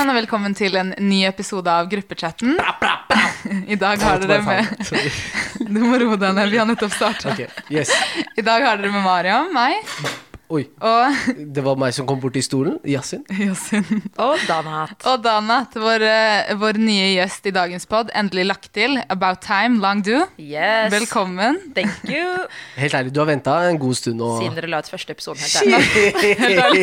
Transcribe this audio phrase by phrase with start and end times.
[0.00, 2.54] sammen, og velkommen til en ny episode av Gruppechatten.
[3.74, 4.70] I dag har dere med
[5.74, 7.34] Du må roe deg ned, vi har nettopp starta.
[7.34, 7.50] Okay.
[7.68, 7.92] yes.
[8.32, 9.84] I dag har dere med Mariam, meg
[10.50, 12.80] Oi, og det var meg som kom bort i stolen.
[12.82, 13.20] Yasin.
[13.38, 13.84] Yasin.
[14.18, 14.96] Og Danat.
[15.06, 18.96] Og Danat, vår, eh, vår nye gjest i dagens pod, endelig lagt til.
[19.14, 20.24] About time, long do.
[20.42, 20.90] Yes.
[20.90, 21.60] Velkommen.
[21.76, 22.48] Thank you.
[22.74, 24.32] Helt ærlig, du har venta en god stund nå.
[24.40, 26.82] Siden dere la ut første episode helt ærlig.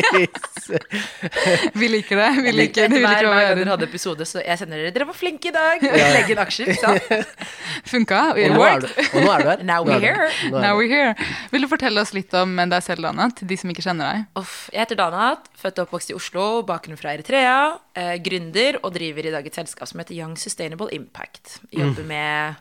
[1.76, 2.30] Vi liker det.
[2.48, 5.52] Vi liker, Etter hver, gang dere hadde episode, så jeg sender dere Dere var flinke
[5.52, 5.84] i dag.
[5.84, 6.72] Legge inn aksjer.
[6.72, 7.36] ikke sant?
[7.92, 8.22] Funka.
[8.32, 8.88] Og It er worked.
[8.88, 9.62] du, og nå er du her.
[9.74, 10.32] Now er we're here.
[10.48, 11.12] Er Now we're here.
[11.52, 14.24] Vil du fortelle oss litt om deg selv, Danat, de som ikke kjenner deg?
[14.40, 14.68] Off.
[14.72, 17.78] jeg heter Danat, født og oppvokst i Oslo, bakgrunn fra Eritrea.
[17.94, 21.58] Eh, gründer og driver i dag et selskap som heter Young Sustainable Impact.
[21.74, 22.54] Jobber med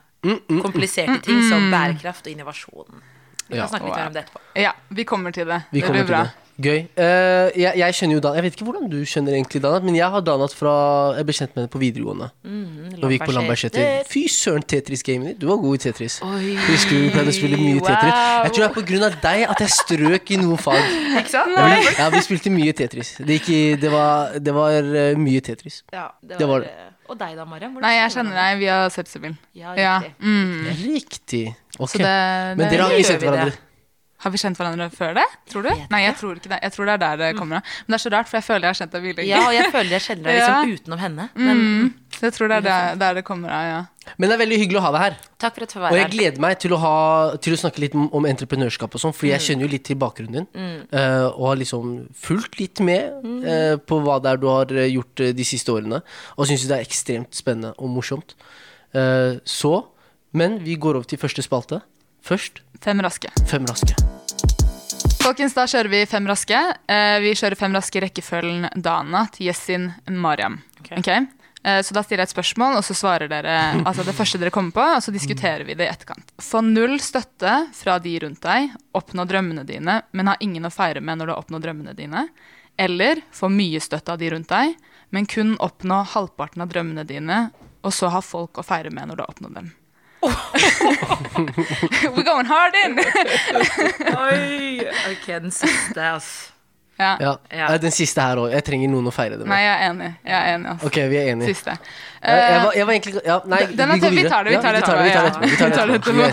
[0.64, 3.02] kompliserte ting som bærekraft og innovasjon.
[3.48, 3.68] Vi kan Ja.
[3.68, 4.40] snakke litt mer om det etterpå.
[4.56, 5.62] Ja, vi kommer til det.
[5.72, 6.23] Vi det kommer blir til bra.
[6.23, 6.47] det.
[6.58, 6.88] Gøy.
[6.97, 9.94] Uh, jeg, jeg skjønner jo Dan Jeg vet ikke hvordan du skjønner egentlig Danat, men
[9.94, 10.72] jeg har Danat fra
[11.13, 12.30] Jeg ble kjent med henne på videregående.
[12.97, 14.00] Når vi gikk på Lambertseter.
[14.09, 15.38] Fy søren, Tetris-gamen din.
[15.38, 16.16] Du var god i Tetris.
[16.25, 16.55] Oi.
[16.72, 17.85] Husker du pleide å spille mye Wow.
[17.91, 18.17] Tetris?
[18.17, 20.81] Jeg tror det er på grunn av deg at jeg strøk i noen fag.
[21.22, 21.53] Ikke sant?
[21.53, 21.69] Nei.
[21.85, 23.13] vi, ja, vi spilte mye Tetris.
[23.22, 25.83] Det, gikk i, det var, det var eh, mye Tetris.
[25.94, 26.73] Ja, det Det var, var det.
[26.73, 27.78] eh, Og deg da, Mariam?
[27.85, 29.38] Nei, jeg kjenner deg via Sepsibil.
[29.61, 29.94] Ja, Ja.
[30.02, 30.17] riktig.
[30.25, 30.67] Mm.
[30.81, 31.45] Riktig.
[31.78, 31.94] Ok.
[31.94, 32.17] Så det,
[32.58, 33.53] Men dere har ikke sett hverandre?
[34.23, 35.23] Har vi kjent hverandre før det?
[35.52, 35.70] Tror du?
[35.70, 36.58] Jeg Nei, jeg tror ikke det.
[36.64, 37.73] Jeg tror det er der det kommer av.
[37.86, 39.30] Men det er så rart, for jeg føler jeg har kjent deg mye lenger.
[39.30, 40.76] Ja, og jeg føler jeg kjenner deg liksom Ja.
[40.80, 41.30] utenom henne.
[41.36, 41.94] Men Mm.
[42.18, 44.12] Jeg tror det er der, der det kommer av, ja.
[44.18, 45.18] Men det er veldig hyggelig å ha deg her.
[45.38, 45.94] takk for at du var her.
[45.94, 46.94] Og jeg gleder meg til å, ha,
[47.38, 50.00] til å snakke litt om, om entreprenørskap og sånn, fordi jeg kjenner jo litt til
[50.02, 50.48] bakgrunnen din.
[50.58, 50.80] Mm.
[51.38, 55.20] og har liksom fulgt litt med eh, på hva det er du har eh, gjort
[55.28, 56.02] eh, de siste årene.
[56.40, 58.34] Og syns det er ekstremt spennende og morsomt.
[58.98, 59.86] Eh, så
[60.34, 61.84] Men vi går over til første spalte.
[62.28, 63.31] Først Fem raske.
[63.47, 63.95] fem raske.
[65.24, 66.59] Folkens, da kjører vi fem raske.
[66.88, 70.59] Eh, vi kjører fem raske i rekkefølgen Dana til Yesin Mariam.
[70.81, 71.00] Okay.
[71.00, 71.25] okay?
[71.63, 74.53] Eh, så da stiller jeg et spørsmål, og så svarer dere altså det første dere
[74.56, 76.35] kommer på, og så diskuterer vi det i etterkant.
[76.44, 81.02] Få null støtte fra de rundt deg, oppnå drømmene dine, men ha ingen å feire
[81.02, 82.28] med når du har oppnådd drømmene dine.
[82.78, 84.78] Eller få mye støtte av de rundt deg,
[85.16, 87.47] men kun oppnå halvparten av drømmene dine,
[87.84, 89.73] og så ha folk å feire med når du har oppnådd dem.
[92.16, 93.00] We're going hard in!
[94.17, 94.81] Oi!
[95.11, 96.51] Ok, den siste, ass.
[96.97, 97.17] ja.
[97.22, 97.38] Ja.
[97.51, 97.67] Ja.
[97.73, 98.51] Eh, Den siste her òg.
[98.55, 99.66] Jeg trenger noen å feire det Nei, med.
[99.67, 100.09] jeg er enig.
[100.25, 100.88] Jeg er enig altså.
[100.89, 101.53] Ok, vi er enige.
[101.53, 101.72] Siste.
[101.78, 104.29] Uh, jeg, Eh, var, jeg var egentlig ja, Nei, Den vi går videre.
[104.33, 106.25] tar det, vi tar det vi tar det, vi tar det etterpå,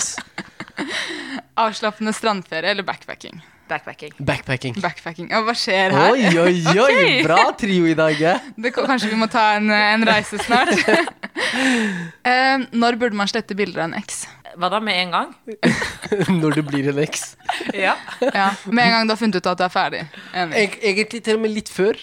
[1.60, 3.42] avslappende strandferie eller backpacking?
[3.68, 4.12] Backpacking.
[4.20, 4.74] Backpacking.
[4.82, 5.30] Backpacking.
[5.38, 6.10] Og hva skjer her?
[6.12, 6.82] Oi, oi, oi!
[6.84, 7.22] okay.
[7.24, 8.20] Bra trio i dag.
[8.20, 8.38] eh.
[8.60, 10.74] Det, kanskje vi må ta en, en reise snart?
[12.24, 14.20] Eh, når burde man slette bilder av en eks?
[14.54, 15.32] Hva da, med en gang?
[16.40, 17.24] Når det blir en eks.
[17.74, 17.96] Ja.
[18.22, 20.04] Ja, Med en gang du har funnet ut at du er ferdig.
[20.32, 20.60] Enig.
[20.62, 21.98] Eg- Egentlig til og med litt før.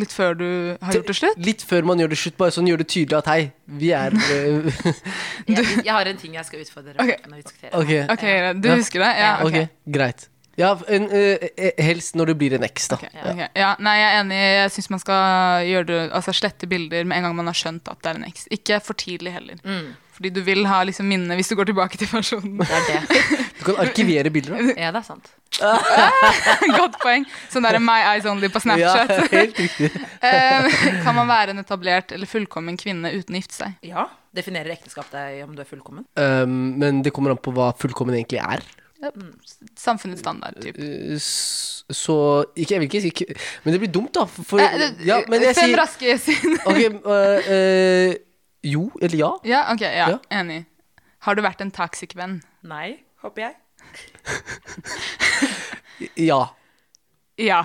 [0.00, 0.46] Litt før du
[0.80, 1.42] har gjort det slutt?
[1.44, 2.38] Litt før man gjør det slutt.
[2.40, 3.40] Bare sånn gjør det tydelig at hei,
[3.82, 4.70] vi er eh,
[5.50, 7.12] Jeg, jeg har en ting jeg skal utfordre dere Ok.
[7.12, 7.34] på Okay.
[7.34, 7.74] vi diskuterer.
[7.82, 8.76] Ok, Ok, Du Ja.
[8.78, 9.10] husker det?
[9.20, 9.74] Ja, ok, ok.
[9.98, 10.28] greit.
[10.60, 12.98] Ja, en, eh, eh, helst når det blir en eks, da.
[13.00, 13.42] Ok, ok.
[13.56, 14.40] Ja, nei, jeg er enig.
[14.42, 17.88] Jeg syns man skal gjøre det, altså slette bilder med en gang man har skjønt
[17.88, 18.48] at det er en eks.
[18.52, 19.56] Ikke for tidlig heller.
[19.64, 22.58] Mm, Fordi du vil ha liksom minnene hvis du går tilbake til personen.
[22.60, 23.20] det er det.
[23.62, 24.56] Du kan arkivere bilder.
[24.58, 24.72] da.
[24.76, 25.28] Ja, det er sant.
[26.80, 27.24] Godt poeng.
[27.52, 29.30] Sånn der My Eyes Only på Ja, Snapchat.
[29.32, 29.90] helt riktig.
[30.22, 30.68] Eh,
[31.02, 33.72] kan man være en etablert eller fullkommen kvinne uten å gifte seg?
[33.86, 34.04] Ja.
[34.34, 36.04] Definerer ekteskap deg om du er fullkommen?
[36.14, 38.62] Um, men det kommer an på hva fullkommen egentlig er.
[39.76, 40.78] Samfunnets standard, typ.
[40.78, 41.16] Eh,
[41.92, 42.14] Så
[42.56, 43.12] ikke, Jeg vil ikke si
[43.64, 44.24] Men det blir dumt, da.
[44.26, 46.58] For, Eh, det- ja, men jeg sier raske siden.
[46.66, 48.14] Ok, uh, uh,
[48.64, 49.30] jo eller ja.
[49.44, 50.18] Ja, ok, ja, Ja.
[50.30, 50.64] enig.
[51.26, 52.40] Har du vært en toxic venn?
[52.62, 53.54] Nei, håper jeg.
[56.16, 56.46] Ja.
[57.38, 57.62] Ja.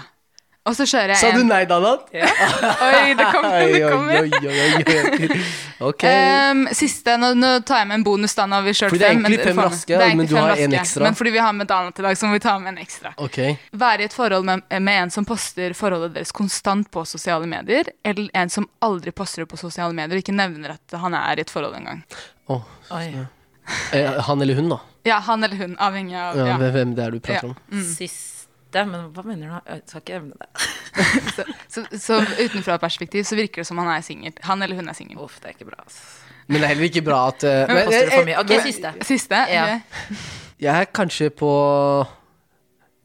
[0.68, 2.10] Og så kjører jeg Sa du nei, Danat?
[2.88, 4.18] Oi, det kommer, det kommer.
[4.20, 5.40] oi, oi, oi.
[5.88, 6.04] Ok.
[6.10, 9.08] um, siste, nå, nå tar jeg med en bonus da når vi kjørt Fordi det
[9.08, 11.04] er egentlig fem raske, er men du fem har en ekstra.
[11.06, 13.12] Men fordi vi har med Dana til dag, så må vi ta med en ekstra.
[13.22, 13.38] ok.
[13.78, 17.92] Være i et forhold med, med en som poster forholdet deres konstant på sosiale medier,
[18.04, 21.38] eller en som aldri poster det på sosiale medier og ikke nevner at han er
[21.38, 22.02] i et forhold engang.
[22.50, 22.64] Oh,
[22.98, 24.80] eh, han eller hun, da.
[25.08, 26.58] Ja, han eller hun, avhengig av Ja, ja.
[26.58, 27.54] hvem- det er du prater Ja.
[27.54, 27.78] om.
[28.68, 29.70] Siste, men hva mener du?
[29.72, 30.48] Jeg skal ikke evne det.
[31.38, 34.34] Så, så, så utenfra perspektiv så virker det som han er singel.
[34.48, 35.20] Han eller hun er singel.
[35.22, 35.84] Uff, det er ikke bra.
[35.86, 36.00] ass.
[36.48, 38.40] Men det er heller ikke bra at uh, men, men, for eh.
[38.42, 38.94] Ok, men siste.
[39.06, 39.42] Siste?
[39.54, 39.66] Ja.
[40.58, 41.52] Jeg er kanskje på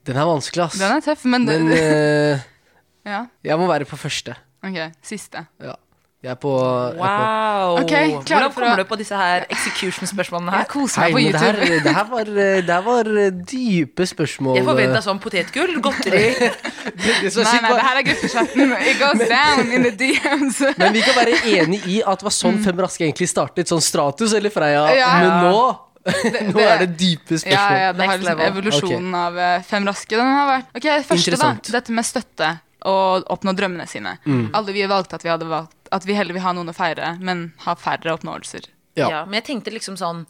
[0.08, 0.80] Den er vanskelig, ass.
[0.80, 2.42] Den er tøff, men, Men uh,
[3.12, 4.34] Ja, jeg må være på første.
[4.64, 4.80] ok.
[5.04, 5.44] Siste.
[5.60, 5.76] Ja.
[6.22, 6.50] Jeg er på,
[6.94, 10.68] jeg er på Okay, Hvordan kommer du på disse her execution-spørsmålene Jeg her?
[10.70, 11.64] koser Hei, meg på YouTube.
[11.64, 14.54] det her, det her var, det her var eh, dype spørsmål.
[14.60, 18.74] Jeg forventa sånn potetgull, godteri Det er Nei, nei, var- det her er gruppechatten.
[18.92, 20.60] It goes down in the DMs.
[20.78, 23.66] Men vi kan være enig i at det var sånn Fem raske egentlig startet.
[23.74, 24.86] Sånn Stratus eller Freia.
[24.86, 24.94] Mm.
[25.02, 25.10] Ja.
[25.18, 25.66] Men nå
[26.06, 27.78] det, det- er det dype spørsmål.
[27.82, 30.14] ja, det har liksom evolusjonen evolusjonen av eh, fem raske.
[30.14, 31.52] Den har vært Ok, første, da.
[31.80, 32.54] Dette med støtte
[32.86, 34.16] og oppnå drømmene sine.
[34.22, 34.52] Mm.
[34.54, 37.14] Alle vi valgte at vi hadde valgt At vi heller vil ha noen å feire,
[37.20, 38.70] men ha færre oppnåelser.
[38.96, 39.08] Ja.
[39.10, 39.20] Ja.
[39.24, 40.26] Men jeg tenkte liksom sånn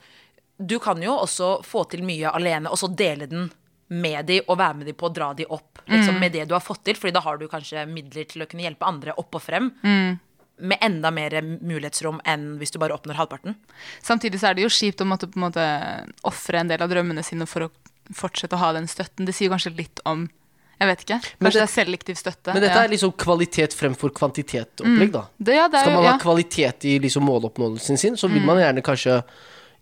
[0.63, 3.49] Du kan jo også få til mye alene, og så dele den
[3.93, 6.55] med de og være med de på å dra de opp liksom, med det du
[6.55, 6.97] har fått til.
[6.97, 9.69] Fordi da har du kanskje midler til å kunne hjelpe andre opp og frem.
[10.63, 13.57] Med enda mer mulighetsrom enn hvis du bare oppnår halvparten.
[14.05, 15.67] Samtidig så er det jo kjipt å måtte på en måte
[16.29, 17.73] ofre en del av drømmene sine for å
[18.17, 19.27] fortsette å ha den støtten.
[19.27, 20.29] Det sier kanskje litt om
[20.83, 21.19] Jeg vet ikke.
[21.23, 22.55] Kanskje det- det, er selektiv støtte.
[22.55, 22.85] Men dette ja.
[22.85, 25.27] er liksom kvalitet fremfor kvantitet-opplegg, da.
[25.39, 26.19] det, ja, det er, Skal man ha ja.
[26.23, 29.21] kvalitet i liksom måloppnåelsen sin, så vil man gjerne kanskje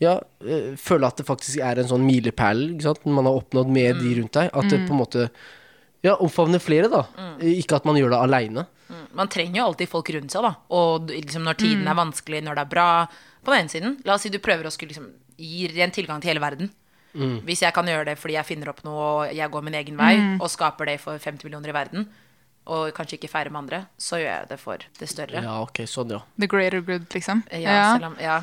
[0.01, 2.67] ja, øh, føle at det faktisk er en sånn milepæl
[3.05, 4.51] man har oppnådd med de rundt deg.
[4.53, 5.29] At det på en måte
[6.03, 7.05] ja, omfavner flere, da.
[7.45, 8.67] Ikke at man gjør det aleine.
[9.15, 10.55] Man trenger jo alltid folk rundt seg, da.
[10.73, 12.89] Og liksom når tiden er vanskelig, når det er bra.
[13.45, 15.11] På den ene siden, la oss si du prøver å skulle liksom
[15.41, 16.73] gi ren tilgang til hele verden.
[17.13, 19.97] Hvis jeg kan gjøre det fordi jeg finner opp noe og jeg går min egen
[19.99, 22.11] vei, og skaper det for 50 millioner i verden,
[22.71, 25.43] og kanskje ikke feirer med andre, så gjør jeg det for det større.
[25.43, 26.21] Ja, ok, sånn, ja.
[26.39, 27.43] The greater good, liksom.
[27.51, 28.39] Ja, selv om, ja.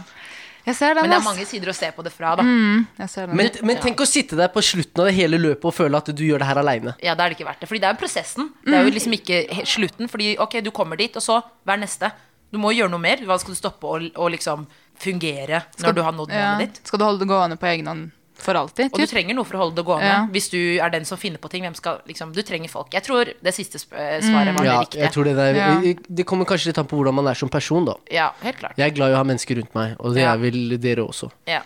[0.68, 2.44] Jeg ser den, Men det er mange sider å se på det fra, da.
[2.44, 3.38] Jeg ser den.
[3.40, 6.12] Men, men tenk å sitte der på slutten av det hele løpet og føle at
[6.12, 6.96] du gjør det her aleine.
[7.00, 7.70] Ja, da er det ikke verdt det.
[7.72, 8.50] Fordi det er jo prosessen.
[8.66, 9.40] Det er jo liksom ikke
[9.78, 10.12] slutten.
[10.12, 12.12] Fordi ok, du kommer dit, og så hva er neste?
[12.52, 13.24] Du må gjøre noe mer.
[13.24, 14.68] Hva skal du stoppe å å liksom
[15.00, 16.52] fungere når du har nådd ja.
[16.60, 16.84] ditt?
[16.84, 18.92] Skal du holde det gående på egen hånd for alltid?
[18.94, 20.08] Og du trenger noe for å holde det gående.
[20.12, 20.20] Ja.
[20.32, 22.92] Hvis du er den som finner på ting, hvem skal liksom Du trenger folk.
[22.94, 25.02] Jeg tror det siste sp eh, svaret var Ja, det riktige.
[25.04, 25.94] jeg tror det, der, Ja.
[26.22, 27.96] det kommer kanskje litt an på hvordan man er som person, da.
[28.12, 28.78] Ja, helt klart.
[28.78, 30.34] Jeg er glad i å ha mennesker rundt meg, og det Ja.
[30.34, 31.32] er vel dere også.
[31.48, 31.62] Ja.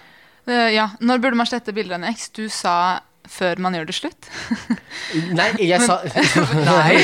[0.48, 0.90] Uh, ja.
[1.00, 2.30] Når burde man slette bilder av en eks?
[2.30, 4.30] Du sa før man gjør det slutt.
[5.38, 6.00] Nei, jeg sa
[6.72, 6.96] Nei,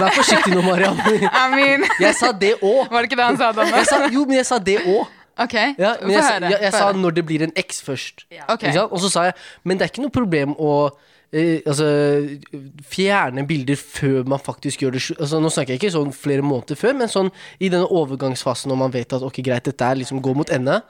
[0.00, 0.98] vær forsiktig nå, Mariam.
[1.42, 2.88] I mean, Jeg sa det òg.
[2.90, 4.10] var det ikke det han sa, Danne?
[4.12, 5.06] Jo, men jeg sa det òg.
[5.40, 8.26] Ok, Ja, men jeg, jeg, jeg, jeg sa når det blir en X først.
[8.32, 8.44] Ja.
[8.52, 8.66] Ok.
[8.90, 10.72] Og så sa jeg Men det er ikke noe problem å
[11.32, 11.86] eh, altså,
[12.92, 16.78] fjerne bilder før man faktisk gjør det altså, Nå snakker jeg ikke sånn flere måneder
[16.78, 20.20] før, men sånn i denne overgangsfasen når man vet at ok, greit, dette er liksom
[20.24, 20.82] går mot ende.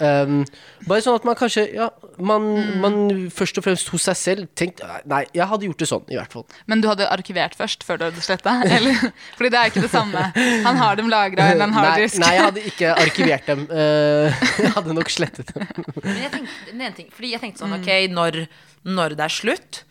[0.00, 0.40] Um,
[0.88, 2.46] bare sånn at man kanskje Ja, man,
[2.80, 2.94] man
[3.30, 6.32] først og fremst hos seg selv tenkte Nei, jeg hadde gjort det sånn, i hvert
[6.32, 6.46] fall.
[6.66, 8.54] Men du hadde arkivert først før du hadde sletta?
[9.36, 10.24] Fordi det er ikke det samme.
[10.64, 12.18] Han har dem lagra i en Nei, harddisk.
[12.22, 13.64] nei, jeg hadde ikke arkivert dem.
[13.70, 15.66] Uh, jeg hadde nok slettet dem.
[16.02, 18.42] Men jeg tenkte, ting, fordi jeg tenkte sånn, ok, når,
[18.88, 19.82] når det er slutt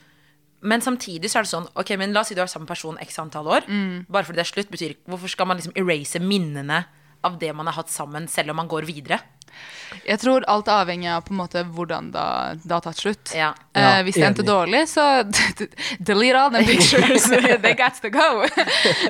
[0.61, 2.97] Men samtidig så er det sånn, ok, men la oss si du har samme person
[3.01, 3.69] x antall år.
[4.11, 6.83] Bare fordi det er slutt, betyr ikke Hvorfor skal man liksom erase minnene
[7.25, 9.21] av det man har hatt sammen, selv om man går videre?
[10.07, 13.33] Jeg tror alt er avhengig av på en måte hvordan det har- har tatt slutt.
[13.35, 13.49] Ja.
[13.75, 15.03] Uh, hvis det endte dårlig, så
[15.99, 17.27] delete all the pictures.
[17.65, 18.45] They got to go.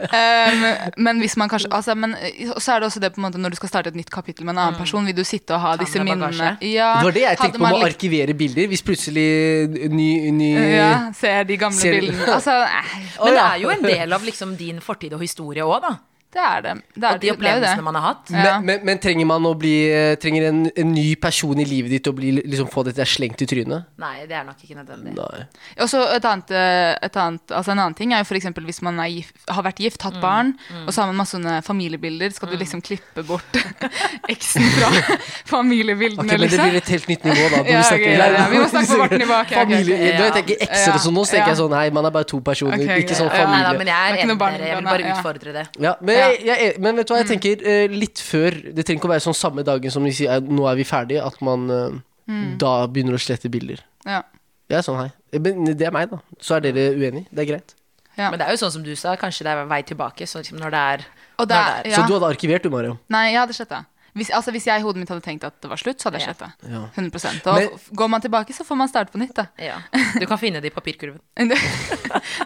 [0.09, 0.65] um,
[0.98, 2.15] men hvis man kanskje altså, men,
[2.57, 4.45] så er det også det på en måte når du skal starte et nytt kapittel
[4.45, 7.15] med en annen person, vil du sitte og ha Ta disse minnene ja, Det var
[7.15, 8.68] det jeg tenkte på med å arkivere bilder.
[8.74, 12.25] Hvis plutselig ny, ny Ja, ser de gamle Ser- bildene.
[12.36, 15.81] Altså, eh, Men det er jo en del av liksom din fortid og historie òg,
[15.88, 15.95] da.
[16.31, 16.74] Det er det.
[16.95, 17.83] det, er, Og de det opplevelsene det.
[17.83, 18.30] man har hatt.
[18.31, 18.44] Ja.
[18.60, 19.74] Men, men, men trenger man å bli
[20.22, 23.48] Trenger en, en ny person i livet ditt å bli, liksom, få dette slengt i
[23.50, 23.89] trynet?
[24.00, 25.13] Nei, det er nok ikke nødvendig.
[25.17, 25.44] Nei.
[25.82, 28.48] Og så et annet, eh, et annet, altså en annen ting er jo f.eks.
[28.72, 30.08] hvis man er gift, har vært gift, Mm.
[30.08, 30.53] hatt barn,
[30.88, 33.58] og så har man masse sånne familiebilder, skal du liksom klippe bort
[34.34, 34.89] eksen fra
[35.53, 37.62] familiebildene, Ok, men det blir et helt nytt nivå, da.
[37.67, 38.46] Ja, vi ja, ja.
[38.51, 39.72] Vi må snakke på vårt nivå, Okay, ok, ok.
[39.72, 40.17] Familie, Ja.
[40.17, 41.53] Når jeg tenker ekser og sånn nå, så tenker Ja.
[41.53, 43.41] jeg sånn Nei, man er bare to personer, ikke sånn familie.
[43.41, 44.67] Ja, Nei da, men jeg er Det er enig med dere.
[44.72, 45.15] Jeg vil bare det, ja.
[45.17, 45.65] utfordre det.
[45.86, 46.21] Ja, men.
[46.22, 47.28] Jeg, jeg, men vet du hva, Mm.
[47.28, 50.12] jeg tenker eh, litt før Det trenger ikke å være sånn samme dagen som de
[50.16, 52.00] sier eh, nå er vi ferdige, at man eh,
[52.32, 52.58] Mm.
[52.62, 53.80] da begynner å slette bilder.
[54.06, 54.22] Ja.
[54.70, 55.10] Det er sånn, hei.
[55.34, 56.20] Eh, Men det er meg, da.
[56.40, 57.25] Så er dere uenige.
[57.34, 57.74] Det er greit.
[58.18, 58.30] Ja.
[58.30, 60.24] Men det er jo sånn som du sa, kanskje det er vei tilbake.
[60.30, 61.06] Så liksom når det er
[61.40, 61.98] Og det når er, det ja.
[61.98, 62.98] Så du hadde arkivert, du, Mario?
[63.10, 63.82] Nei, jeg hadde sletta.
[64.13, 66.20] Hvis, altså, hvis jeg i hodet mitt hadde tenkt at det var slutt, så hadde
[66.20, 66.50] jeg skjedd sletta.
[66.68, 66.82] Ja.
[66.98, 69.46] 100 Og Men- går man tilbake, så får man starte på nytt, da.
[69.58, 69.77] Ja.
[70.20, 71.20] Du kan finne det i papirkurven.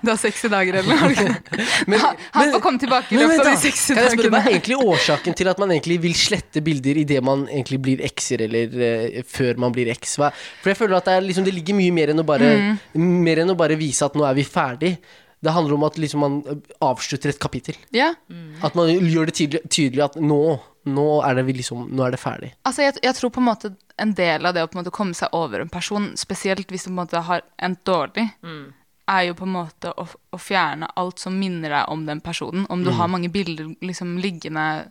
[0.03, 1.35] Du har 60 dager, eller noe.
[1.87, 4.29] Men- han, han men- får komme tilbake i løpet av de 60 dagene.
[4.29, 8.05] Hva er egentlig årsaken til at man egentlig vil slette bilder idet man egentlig blir
[8.05, 10.15] ekser, eller uh, før man blir eks?
[10.17, 12.53] For jeg føler at det, er liksom, det ligger mye mer enn, å bare,
[12.95, 13.19] Mm.
[13.25, 14.97] mer enn å bare vise at nå er vi ferdig.
[15.45, 17.77] Det handler om at liksom, man avslutter et kapittel.
[17.93, 18.13] Ja.
[18.65, 20.39] At man gjør det tydelig, tydelig at nå,
[20.89, 22.53] nå, er det liksom, nå er det ferdig.
[22.65, 24.95] Altså, jeg, jeg tror på en måte en del av det å på en måte
[24.95, 28.25] komme seg over en person, spesielt hvis du på en måte har endt dårlig,
[29.05, 32.65] er jo på en måte å, å fjerne alt som minner deg om den personen.
[32.73, 34.87] Om du har mange bilder liksom liggende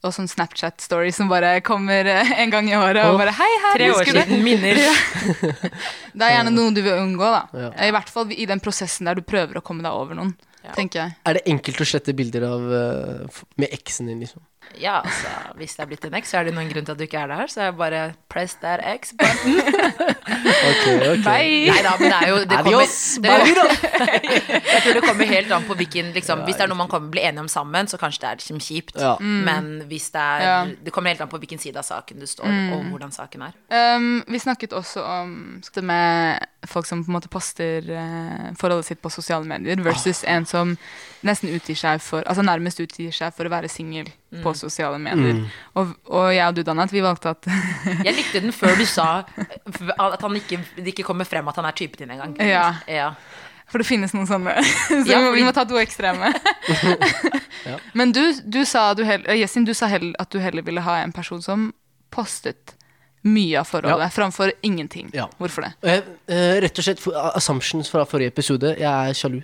[0.00, 3.02] og sånn Snapchat-story som bare kommer eh, en gang i året.
[3.10, 4.44] Og bare hei, hei, Tre år husker du?» siden.
[4.46, 4.80] Minner.
[6.16, 7.42] Det er gjerne noe du vil unngå, da.
[7.66, 7.72] Ja.
[7.88, 10.32] I hvert fall i den prosessen der du prøver å komme deg over noen,
[10.64, 10.74] Ja.
[10.76, 11.16] tenker jeg.
[11.24, 14.44] Er det enkelt å slette bilder av eh, med eksen din, liksom?
[14.78, 17.00] Ja, altså, hvis det er blitt en eks, så er det noen grunn til at
[17.00, 17.48] du ikke er der.
[17.50, 19.56] Så er det bare press that X button.
[19.58, 21.24] Ok, ok.
[21.26, 21.72] Bye!
[21.72, 22.92] Nei da, men det er jo det kommer,
[23.24, 23.32] det,
[24.70, 27.10] Jeg tror det kommer helt an på hvilken liksom, Hvis det er noe man kommer
[27.10, 29.00] blir enige om sammen, så kanskje det er liksom kjipt.
[29.00, 29.16] Ja.
[29.18, 30.60] Men hvis det er Ja.
[30.84, 33.56] Det kommer helt an på hvilken side av saken du står, og hvordan saken er.
[33.74, 35.34] Um, vi snakket også om
[35.74, 40.22] det med folk som på en måte poster uh, forholdet sitt på sosiale medier, versus
[40.28, 40.74] en som
[41.26, 44.08] nesten utgir seg for Altså nærmest utgir seg for å være singel
[44.42, 45.42] på sosiale medier.
[45.76, 47.48] Og, og jeg og du, Danat, vi valgte at
[48.06, 51.68] Jeg likte den før du sa at han ikke, det ikke kommer frem at han
[51.68, 52.34] er typen din engang.
[52.40, 52.70] Ja.
[52.88, 53.10] ja.
[53.70, 54.56] For det finnes noen sånne.
[54.88, 56.32] Så Ja, vi, må, vi må ta to ekstreme.
[57.98, 60.82] Men du, du sa, du hell, eh, Jessin, du sa heller at du heller ville
[60.82, 61.70] ha en person som
[62.10, 62.74] postet
[63.22, 64.10] mye av forholdet, Ja.
[64.14, 65.10] framfor ingenting.
[65.14, 65.28] Ja.
[65.38, 65.72] Hvorfor det?
[65.84, 66.02] Eh,
[66.34, 68.74] eh, rett og slett for, assumptions fra forrige episode.
[68.80, 69.42] Jeg er sjalu.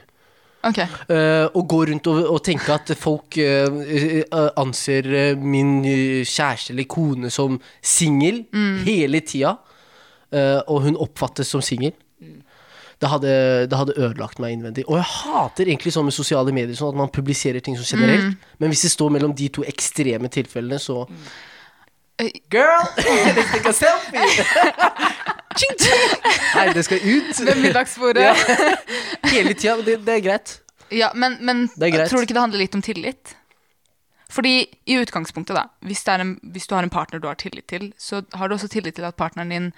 [0.66, 0.80] Ok.
[1.10, 7.30] Uh, å gå rundt og, og tenke at folk uh, anser min kjæreste eller kone
[7.32, 8.44] som singel
[8.86, 9.58] hele tida,
[10.34, 11.92] Uh, og hun oppfattes som singel.
[12.98, 13.30] Det hadde,
[13.70, 14.82] det hadde ødelagt meg innvendig.
[14.90, 18.34] Og jeg hater egentlig sånn med sosiale medier, sånn at man publiserer ting som generelt.
[18.58, 21.14] Men hvis det står mellom de to ekstreme tilfellene, så Eh,
[22.48, 24.18] Girl, let's take a selfie!
[25.56, 26.14] Ching, ching.
[26.54, 27.38] Nei, det skal ut.
[27.40, 28.22] Ved middagsbordet.
[28.24, 28.34] Ja.
[28.36, 29.76] Ja, Hele tida.
[29.84, 30.50] Det, det er greit.
[31.14, 32.10] men, men er greit.
[32.10, 33.32] tror du ikke det handler litt om tillit?
[34.28, 37.38] Fordi i utgangspunktet, da, hvis, det er en, hvis du har en partner du har
[37.40, 39.70] tillit til, så har du også tillit til at partneren din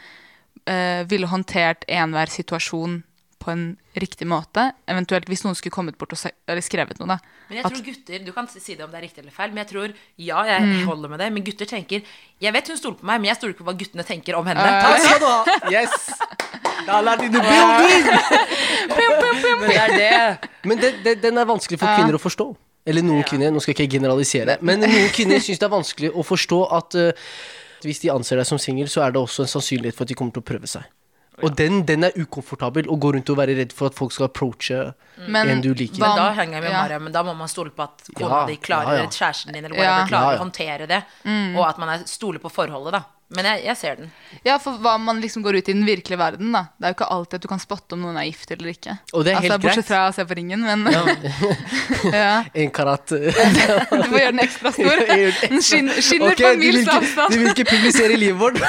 [0.66, 3.02] eh, ville håndtert enhver situasjon
[3.48, 3.64] på en
[3.96, 4.68] riktig måte.
[4.90, 7.18] Eventuelt hvis noen skulle kommet bort og se, eller skrevet noe, da.
[7.48, 9.54] Men jeg At- tror gutter, Du kan si det om det er riktig eller feil,
[9.54, 12.02] men jeg tror Ja, jeg holder med det, men gutter tenker
[12.40, 14.46] Jeg vet hun stoler på meg, men jeg stoler ikke på hva guttene tenker om
[14.46, 14.68] henne.
[14.84, 15.58] Takk skal du ha.
[15.74, 16.10] Yes.
[16.86, 18.04] Dollar in the building.
[19.58, 20.48] Men det er det.
[20.64, 22.46] Men det, det, den er vanskelig for kvinner å forstå.
[22.88, 24.56] Eller noen kvinner, nå skal jeg ikke generalisere.
[24.64, 27.34] Men noen kvinner syns det er vanskelig å forstå at uh,
[27.84, 30.16] hvis de anser deg som singel, så er det også en sannsynlighet for at de
[30.18, 30.86] kommer til å prøve seg.
[31.42, 34.26] Og den, den er ukomfortabel, å gå rundt og være redd for at folk skal
[34.26, 34.94] approache
[35.28, 36.00] Men en du liker.
[36.02, 36.82] Men da henger jeg med Ja.
[36.82, 39.08] Maria, men da må man stole på at kona Ja, di klarer, ja, ja.
[39.08, 39.82] kjæresten din eller Ja.
[39.82, 40.38] whatever, klarer Ja, ja.
[40.38, 41.02] å håndtere det.
[41.56, 43.02] Og at man er, stoler på forholdet, da.
[43.28, 44.12] Men jeg, jeg ser den.
[44.40, 46.62] Ja, for hva man liksom går ut i den virkelige verden, da.
[46.80, 48.94] Det er jo ikke alltid at du kan spotte om noen er gift eller ikke.
[49.12, 50.88] Og det er altså, helt Bortsett fra å se på ringen, men
[52.14, 52.30] ja.
[52.62, 55.04] En karat Du får gjøre den ekstra stor.
[55.44, 57.34] Den skinner, skinner okay, på en mils avstand.
[57.34, 58.62] du vil ikke publisere livet vårt?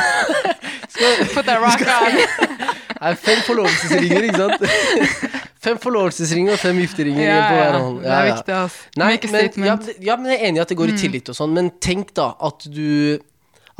[1.32, 2.20] Put that rock on.
[2.20, 5.40] Det er fem forlovelsesringer, ikke sant?
[5.64, 7.80] Fem forlovelsesringer og fem gifteringer Ja, på hver ja.
[7.80, 7.96] ja.
[8.04, 8.92] Det er viktig, altså.
[9.00, 11.32] Nei, men, ja, men- ja, men jeg er enig i at det går i tillit
[11.32, 13.20] og sånn, men tenk da at du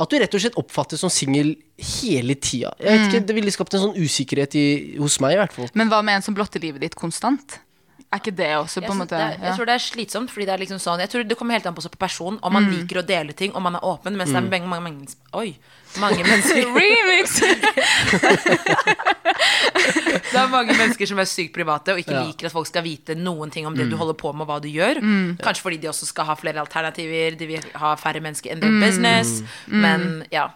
[0.00, 1.54] at du rett og slett oppfattes som singel
[2.00, 2.72] hele tida.
[2.80, 4.68] Jeg vet ikke, Det ville skapt en sånn usikkerhet i,
[5.00, 5.68] hos meg, i hvert fall.
[5.76, 7.60] Men hva med en som blotter livet ditt konstant?
[8.10, 9.42] Er ikke det også på en måte det ja.
[9.44, 11.68] jeg tror det er slitsomt, fordi det er liksom sånn Jeg tror det kommer helt
[11.70, 14.32] an på, på person, om man liker å dele ting, om man er åpen, mens
[14.32, 15.52] det er mange, mange, mange, oi,
[15.98, 17.40] mange mennesker Remix!
[20.30, 22.22] Det er mange mennesker som er sykt private og ikke Ja.
[22.28, 24.60] liker at folk skal vite noen ting om det du holder på med, og hva
[24.62, 25.00] du gjør.
[25.42, 28.78] Kanskje fordi de også skal ha flere alternativer, de vil ha færre mennesker enn their
[28.80, 29.42] business.
[29.66, 30.48] Men ja.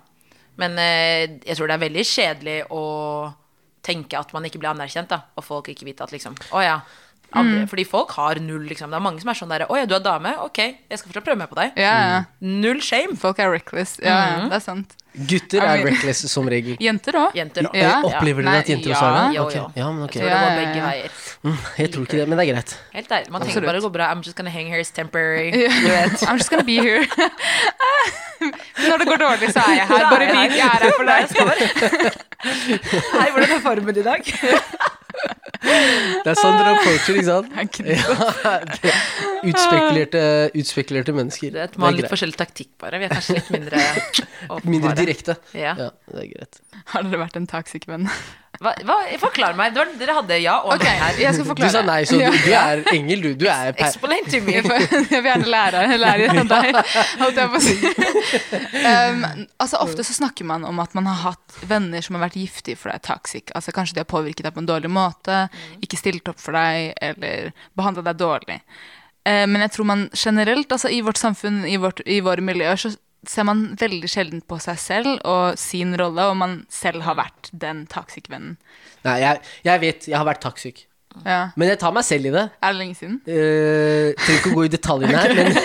[0.56, 2.82] Men eh, jeg tror det er veldig kjedelig å
[3.84, 6.76] tenke at man ikke blir anerkjent, da, og folk ikke vite at liksom Å ja.
[7.34, 8.90] Andre, Fordi folk har null, liksom.
[8.92, 10.34] Det er mange som er sånn der Å ja, du er dame?
[10.44, 11.72] Ok, jeg skal fortsatt prøve meg på deg.
[11.78, 12.04] Yeah.
[12.14, 12.20] ja.
[12.40, 13.16] Null shame.
[13.20, 13.96] Folk er reckless.
[14.02, 14.94] Ja, ja, det er sant.
[15.14, 16.74] Gutter I er mean- reckless som regel.
[16.88, 17.36] Jenter òg.
[17.38, 18.00] Ja.
[18.06, 19.36] Opplever dere at jenter også er det?
[19.38, 19.66] Jo.
[19.78, 20.16] Ja, men ok.
[20.18, 21.10] Jeg tror det går begge veier.
[21.78, 22.74] Jeg tror ikke det, men det er greit.
[22.96, 23.30] Helt ærlig.
[23.30, 23.68] Man tenker Absolutt.
[23.68, 24.08] bare det går bra.
[24.14, 25.50] I'm just gonna hang here it's temporary.
[26.30, 27.06] I'm just gonna be here.
[28.88, 30.02] Når det går dårlig, så er jeg her.
[30.02, 31.22] Er Bare vit jeg er her for deg.
[33.14, 34.34] Hei, hvordan er formen i dag?
[35.24, 37.48] Det er sånn dere approacher, ikke sant?
[37.54, 37.94] Er?
[38.44, 38.94] Ja, det-
[39.50, 40.22] utspekulerte,
[40.60, 41.50] utspekulerte mennesker.
[41.54, 43.00] Det er man har litt forskjellig taktikk, bare.
[43.02, 43.82] Vi er kanskje litt mindre
[44.54, 44.70] åpenbare.
[44.74, 45.36] Mindre direkte.
[45.56, 45.74] Ja.
[45.80, 46.60] Ja, det er greit.
[46.94, 48.08] Har dere vært en toxic venn?
[48.62, 49.74] Hva, hva, forklar meg.
[49.74, 51.18] Var, dere hadde ja og okay, nei her.
[51.24, 53.30] jeg skal Du sa nei, så du, du er engel, du.
[53.42, 53.88] Du er per...
[53.88, 54.56] Explain to me.
[55.14, 56.78] Jeg vil gjerne lære, lære av deg,
[57.20, 57.76] holdt jeg på å si.
[58.84, 59.22] Um,
[59.62, 62.78] altså, ofte så snakker man om at man har hatt venner som har vært giftige
[62.78, 63.52] for deg, toxic.
[63.56, 65.44] Altså, kanskje de har påvirket deg på en dårlig måte,
[65.84, 68.58] ikke stilt opp for deg, eller behandla deg dårlig.
[69.24, 72.80] Uh, men jeg tror man generelt, altså i vårt samfunn, i, vårt, i våre miljøer,
[72.80, 72.92] så
[73.30, 77.50] ser man veldig sjelden på seg selv og sin rolle, og man selv har vært
[77.52, 78.56] den taxic-vennen.
[79.04, 80.86] Nei, jeg, jeg vet, jeg har vært taxic.
[81.22, 81.52] Ja.
[81.54, 82.42] Men jeg tar meg selv i det.
[82.58, 83.20] Er det lenge siden?
[83.22, 85.46] Uh, trenger ikke å gå i detaljene her, men,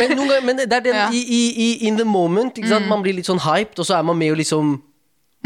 [0.00, 1.10] men, ganger, men det er den Ja.
[1.12, 2.56] i, i, i in the moment.
[2.64, 2.88] Sant?
[2.88, 4.78] Man blir litt sånn hyped, og så er man med og liksom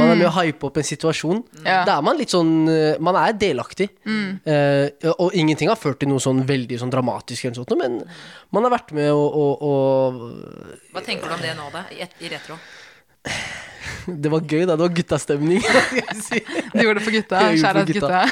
[0.00, 1.42] man er med å hype opp en situasjon.
[1.66, 1.82] Ja.
[1.84, 3.90] Da er man litt sånn eh, Man er delaktig.
[4.08, 7.98] Eh, og ingenting har ført til noe sånn veldig sånn dramatisk, eller sånt, men
[8.52, 9.74] man har vært med å, å, å
[10.94, 11.84] Hva tenker du om det nå, da?
[11.92, 12.56] I, i retro?
[14.06, 14.74] Det var gøy, da.
[14.74, 15.60] Det var guttastemning.
[16.26, 16.40] si.
[16.72, 17.44] Du gjorde det for gutta.
[17.54, 18.24] Kjære det gutta.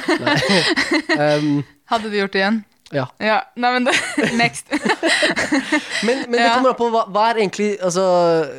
[1.37, 1.63] um,
[1.93, 2.61] Hadde du gjort det igjen?
[2.91, 3.05] ja.
[3.23, 3.37] Ja.
[3.55, 3.93] Nei, men det,
[4.41, 4.67] Next.
[6.03, 8.03] Men, men det kommer an på hva, hva egentlig altså,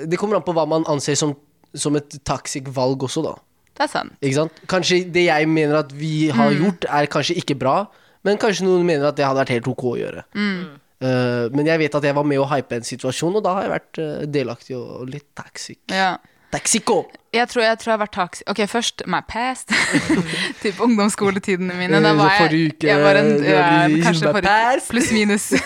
[0.09, 1.35] Det kommer an på hva man anser som,
[1.75, 3.35] som et toxic valg også, da.
[3.73, 4.12] Det er sant.
[4.21, 4.61] Ikke sant?
[4.69, 6.59] Kanskje det jeg mener at vi har Mm.
[6.62, 7.87] gjort, er kanskje ikke bra,
[8.25, 10.25] men kanskje noen mener at det hadde vært helt ok å gjøre.
[10.35, 10.79] Mm.
[11.02, 13.62] Uh, men jeg vet at jeg var med å hype en situasjon, og da har
[13.64, 15.81] jeg vært uh, delaktig og, og litt toxic.
[15.91, 16.12] Ja.
[16.52, 17.06] Taxico!
[17.32, 18.42] Jeg tror, jeg tror jeg har vært taxi...
[18.52, 19.73] Ok, først my past.
[20.62, 22.00] typ ungdomsskoletidene mine.
[22.04, 23.62] Da var jeg, jeg var en, ja,
[24.04, 24.90] kanskje forrige past.
[24.92, 25.49] Pluss minus.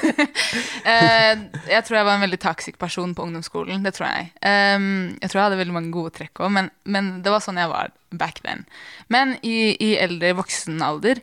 [0.86, 1.32] Eh,
[1.66, 3.82] jeg tror jeg var en veldig toxic person på ungdomsskolen.
[3.82, 4.28] Det tror jeg.
[4.46, 7.58] Ehm, jeg tror jeg hadde veldig mange gode trekk òg, men, men det var sånn
[7.58, 8.62] jeg var back then.
[9.10, 11.18] Men i, i eldre voksen alder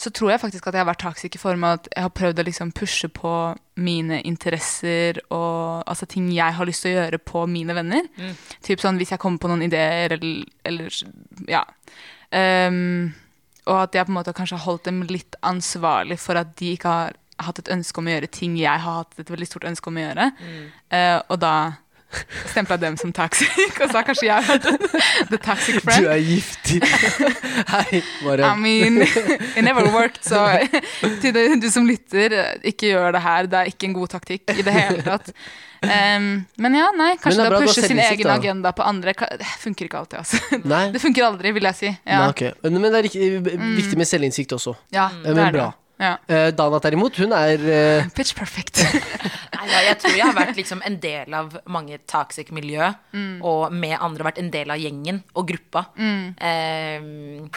[0.00, 2.12] så tror jeg faktisk at jeg har vært toxic i form av at jeg har
[2.16, 3.32] prøvd å liksom pushe på
[3.80, 8.08] mine interesser og altså ting jeg har lyst til å gjøre på mine venner.
[8.64, 11.00] Typ sånn hvis jeg kommer på noen ideer eller, eller
[11.50, 11.66] ja.
[12.32, 13.12] Um,
[13.66, 16.72] og at jeg på en måte kanskje har holdt dem litt ansvarlig for at de
[16.78, 19.68] ikke har hatt et ønske om å gjøre ting jeg har hatt et veldig stort
[19.68, 20.30] ønske om å gjøre.
[20.96, 21.54] Eh, og da
[22.50, 24.60] stempla dem som toxic, og sa kanskje jeg var
[25.30, 26.04] the, toxic friend.
[26.04, 26.82] Du er giftig.
[27.74, 30.46] Hei, bare I mean, it never worked, så
[31.22, 32.36] til det, du som lytter,
[32.66, 33.50] ikke gjør det her.
[33.50, 35.34] Det er ikke en god taktikk i det hele tatt.
[35.80, 38.34] Um, men ja, nei, kanskje det å pushe sin egen da.
[38.36, 40.60] agenda på andre Det funker ikke alltid, altså.
[40.68, 40.82] Nei.
[40.92, 41.92] Det funker aldri, vil jeg si.
[42.04, 42.52] Ja, Nei, okay.
[42.66, 43.08] Men det er
[43.78, 44.76] viktig med selvinnsikt også.
[44.92, 45.68] ja Eh, det Men er det.
[46.00, 46.12] Ja.
[46.28, 48.10] Uh, Dana derimot, hun er uh...
[48.16, 48.84] Pitch perfect.
[49.70, 52.88] Ja, jeg tror jeg har vært liksom en del av mange toxic miljø,
[53.42, 55.84] og med andre vært en del av gjengen og gruppa.
[56.40, 57.50] Ehm,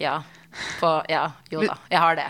[0.00, 0.22] ja.
[0.80, 1.76] På, ja, jo da.
[1.90, 2.26] Jeg har det.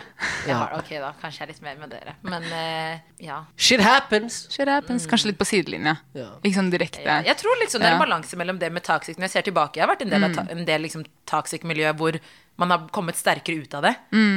[0.47, 1.11] Jeg har, ok, da.
[1.21, 2.15] Kanskje jeg er litt mer med dere.
[2.25, 3.43] Men eh, ja.
[3.57, 4.45] Shit happens!
[4.53, 5.09] Shit happens.
[5.11, 5.97] Kanskje litt på sidelinja.
[6.17, 6.31] Ja.
[6.41, 7.05] Ikke sånn direkte.
[7.05, 9.47] Ja, jeg tror liksom det er en balanse mellom det med toxic Når jeg ser
[9.51, 12.19] tilbake, jeg har vært en del av ta en del liksom toxic miljø hvor
[12.61, 13.93] man har kommet sterkere ut av det.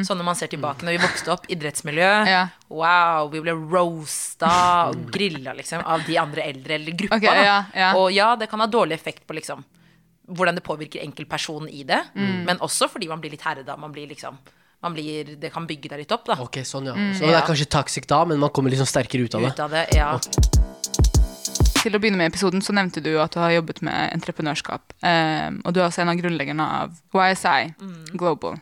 [0.08, 2.12] Sånn når man ser tilbake når vi vokste opp, idrettsmiljø.
[2.28, 2.44] Ja.
[2.74, 4.52] Wow, vi ble roasta
[4.90, 7.20] og grilla liksom av de andre eldre eller gruppa.
[7.22, 7.44] Ok, da.
[7.46, 7.92] ja, ja.
[8.00, 9.64] Og ja, det kan ha dårlig effekt på liksom
[10.28, 12.44] hvordan det påvirker enkeltpersonen i det, Mm.
[12.46, 13.78] men også fordi man blir litt herda.
[13.78, 14.38] Man blir liksom
[14.84, 16.36] man blir, Det kan bygge deg litt opp, da.
[16.40, 16.94] Ok, sånn ja.
[16.94, 19.50] Mm, Så det er kanskje toxic da, men man kommer liksom sterkere ut av det.
[19.54, 20.20] Ut av det, ja.
[21.78, 24.96] Til å begynne med episoden så nevnte du at du har jobbet med entreprenørskap.
[25.02, 27.72] Um, og du er også en av grunnleggerne av YSI
[28.18, 28.58] Global.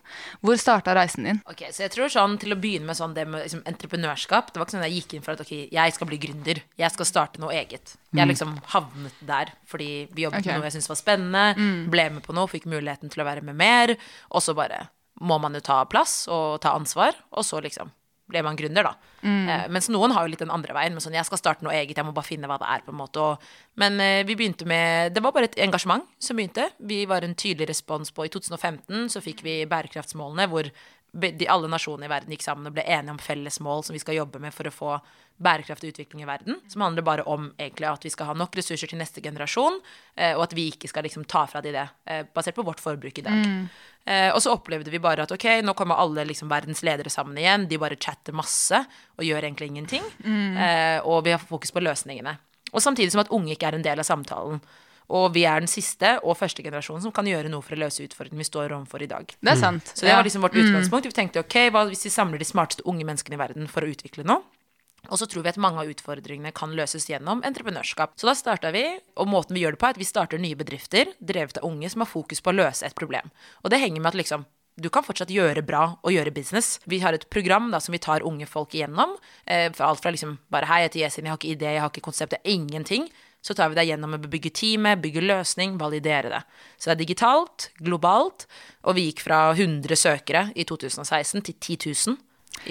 [0.46, 1.42] Hvor starta reisen din?
[1.50, 4.60] Ok, så jeg tror sånn Til å begynne med sånn det med liksom, entreprenørskap Det
[4.60, 6.62] var ikke sånn jeg gikk inn for at ok, jeg skal bli gründer.
[6.80, 7.96] Jeg skal starte noe eget.
[8.16, 10.54] Jeg liksom havnet der fordi vi jobbet okay.
[10.54, 11.70] med noe jeg syntes var spennende.
[11.92, 13.96] Ble med på noe, fikk muligheten til å være med mer.
[14.32, 14.88] Og så bare
[15.24, 17.92] må man jo ta plass og ta ansvar, og så liksom
[18.30, 19.12] ble man gründer, da.
[19.26, 21.74] Eh, mens noen har jo litt den andre veien, Men sånn jeg skal starte noe
[21.74, 23.22] eget, jeg må bare finne hva det er, på en måte.
[23.22, 23.48] Og,
[23.82, 26.70] men eh, vi begynte med Det var bare et engasjement som begynte.
[26.80, 30.70] Vi var en tydelig respons på I 2015 så fikk vi bærekraftsmålene hvor
[31.16, 34.02] de, alle nasjonene i verden gikk sammen og ble enige om felles mål som vi
[34.04, 34.96] skal jobbe med for å få
[35.36, 36.60] bærekraftig utvikling i verden.
[36.72, 39.82] Som handler bare om egentlig at vi skal ha nok ressurser til neste generasjon,
[40.16, 42.84] eh, og at vi ikke skal liksom ta fra de det, eh, basert på vårt
[42.84, 43.42] forbruk i dag.
[44.06, 47.38] Eh, og så opplevde vi bare at ok, nå kommer alle liksom, verdens ledere sammen
[47.42, 47.68] igjen.
[47.68, 48.80] De bare chatter masse
[49.18, 50.04] og gjør egentlig ingenting.
[50.60, 52.38] Eh, og vi har fokus på løsningene.
[52.72, 54.62] Og samtidig som at unge ikke er en del av samtalen.
[55.14, 58.06] Og vi er den siste og første generasjonen som kan gjøre noe for å løse
[58.06, 59.30] utfordringene vi står overfor i dag.
[59.38, 59.92] Det er sant.
[59.94, 61.10] Så det var liksom vårt utgangspunkt.
[61.10, 63.92] Vi tenkte ok, hva hvis vi samler de smarteste unge menneskene i verden for å
[63.92, 64.42] utvikle noe?
[65.06, 68.16] Og så tror vi at mange av utfordringene kan løses gjennom entreprenørskap.
[68.18, 68.88] Så da starta vi,
[69.22, 71.92] og måten vi gjør det på, er at vi starter nye bedrifter drevet av unge
[71.94, 73.30] som har fokus på å løse et problem.
[73.62, 76.82] Og det henger med at liksom du kan fortsatt gjøre bra og gjøre business.
[76.84, 79.14] Vi har et program da, som vi tar unge folk igjennom.
[79.48, 81.94] Eh, alt fra liksom bare hei, jeg heter Yesin, jeg har ikke idé, jeg har
[81.94, 83.08] ikke konsept, jeg har ingenting.
[83.46, 86.40] Så tar vi deg gjennom å bygge teamet, bygge løsning, validere det.
[86.82, 88.48] Så det er digitalt, globalt,
[88.90, 91.78] og vi gikk fra 100 søkere i 2016 til 10
[92.10, 92.18] 000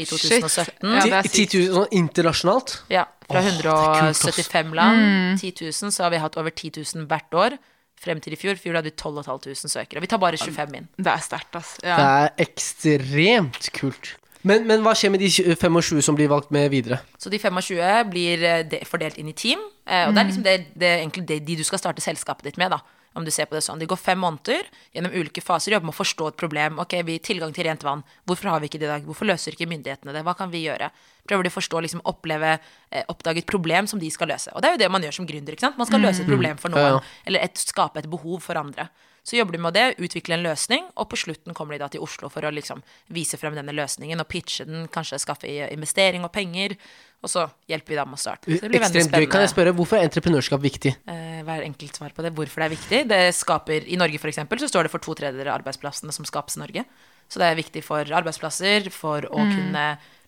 [0.00, 0.88] i 2017.
[0.96, 2.74] Ja, det er Ti- 10 000 sånn internasjonalt?
[2.90, 4.24] Ja, fra Åh, det er kult, ass.
[4.26, 7.56] 175 land, 10 000, så har vi hatt over 10 000 hvert år.
[8.04, 8.58] Frem til i fjor.
[8.58, 10.02] Fjor hadde vi 12 500 søkere.
[10.02, 10.88] Vi tar bare 25 inn.
[10.98, 11.76] Det er sterkt, ass.
[11.80, 14.16] Det er ekstremt kult.
[14.44, 17.00] Men, men hva skjer med de 25 som blir valgt med videre?
[17.18, 19.62] Så de 25 blir eh, fordelt inn i team.
[19.86, 22.60] eh, Og det er liksom det, det, egentlig det, de du skal starte selskapet ditt
[22.60, 22.76] med.
[22.76, 22.82] da
[23.14, 23.78] om du ser på det sånn.
[23.78, 26.80] De går fem måneder gjennom ulike faser, jobber med å forstå et problem.
[26.82, 28.02] Ok, vi tilgang til rent vann.
[28.26, 29.06] Hvorfor har vi ikke det i dag?
[29.06, 30.24] Hvorfor løser ikke myndighetene det?
[30.26, 30.90] Hva kan vi gjøre?
[31.28, 32.56] Prøver de å forstå, liksom oppleve,
[32.90, 34.50] eh, oppdage et problem som de skal løse.
[34.54, 35.54] Og det er jo det man gjør som gründer.
[35.54, 35.78] ikke sant?
[35.78, 38.88] Man skal løse et problem for noen, eller et, skape et behov for andre.
[39.24, 42.02] Så jobber de med det, utvikler en løsning, og på slutten kommer de da til
[42.04, 42.82] Oslo for å liksom
[43.16, 46.76] vise frem denne løsningen og pitche den, kanskje skaffe investering og penger,
[47.24, 48.50] og så hjelper vi dem med å starte.
[48.52, 49.26] Så det blir Ekstremt gøy.
[49.32, 50.92] Kan jeg spørre, hvorfor er entreprenørskap viktig?
[51.08, 53.00] Eh, Hver enkelt svar på det, hvorfor det er viktig.
[53.14, 56.58] Det skaper, I Norge eksempel, så står det for to tredjedeler av arbeidsplassene som skapes
[56.58, 56.84] i Norge.
[57.32, 59.86] Så det er viktig for arbeidsplasser, for å kunne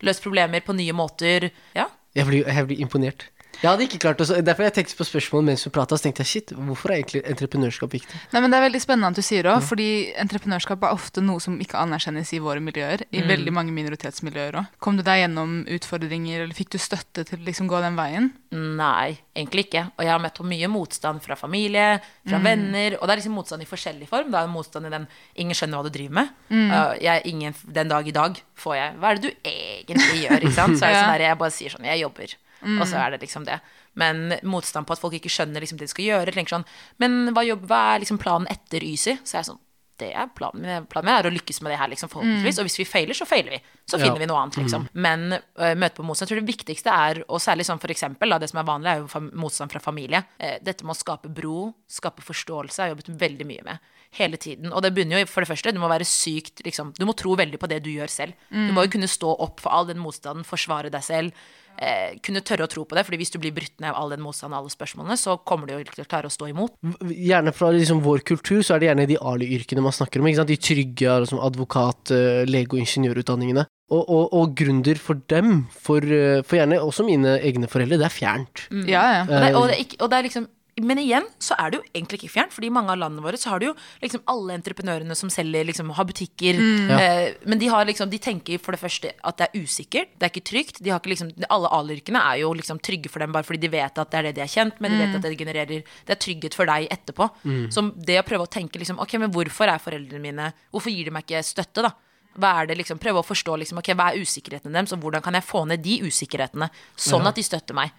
[0.09, 1.51] løse problemer på nye måter.
[1.77, 1.91] Ja.
[2.17, 3.29] Jeg blir, jeg blir imponert.
[3.63, 6.25] Jeg hadde ikke klart å Derfor jeg tenkte på spørsmålet mens vi prata, så tenkte
[6.25, 8.21] jeg shit, hvorfor er egentlig entreprenørskap viktig?
[8.33, 9.89] Nei, men Det er veldig spennende at du sier det òg, fordi
[10.23, 13.07] entreprenørskap er ofte noe som ikke anerkjennes i våre miljøer.
[13.11, 14.73] I veldig mange minoritetsmiljøer òg.
[14.83, 18.31] Kom du deg gjennom utfordringer, eller fikk du støtte til å liksom gå den veien?
[18.57, 19.87] Nei, egentlig ikke.
[19.97, 22.97] Og jeg har møtt på mye motstand fra familie, fra venner.
[23.01, 24.31] Og det er liksom motstand i forskjellig form.
[24.33, 26.31] Det er motstand i den 'ingen skjønner hva du driver med'.
[26.51, 30.43] Uh, jeg, ingen, den dag i dag får jeg 'hva er det du egentlig gjør'?
[30.43, 30.79] Ikke sant?
[30.79, 32.37] Så er det sånn der, jeg bare sier sånn 'jeg jobber'.
[32.67, 33.61] Og så er det liksom det.
[33.95, 36.35] Men motstand på at folk ikke skjønner liksom det de skal gjøre.
[36.35, 36.67] Tenker sånn,
[36.99, 39.21] Men hva, jobb, hva er liksom planen etter YSI?
[39.23, 39.63] Så er jeg sånn
[39.97, 40.87] det er planen min.
[40.91, 42.59] Planen min er å lykkes med det her, liksom, forhåpentligvis.
[42.61, 43.61] Og hvis vi feiler, så feiler vi.
[43.89, 44.21] Så finner Ja.
[44.21, 44.89] vi noe annet, liksom.
[44.93, 46.29] Men uh, møte på motstand.
[46.29, 48.93] Jeg tror det viktigste er, og særlig sånn for eksempel, da, det som er vanlig,
[48.93, 50.21] er jo motstand fra familie.
[50.37, 53.79] Uh, dette med å skape bro, skape forståelse, har jeg jobbet veldig mye med.
[54.21, 54.73] Hele tiden.
[54.73, 57.35] Og det begynner jo for det første, du må være sykt liksom, Du må tro
[57.37, 58.33] veldig på det du gjør selv.
[58.51, 61.33] Du må jo kunne stå opp for all den motstanden, forsvare deg selv.
[61.77, 64.15] Eh, kunne tørre å tro på det, Fordi hvis du blir brutt ned av all
[64.15, 66.77] den motstanden og alle spørsmålene, så kommer du jo til å klare å stå imot.
[67.13, 70.29] Gjerne fra liksom vår kultur så er det gjerne de Ali-yrkene man snakker om.
[70.31, 70.53] Ikke sant?
[70.53, 73.67] De trygge altså, advokat, eh, lege- og ingeniørutdanningene.
[73.87, 78.09] Og, og, og gründer for dem, for, eh, for gjerne også mine egne foreldre, det
[78.09, 78.67] er fjernt.
[78.89, 79.27] Ja, ja.
[79.29, 80.49] Og det, og det, er ikke, og det er liksom
[80.85, 83.39] men igjen så er det jo egentlig ikke fjernt, fordi i mange av landene våre
[83.41, 86.59] så har du jo liksom alle entreprenørene som selger, liksom har butikker.
[86.97, 90.29] Eh, men de, har liksom, de tenker for det første at det er usikkert, det
[90.29, 90.83] er ikke trygt.
[90.85, 93.73] De har ikke liksom, alle A-yrkene er jo liksom trygge for dem bare fordi de
[93.73, 94.93] vet at det er det de er kjent med.
[94.93, 97.31] De vet at det genererer Det er trygghet for deg etterpå.
[97.73, 101.09] Så det å prøve å tenke liksom Ok, men hvorfor er foreldrene mine Hvorfor gir
[101.09, 101.93] de meg ikke støtte, da?
[102.37, 105.25] Hva er det liksom, Prøve å forstå liksom, okay, hva er usikkerhetene deres, og hvordan
[105.25, 106.69] kan jeg få ned de usikkerhetene,
[107.01, 107.95] sånn at de støtter meg.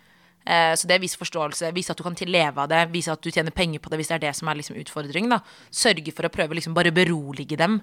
[0.47, 3.21] Eh, Så det er viss forståelse, vise at du kan leve av det, vise at
[3.21, 5.29] du tjener penger på det hvis det er det som er liksom utfordringen.
[5.29, 7.81] da Sørge for å prøve liksom bare berolige dem.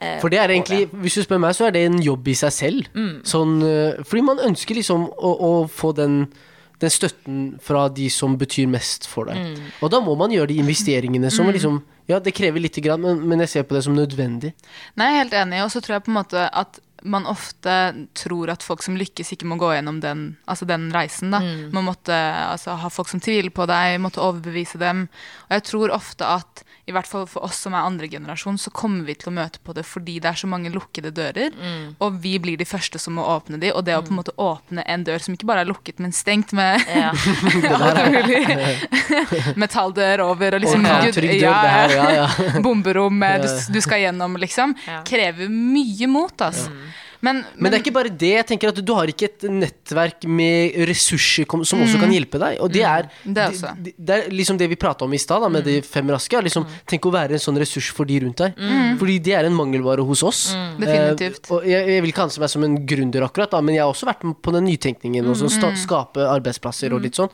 [0.00, 2.34] eh, For det er egentlig, hvis du spør meg, så er det en jobb i
[2.34, 2.88] seg selv.
[3.24, 6.32] Sånn, eh, fordi man ønsker liksom å, å få den,
[6.80, 9.58] den støtten fra de som betyr mest for deg.
[9.82, 13.18] Og da må man gjøre de investeringene som liksom Ja, det krever lite grann, men,
[13.28, 14.54] men jeg ser på det som nødvendig.
[14.96, 15.58] Nei, jeg er helt enig.
[15.66, 17.74] Og så tror jeg på en måte at man ofte
[18.18, 21.30] tror at folk som lykkes, ikke må gå gjennom den, altså den reisen.
[21.34, 21.40] da.
[21.74, 25.06] Man måtte altså, ha folk som tviler på deg, måtte overbevise dem.
[25.48, 28.72] Og jeg tror ofte at i hvert fall for oss som er andre generasjon, så
[28.74, 31.54] kommer vi til å møte på det fordi det er så mange lukkede dører,
[32.02, 33.72] og vi blir de første som må åpne de.
[33.76, 36.14] Og det å på en måte åpne en dør som ikke bare er lukket, men
[36.16, 37.12] stengt med Ja.
[39.62, 42.62] metalldør over og liksom Orkantrygg dør, ja, det her, ja, ja.
[42.64, 44.74] bomberom eh, du, du skal gjennom, liksom.
[45.08, 46.72] Krever mye mot, altså.
[47.20, 48.30] Men, Men det er ikke bare det.
[48.36, 52.38] jeg tenker at Du har ikke et nettverk med ressurser som som også kan hjelpe
[52.38, 52.60] deg.
[52.62, 53.72] Og det er, Det er også.
[53.82, 56.38] det, det er liksom det vi prata om i stad, med med de fem raske.
[56.46, 58.54] Liksom, Tenk å være en sånn ressurs for de rundt deg.
[59.00, 60.54] Fordi det er en mangelvare hos oss.
[60.78, 61.42] Definitivt.
[61.50, 63.82] Eh, og jeg, jeg vil ikke anse meg som en gründer, akkurat, da, men jeg
[63.82, 65.26] har også vært med på den nytenkningen.
[65.26, 67.32] Og sånn, sta, skape arbeidsplasser og litt sånn.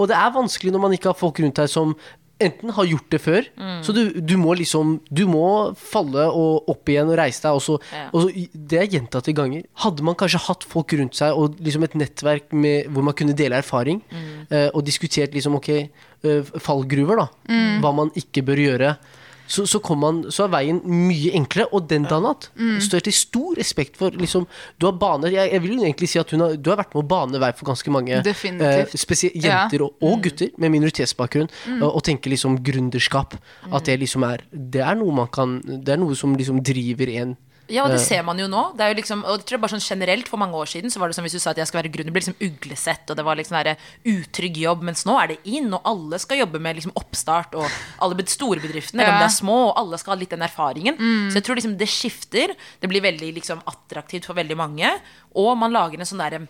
[0.00, 1.96] Og det er vanskelig når man ikke har folk rundt deg som
[2.40, 3.46] enten har gjort det før,
[3.84, 7.52] så du, du må liksom Du må falle og opp igjen og reise deg.
[7.54, 8.08] Og så, Ja.
[8.12, 9.62] og så, det er gjentatte ganger.
[9.84, 13.36] Hadde man kanskje hatt folk rundt seg og liksom et nettverk med, hvor man kunne
[13.36, 14.02] dele erfaring,
[14.50, 15.68] eh, og diskutert liksom ok,
[16.24, 17.28] eh, fallgruver, da.
[17.82, 18.96] Hva man ikke bør gjøre.
[19.52, 22.46] Så, så, kom man, så er veien mye enklere, og den Danat
[22.80, 24.14] står jeg til stor respekt for.
[24.16, 24.46] Liksom,
[24.80, 25.34] du har baner.
[25.34, 27.50] Jeg, jeg vil egentlig si at hun har, du har vært med å bane vei
[27.58, 28.22] for ganske mange
[28.64, 28.96] eh,
[29.44, 31.50] jenter og, og gutter med minoritetsbakgrunn,
[31.82, 33.36] og, og tenker liksom gründerskap.
[33.70, 37.08] At det liksom er Det er noe man kan Det er noe som liksom driver
[37.20, 37.36] en
[37.70, 38.62] Ja, og det ser man jo nå.
[38.76, 40.98] Det er jo liksom, og jeg tror bare sånn generelt For mange år siden så
[40.98, 43.10] var det som hvis du sa at jeg skal være grunn, det ble liksom uglesett,
[43.12, 43.76] og det var liksom der
[44.12, 44.82] utrygg jobb.
[44.88, 47.68] Mens nå er det inn, og alle skal jobbe med liksom oppstart, og
[48.02, 49.22] alle store bedriftene, eller Ja.
[49.22, 50.96] det er små, og alle skal ha litt den erfaringen.
[51.30, 52.56] Så jeg tror liksom det skifter.
[52.80, 54.90] Det blir veldig liksom attraktivt for veldig mange,
[55.34, 56.48] og man lager en sånn derre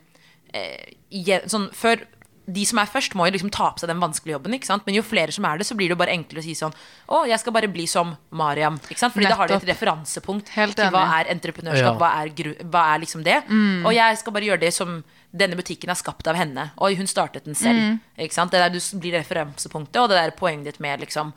[0.55, 2.07] eh, sånn, Før
[2.53, 4.53] de som er først, må jo liksom ta på seg den vanskelige jobben.
[4.57, 4.85] ikke sant?
[4.87, 6.75] Men jo flere som er det, så blir det jo bare enklere å si sånn
[7.09, 8.77] Å, jeg skal bare bli som Mariam.
[8.89, 9.15] ikke sant?
[9.15, 11.99] Fordi da har de et referansepunkt Helt til hva er entreprenørskap, Ja.
[11.99, 13.43] hva, er gru, hva er liksom det.
[13.87, 16.71] Og jeg skal bare gjøre det som denne butikken er skapt av henne.
[16.79, 17.99] Oi, hun startet den selv.
[18.19, 18.51] Ikke sant?
[18.53, 21.33] Det der du blir referansepunktet, og det der poenget ditt med liksom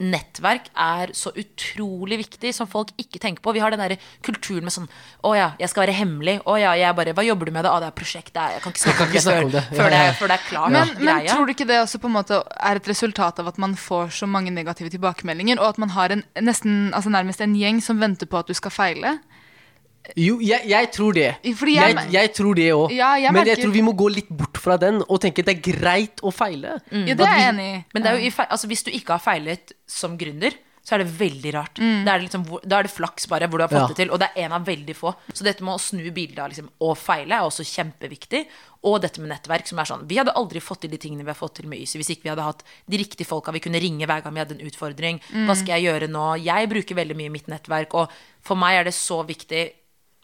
[0.00, 3.52] nettverk er så utrolig viktig, som folk ikke tenker på.
[3.54, 4.88] Vi har den der kulturen med sånn
[5.26, 6.38] Å ja, jeg skal være hemmelig.
[6.48, 7.66] Å ja, jeg bare Hva jobber du med?
[7.66, 7.72] det?
[7.72, 8.32] Å, det er prosjekt.
[8.34, 9.64] Det er, jeg kan ikke snakke, kan ikke snakke om det.
[9.70, 10.14] Før, Ja, det, ja.
[10.20, 10.74] før det er klart.
[10.74, 13.60] Men, men tror du ikke det også på en måte er et resultat av at
[13.60, 17.54] man får så mange negative tilbakemeldinger, og at man har en, nesten, altså nærmest en
[17.58, 19.18] gjeng som venter på at du skal feile?
[20.16, 21.28] Jo, jeg, jeg tror det.
[21.54, 22.90] Fordi jeg- jeg, jeg tror det òg.
[22.96, 25.58] Ja, Men jeg tror vi må gå litt bort fra den og tenke at det
[25.58, 26.80] er greit å feile.
[26.90, 27.84] Ja, det er jeg enig i.
[27.94, 30.94] Men det er jo i feil, altså, hvis du ikke har feilet som gründer, så
[30.96, 31.76] er det veldig rart.
[31.78, 32.04] Mm.
[32.06, 33.86] Da, er det liksom, da er det flaks bare hvor du har fått Ja.
[33.92, 35.12] det til, og det er en av veldig få.
[35.32, 38.46] Så dette med å snu bildet av liksom, å feile er også kjempeviktig.
[38.82, 41.28] Og dette med nettverk, som er sånn Vi hadde aldri fått til de tingene vi
[41.30, 43.78] har fått til med Ysi hvis ikke vi hadde hatt de riktige folka vi kunne
[43.78, 45.20] ringe hver gang vi hadde en utfordring.
[45.34, 45.46] Mm.
[45.46, 46.42] Hva skal jeg gjøre nå?
[46.42, 48.08] Jeg bruker veldig mye mitt nettverk, og
[48.40, 49.70] for meg er det så viktig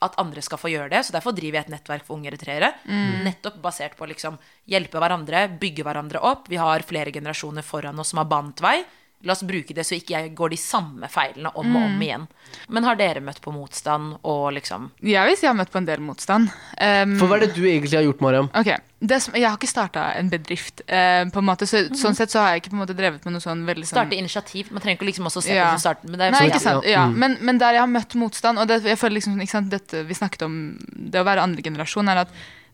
[0.05, 1.03] at andre skal få gjøre det.
[1.07, 2.73] Så derfor driver jeg et nettverk for unge eritreere.
[2.85, 3.25] Mm.
[3.25, 4.37] Nettopp basert på å liksom
[4.69, 6.51] hjelpe hverandre, bygge hverandre opp.
[6.53, 8.79] Vi har flere generasjoner foran oss som har bandt vei.
[9.25, 11.87] La oss bruke det så ikke jeg går de samme feilene om og Mm.
[11.87, 12.27] om igjen.
[12.69, 15.79] Men har dere møtt på motstand og liksom Jeg vil si jeg har møtt på
[15.79, 16.51] en del motstand.
[16.81, 18.51] Um, For hva er det du egentlig har gjort, Mariam?
[18.55, 18.69] Ok,
[19.01, 20.83] det som, Jeg har ikke starta en bedrift.
[20.87, 23.25] Uh, på en måte, så, Sånn sett så har jeg ikke på en måte drevet
[23.25, 24.71] med noe sånn veldig sånn starte initiativ?
[24.71, 25.73] Man trenger ikke liksom også se Ja.
[25.75, 26.85] på starten, men det er Nei, sånn, ikke sant.
[26.85, 27.07] Ja.
[27.09, 30.05] Men, men der jeg har møtt motstand, og det, jeg føler liksom, ikke sant, dette
[30.07, 32.29] vi snakket om, det å være andre generasjon, er at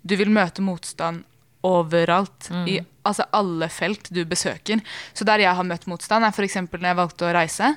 [0.05, 1.23] du vil møte motstand
[1.67, 2.51] overalt.
[2.69, 4.81] I altså alle felt du besøker.
[5.13, 6.61] Så der jeg har møtt motstand, er f.eks.
[6.71, 7.73] når jeg valgte å reise.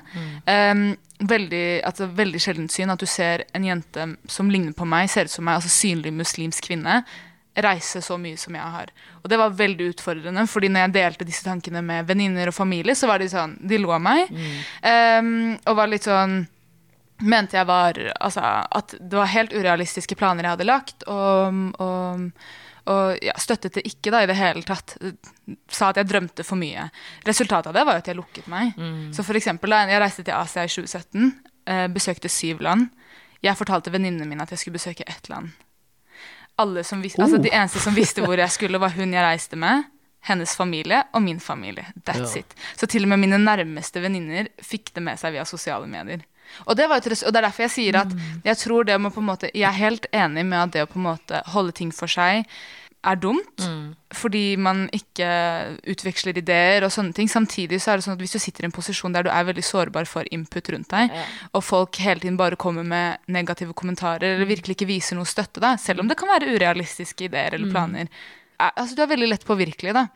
[0.46, 5.10] Um, veldig, altså, veldig sjeldent syn at du ser en jente som ligner på meg,
[5.10, 7.00] ser ut som meg, altså synlig muslimsk kvinne,
[7.56, 8.90] reise så mye som jeg har.
[9.22, 12.94] Og det var veldig utfordrende, fordi når jeg delte disse tankene med venninner og familie,
[12.94, 14.28] så var de sånn De lo av meg.
[14.84, 16.44] Um, og var litt sånn
[17.24, 22.28] mente jeg var Altså at det var helt urealistiske planer jeg hadde lagt, og, og,
[22.86, 24.96] og ja, støttet det ikke da i det hele tatt.
[25.68, 26.88] Sa at jeg drømte for mye.
[27.26, 28.74] Resultatet av det var jo at jeg lukket meg.
[29.14, 31.32] Så for eksempel, da jeg reiste til Asia i 2017,
[31.66, 32.88] eh, besøkte syv land.
[33.42, 35.50] Jeg fortalte venninnene mine at jeg skulle besøke ett land.
[36.58, 39.58] Alle som vis altså, de eneste som visste hvor jeg skulle, var hun jeg reiste
[39.60, 39.84] med,
[40.26, 41.84] hennes familie og min familie.
[42.08, 42.40] That's Ja.
[42.40, 42.54] it.
[42.76, 46.24] Så til og med mine nærmeste venninner fikk det med seg via sosiale medier.
[46.66, 48.12] Og det, var et, og det er derfor jeg sier at
[48.44, 50.90] jeg tror det må på en måte Jeg er helt enig med at det å
[50.92, 52.44] på en måte holde ting for seg
[53.06, 53.60] er dumt.
[54.16, 55.26] Fordi man ikke
[55.86, 57.28] utveksler ideer og sånne ting.
[57.30, 59.44] Samtidig så er det sånn at hvis du sitter i en posisjon der du er
[59.46, 61.12] veldig sårbar for input rundt deg,
[61.54, 65.60] og folk hele tiden bare kommer med negative kommentarer eller virkelig ikke viser noe støtte,
[65.62, 68.08] da, selv om det kan være urealistiske ideer eller planer
[68.58, 70.06] er- Altså, du er veldig lett påvirkelig, da.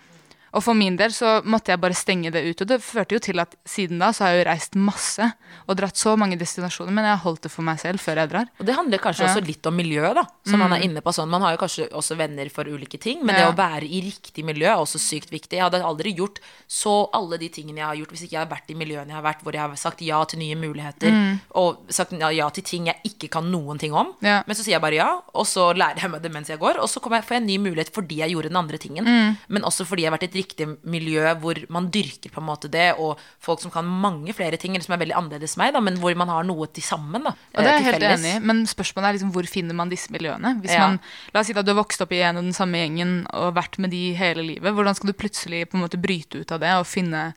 [0.57, 2.63] Og for min del så måtte jeg bare stenge det ut.
[2.65, 5.29] Og det førte jo til at siden da så har jeg jo reist masse
[5.67, 8.31] og dratt så mange destinasjoner, men jeg har holdt det for meg selv før jeg
[8.33, 8.51] drar.
[8.59, 10.25] Og det handler kanskje også litt om miljøet, da.
[10.47, 11.31] Som man er inne på sånn.
[11.31, 14.45] Man har jo kanskje også venner for ulike ting, men det å være i riktig
[14.47, 15.59] miljø er også sykt viktig.
[15.59, 18.55] Jeg hadde aldri gjort så alle de tingene jeg har gjort, hvis ikke jeg hadde
[18.55, 21.17] vært i miljøene jeg har vært, hvor jeg har sagt ja til nye muligheter,
[21.59, 24.13] og sagt ja, ja til ting jeg ikke kan noen ting om.
[24.25, 24.41] Ja.
[24.47, 26.81] Men så sier jeg bare ja, og så lærer jeg meg det mens jeg går,
[26.83, 29.11] og så jeg, får jeg en ny mulighet fordi jeg gjorde den andre tingen.
[29.49, 32.49] Men også fordi jeg har vært i et riktig miljø hvor man dyrker på en
[32.49, 35.75] måte det, og folk som kan mange flere ting, eller som er veldig annerledes meg,
[35.77, 37.23] da, men hvor man har noe til sammen.
[37.29, 38.25] Da, Og det er eh, jeg helt felles.
[38.25, 40.57] enig i, men spørsmålet er liksom hvor finner man disse miljøene?
[40.65, 40.89] Hvis Ja.
[40.89, 41.01] man,
[41.35, 43.55] La oss si at du har vokst opp i en og den samme gjengen og
[43.61, 44.73] vært med de hele livet.
[44.75, 47.35] Hvordan skal du plutselig på en måte bryte ut av det og finne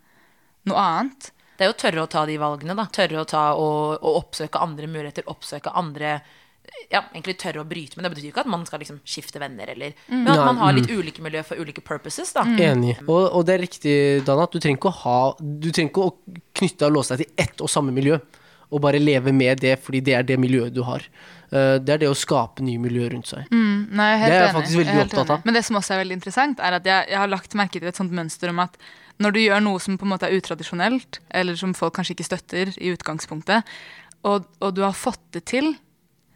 [0.66, 1.32] noe annet?
[1.58, 2.88] Det er jo tørre å ta de valgene, da.
[2.90, 6.16] Tørre å ta og, og oppsøke andre muligheter, oppsøke andre
[6.92, 9.70] Ja, egentlig tørre å bryte, men det betyr ikke at man skal liksom skifte venner,
[9.74, 10.78] eller Men at man har mm.
[10.80, 12.46] litt ulike miljø for ulike purposes, da.
[12.46, 12.96] Enig.
[13.08, 13.96] Og, og det er riktig,
[14.28, 16.16] Dana, at du trenger ikke å ha Du trenger ikke å
[16.60, 18.20] knytte og låse deg til ett og samme miljø.
[18.74, 21.04] Og bare leve med det fordi det er det miljøet du har.
[21.54, 23.46] Eh, det er det å skape nye miljøer rundt seg.
[23.54, 24.58] Mm, nei, jeg er helt Det er jeg enig.
[24.58, 25.36] faktisk veldig Jeg er helt opptatt av.
[25.36, 25.46] enig.
[25.46, 27.92] Men det som også er veldig interessant, er at jeg, jeg har lagt merke til
[27.92, 28.78] et sånt mønster om at
[29.22, 32.26] når du gjør noe som på en måte er utradisjonelt, eller som folk kanskje ikke
[32.32, 33.70] støtter i utgangspunktet,
[34.26, 35.76] og, og du har fått det til,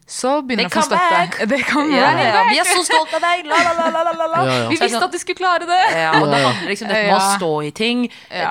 [0.08, 1.46] så begynner du å få støtte.
[1.52, 2.12] Det kan være.
[2.16, 2.28] være.
[2.32, 3.42] ja, vi er så stolte av deg!
[3.52, 4.44] La, la, la, la, la, la.
[4.48, 4.68] Ja, ja.
[4.72, 5.80] Vi visste at du skulle klare det!
[6.00, 8.06] Ja, og det handler liksom om å stå i ting,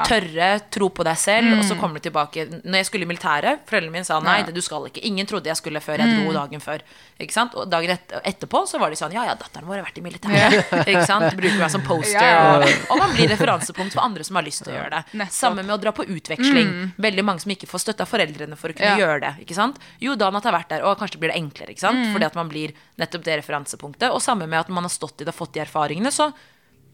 [0.05, 2.45] tørre, tro på deg selv, og så kommer du tilbake.
[2.61, 5.01] Når jeg skulle i militæret, foreldrene mine sa nei, det du skal ikke.
[5.09, 6.85] Ingen trodde jeg skulle før jeg dro dagen før.
[7.25, 7.57] Ikke sant?
[7.57, 10.05] Og dagen et etterpå så var de sånn ja ja, datteren vår har vært i
[10.05, 10.69] militæret.
[10.93, 11.31] Ikke sant?
[11.41, 12.37] Bruker meg som poster.
[12.61, 15.03] Og, og man blir referansepunkt for andre som har lyst til å gjøre det.
[15.23, 15.39] Nettopp.
[15.41, 16.75] Samme med å dra på utveksling.
[17.01, 19.01] Veldig mange som ikke får støtte av foreldrene for å kunne Ja.
[19.01, 19.33] gjøre det.
[19.47, 19.81] Ikke sant?
[20.03, 21.46] Jo, Danat har vært der, og kanskje blir det enklere.
[21.55, 22.03] Ikke sant?
[22.15, 24.11] Fordi at man blir nettopp det referansepunktet.
[24.11, 26.31] Og samme med at man har stått i det og fått de erfaringene, så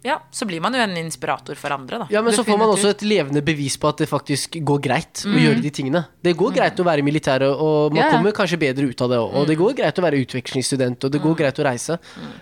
[0.02, 2.06] ja, så blir man jo en inspirator for andre, da.
[2.10, 5.22] Ja, men så får man også et levende bevis på at det faktisk går greit
[5.28, 6.04] å gjøre de tingene.
[6.22, 8.16] Det går greit å være i militæret, og man Ja, ja.
[8.16, 9.18] kommer kanskje bedre ut av det.
[9.22, 11.98] Og det går greit å være utvekslingsstudent, og det går greit å reise.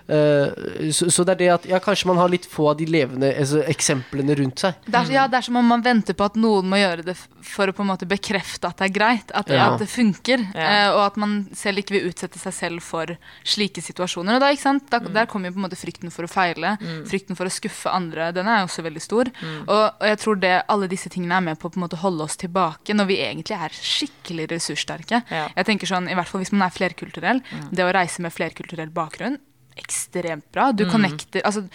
[0.09, 2.87] Uh, så, så det er det at ja, kanskje man har litt få av de
[2.91, 4.81] levende altså, eksemplene rundt seg.
[4.87, 7.17] Det er, ja, det er som om man venter på at noen må gjøre det
[7.47, 9.73] for å på en måte bekrefte at det er greit, at, Ja.
[9.75, 10.67] at det funker, Ja.
[10.89, 13.07] eh, og at man selv ikke vil utsette seg selv for
[13.45, 14.37] slike situasjoner.
[14.39, 14.89] Og da, ikke sant?
[14.91, 16.77] Da, Der kommer jo på en måte frykten for å feile,
[17.09, 18.31] frykten for å skuffe andre.
[18.37, 19.31] Den er også veldig stor.
[19.67, 22.97] Og, og jeg tror det, alle disse tingene er med på å holde oss tilbake
[22.97, 25.23] når vi egentlig er skikkelig ressurssterke.
[25.31, 25.47] Ja.
[25.57, 28.93] Jeg tenker sånn, i hvert fall Hvis man er flerkulturell, det å reise med flerkulturell
[28.95, 29.39] bakgrunn,
[29.81, 30.71] ekstremt bra.
[30.77, 31.67] Du connecter altså,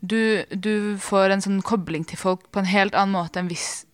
[0.00, 3.85] du, du får en sånn kobling til folk på en helt annen måte enn hvis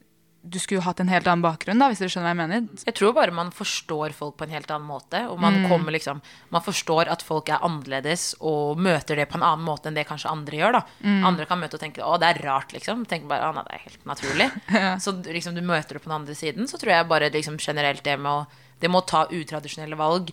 [0.42, 2.84] du skulle hatt en helt annen bakgrunn, da, hvis dere skjønner hva jeg mener.
[2.88, 5.20] Jeg tror bare man forstår folk på en helt annen måte.
[5.30, 6.18] Og man kommer liksom
[6.50, 10.06] Man forstår at folk er annerledes og møter det på en annen måte enn det
[10.08, 10.78] kanskje andre gjør.
[10.80, 10.82] da
[11.28, 13.06] Andre kan møte og tenke 'Å, det er rart', liksom.
[13.06, 14.50] Tenker bare 'Å, nei, det er helt naturlig'.
[15.04, 18.02] Så liksom du møter det på den andre siden, så tror jeg bare liksom generelt
[18.02, 18.46] det med å
[18.82, 20.32] Det med å ta utradisjonelle valg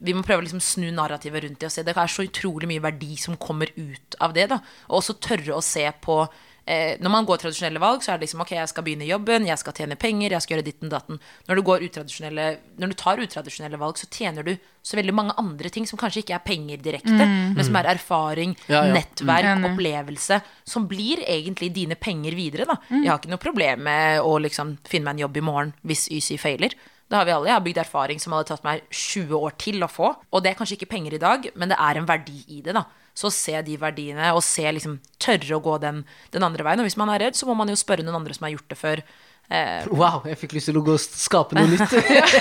[0.00, 2.68] vi må prøve å liksom snu narrativet rundt det og se det er så utrolig
[2.68, 4.48] mye verdi som kommer ut av det.
[4.48, 6.28] da Og også tørre å se på
[6.66, 9.10] eh, Når man går tradisjonelle valg, så er det liksom ok, jeg skal begynne i
[9.10, 11.20] jobben, jeg skal tjene penger, jeg skal gjøre ditten datten.
[11.48, 12.46] Når du, går utradisjonelle,
[12.82, 14.52] når du tar utradisjonelle valg, så tjener du
[14.86, 18.52] så veldig mange andre ting som kanskje ikke er penger direkte, men som er erfaring,
[18.70, 18.94] Ja, ja.
[18.94, 19.70] nettverk, mm.
[19.72, 22.68] opplevelse, som blir egentlig dine penger videre.
[22.70, 25.74] da Jeg har ikke noe problem med å liksom finne meg en jobb i morgen
[25.82, 26.76] hvis YC feiler.
[27.06, 27.50] Det har vi alle.
[27.50, 30.08] Jeg har bygd erfaring som hadde tatt meg 20 år til å få.
[30.34, 32.74] Og det er kanskje ikke penger i dag, men det er en verdi i det.
[32.74, 32.82] da
[33.16, 36.02] Så se de verdiene, og se liksom tørre å gå den,
[36.34, 36.82] den andre veien.
[36.82, 38.68] Og hvis man er redd, så må man jo spørre noen andre som har gjort
[38.72, 39.02] det før.
[39.48, 41.92] Eh, Wow, jeg fikk lyst til å gå og skape noe nytt.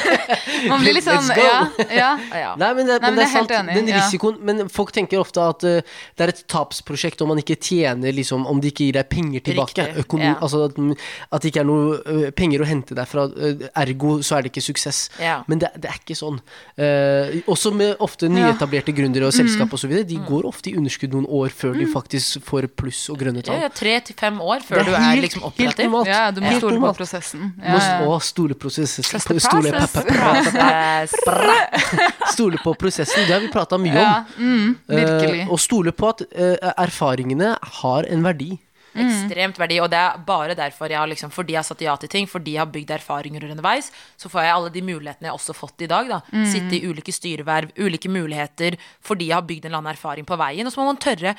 [0.71, 1.27] Man blir litt sånn.
[1.37, 1.59] Ja,
[1.93, 2.09] ja.
[2.43, 2.51] ja.
[2.57, 3.51] Nei, men det, Nei, men men det er sant.
[3.53, 3.99] enig, Den ja.
[4.01, 5.81] risikoen Men folk tenker ofte at uh,
[6.17, 9.43] det er et tapsprosjekt om man ikke tjener liksom, Om de ikke gir deg penger
[9.45, 9.85] tilbake.
[10.01, 10.37] Økonom, ja.
[10.41, 10.79] Altså at,
[11.29, 13.27] at det ikke er noe uh, penger å hente derfra.
[13.83, 15.03] ergo så er det ikke suksess.
[15.21, 15.37] Ja.
[15.51, 16.39] Men det, det er ikke sånn.
[17.51, 19.75] Også med ofte nyetablerte gründere og selskap mm.
[19.77, 19.93] osv.
[19.95, 23.43] De De går ofte i underskudd noen år før de faktisk får pluss og grønne
[23.45, 23.59] tall.
[23.61, 26.07] ja, Tre til fem år før du er helt- liksom helt normalt.
[26.09, 27.51] ja, du må Helt stole prosessen.
[27.61, 27.97] Ja, ja.
[28.07, 29.05] å, stole prosessen.
[29.05, 29.39] Stole,
[32.33, 33.25] stole på prosessen.
[33.27, 34.37] Det har vi prata mye om.
[34.39, 34.75] Mm.
[34.87, 38.55] Eh, og stole på at uh, erfaringene har en verdi.
[38.95, 41.95] Ekstremt verdi, og det er bare derfor jeg har liksom, fordi jeg har satt ja
[41.99, 45.33] til ting, fordi jeg har bygd erfaringer underveis, så får jeg alle de mulighetene jeg
[45.33, 46.07] har også fått i dag.
[46.13, 50.27] da Sitte i ulike styreverv, ulike muligheter, fordi jeg har bygd en eller annen erfaring
[50.27, 50.67] på veien.
[50.67, 51.35] Og så må man tørre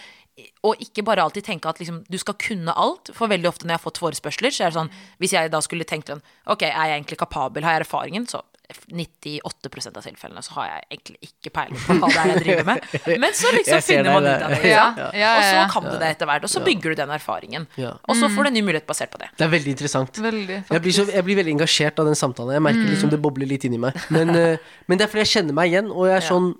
[0.68, 3.08] å ikke bare alltid tenke at liksom, du skal kunne alt.
[3.16, 4.90] For veldig ofte når jeg har fått forespørsler, så er det sånn
[5.22, 6.20] Hvis jeg da skulle tenkt sånn
[6.52, 8.26] Ok, er jeg egentlig kapabel, har jeg erfaringen?
[8.28, 8.42] Så
[8.90, 12.66] 98% av tilfellene så har jeg egentlig ikke peiling på hva det er jeg driver
[12.66, 12.86] med.
[13.22, 14.70] Men så liksom finner man ut av det.
[14.72, 15.06] Ja, Ja.
[15.14, 17.68] ja, Og så kan du det etter hvert, og så bygger du den erfaringen.
[17.78, 19.30] Og så får du en ny mulighet basert på det.
[19.38, 20.18] Det er veldig interessant.
[20.26, 22.56] Veldig, Jeg blir, så, jeg blir veldig engasjert av den samtalen.
[22.58, 23.94] Jeg merker liksom det bobler litt inni meg.
[24.10, 24.58] Men, eh,
[24.90, 26.50] men det er fordi jeg kjenner meg igjen, og jeg er sånn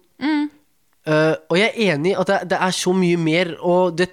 [1.07, 4.11] eh, Og jeg er enig i at det, det er så mye mer, og det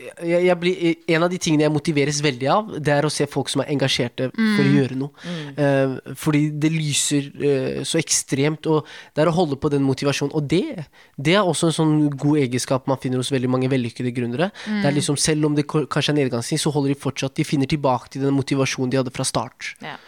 [0.00, 0.76] jeg, jeg blir,
[1.12, 3.70] en av de tingene jeg motiveres veldig av, det er å se folk som er
[3.74, 5.32] engasjerte for å gjøre noe.
[5.60, 10.32] Eh, fordi det lyser uh, så ekstremt, og det er å holde på den motivasjonen.
[10.36, 10.86] Og det,
[11.20, 14.50] det er også en sånn god egenskap man finner hos veldig mange vellykkede gründere.
[14.66, 17.68] Det er liksom, selv om det kanskje er nedgangstid, så holder de fortsatt De finner
[17.70, 19.74] tilbake til den motivasjonen de hadde fra start.
[19.84, 19.98] Ja.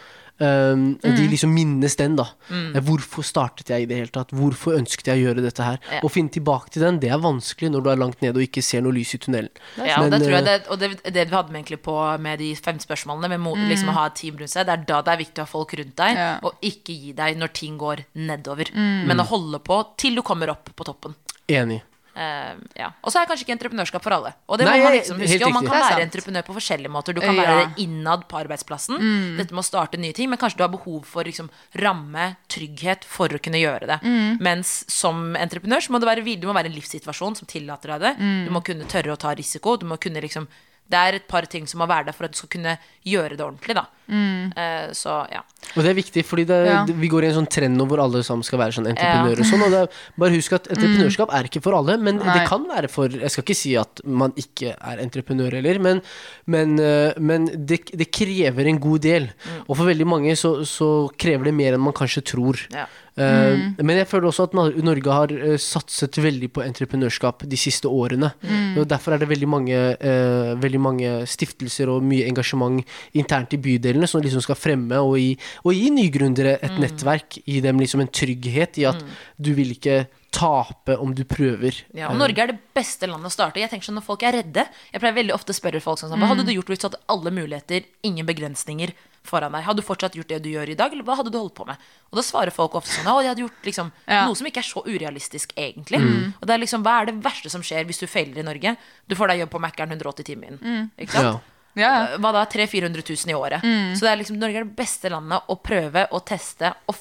[0.41, 2.25] Um, De liksom minnes den, da.
[2.49, 2.73] Mm.
[2.87, 4.33] Hvorfor startet jeg i det hele tatt?
[4.33, 5.77] Hvorfor ønsket jeg å gjøre dette her?
[5.91, 6.01] Ja.
[6.03, 8.63] Å finne tilbake til den, det er vanskelig når du er langt nede og ikke
[8.65, 9.53] ser noe lys i tunnelen.
[9.77, 11.81] Ja, og Men, det tror jeg eh, det, og det, det vi hadde med egentlig
[11.85, 13.69] på med de fem spørsmålene, med mm.
[13.69, 15.53] liksom å ha et team rundt seg, det er da det er viktig å ha
[15.53, 16.33] folk rundt deg, Ja.
[16.45, 18.73] og ikke gi deg når ting går nedover.
[18.73, 21.15] Men å holde på til du kommer opp på toppen.
[21.51, 21.81] Enig.
[22.15, 22.91] Eh, ja.
[23.01, 24.33] Og så er kanskje ikke entreprenørskap for alle.
[24.47, 25.45] Og det Nei, må man liksom huske.
[25.47, 27.13] Og man kan være entreprenør på forskjellige måter.
[27.17, 27.41] Du kan Ja.
[27.43, 28.97] være det innad på arbeidsplassen.
[29.37, 30.29] Dette med å starte nye ting.
[30.29, 33.99] Men kanskje du har behov for liksom, ramme, trygghet for å kunne gjøre det.
[34.39, 38.01] Mens som entreprenør så må det være, du må være en livssituasjon som tillater deg
[38.01, 38.13] det.
[38.47, 39.77] Du må kunne tørre å ta risiko.
[39.77, 40.47] Du må kunne liksom
[40.93, 42.77] det er et par ting som må være der for at du skal kunne
[43.07, 43.75] gjøre det ordentlig.
[43.75, 43.87] Da.
[44.13, 45.41] Eh, så ja.
[45.73, 46.83] Og det er viktig, fordi det, Ja.
[46.85, 49.47] vi går i en sånn trend nå hvor alle sammen skal være sånn entreprenører og
[49.47, 49.63] sånn.
[49.65, 52.37] Og det er, bare husk at entreprenørskap er ikke for alle, men Nei.
[52.37, 56.01] det kan være for Jeg skal ikke si at man ikke er entreprenør heller, men,
[56.45, 59.29] men, uh, men det, det krever en god del.
[59.67, 62.59] Og for veldig mange så, så krever det mer enn man kanskje tror.
[62.73, 62.85] Ja.
[63.13, 67.89] Eh, Men jeg føler også at Norge har eh, satset veldig på entreprenørskap de siste
[67.89, 68.31] årene.
[68.77, 72.81] Og Derfor er det veldig mange, uh, veldig mange stiftelser og mye engasjement
[73.13, 77.37] internt i bydelene som liksom skal fremme og gi, og gi nygründere et nettverk.
[77.45, 79.01] Gi dem liksom en trygghet i at
[79.37, 80.03] du vil ikke
[80.33, 81.77] tape om du prøver.
[81.93, 83.61] Ja, og Norge er det beste landet å starte.
[83.61, 86.09] Jeg tenker sånn Når folk er redde Jeg pleier veldig ofte å spørre folk sånn,
[86.17, 88.91] Hva hadde du gjort hvis du hadde alle muligheter, ingen begrensninger
[89.23, 89.63] foran deg?
[89.67, 91.67] Hadde du fortsatt gjort det du gjør i dag, eller hva hadde du holdt på
[91.69, 91.77] med?
[92.11, 94.25] Og da svarer folk ofte sånn Å, jeg hadde gjort liksom Ja.
[94.25, 96.01] noe som ikke er så urealistisk, egentlig.
[96.41, 98.75] Og det er liksom Hva er det verste som skjer hvis du feiler i Norge?
[99.07, 100.57] Du får deg jobb på Mækkern 180 timer.
[100.97, 101.23] Ikke sant?
[101.23, 101.39] Ja.
[101.75, 102.17] Ja.
[102.21, 102.43] Hva da?
[102.45, 103.61] 300 000-400 000 i året.
[103.97, 106.95] Så det er liksom, Norge er det beste landet å prøve og teste og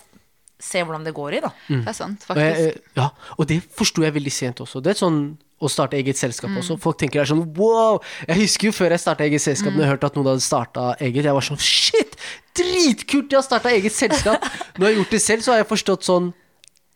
[0.62, 1.50] se hvordan det går i, da.
[1.68, 2.76] Det er sant, Og, jeg, faktisk.
[2.76, 3.08] eh, ja,
[3.38, 4.82] og det forsto jeg veldig sent også.
[4.84, 5.18] Det er sånn
[5.62, 6.58] å starte eget selskap Mm.
[6.58, 6.76] også.
[6.82, 8.00] Folk tenker det er sånn wow!
[8.26, 9.76] Jeg husker jo før jeg starta eget selskap, Mm.
[9.78, 11.24] når jeg hørte at noen hadde starta eget.
[11.24, 12.16] Jeg var sånn shit!
[12.58, 13.30] Dritkult!
[13.30, 14.42] Jeg har starta eget selskap!
[14.78, 16.32] Når jeg har gjort det selv, så har jeg forstått sånn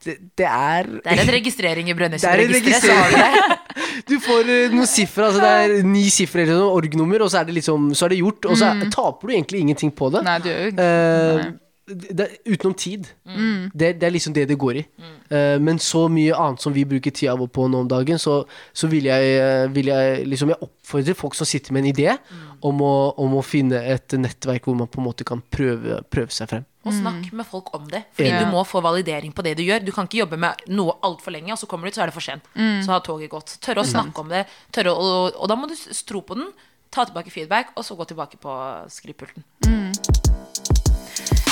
[0.04, 3.62] Det, det er Det er en registrering i Det er en Brønnøysundregisteret.
[4.10, 7.40] Du får eh, noen sifre, altså det er ni sifre eller noe org-nummer, og så
[7.40, 10.10] er det liksom Så er det gjort, og så er, taper du egentlig ingenting på
[10.12, 10.20] det.
[10.22, 10.28] Mm.
[10.28, 11.48] Nei, du gjør jo Eh, Nei.
[11.86, 13.06] Det, utenom tid.
[13.26, 13.70] Mm.
[13.74, 14.84] Det, det er liksom det det går i.
[15.30, 18.40] Eh, men så mye annet som vi bruker tida vår på nå om dagen, så,
[18.74, 22.16] så vil jeg, eh, vil jeg liksom Jeg oppfordrer folk som sitter med en idé,
[22.26, 22.58] Mm.
[22.62, 26.32] om, å, om å finne et nettverk hvor man på en måte kan prøve, prøve
[26.34, 26.64] seg frem.
[26.86, 28.04] Og snakk med folk om det.
[28.16, 28.40] Fordi Ja.
[28.44, 29.84] du må få validering på det du gjør.
[29.84, 32.10] Du kan ikke jobbe med noe altfor lenge, og så kommer du ut, så er
[32.10, 32.42] det for sent.
[32.54, 33.58] Så har toget gått.
[33.60, 34.46] Tørre å snakke om det,
[34.86, 35.74] å, og, og da må du
[36.06, 36.48] tro på den,
[36.96, 38.56] ta tilbake feedback, og så gå tilbake på
[38.92, 39.44] skrivepulten.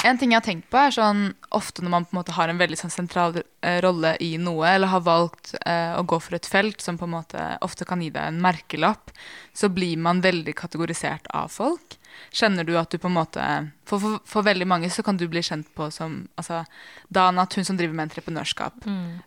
[0.05, 1.21] En ting jeg har tenkt på er sånn
[1.57, 4.67] Ofte når man på en måte har en veldig sånn sentral eh, rolle i noe,
[4.69, 8.03] eller har valgt eh, å gå for et felt som på en måte ofte kan
[8.05, 9.15] gi deg en merkelapp,
[9.57, 11.97] så blir man veldig kategorisert av folk.
[12.37, 13.43] Kjenner du at du på en måte
[13.89, 16.61] For, for, for veldig mange så kan du bli kjent på som altså,
[17.09, 18.85] Danat, hun som driver med entreprenørskap.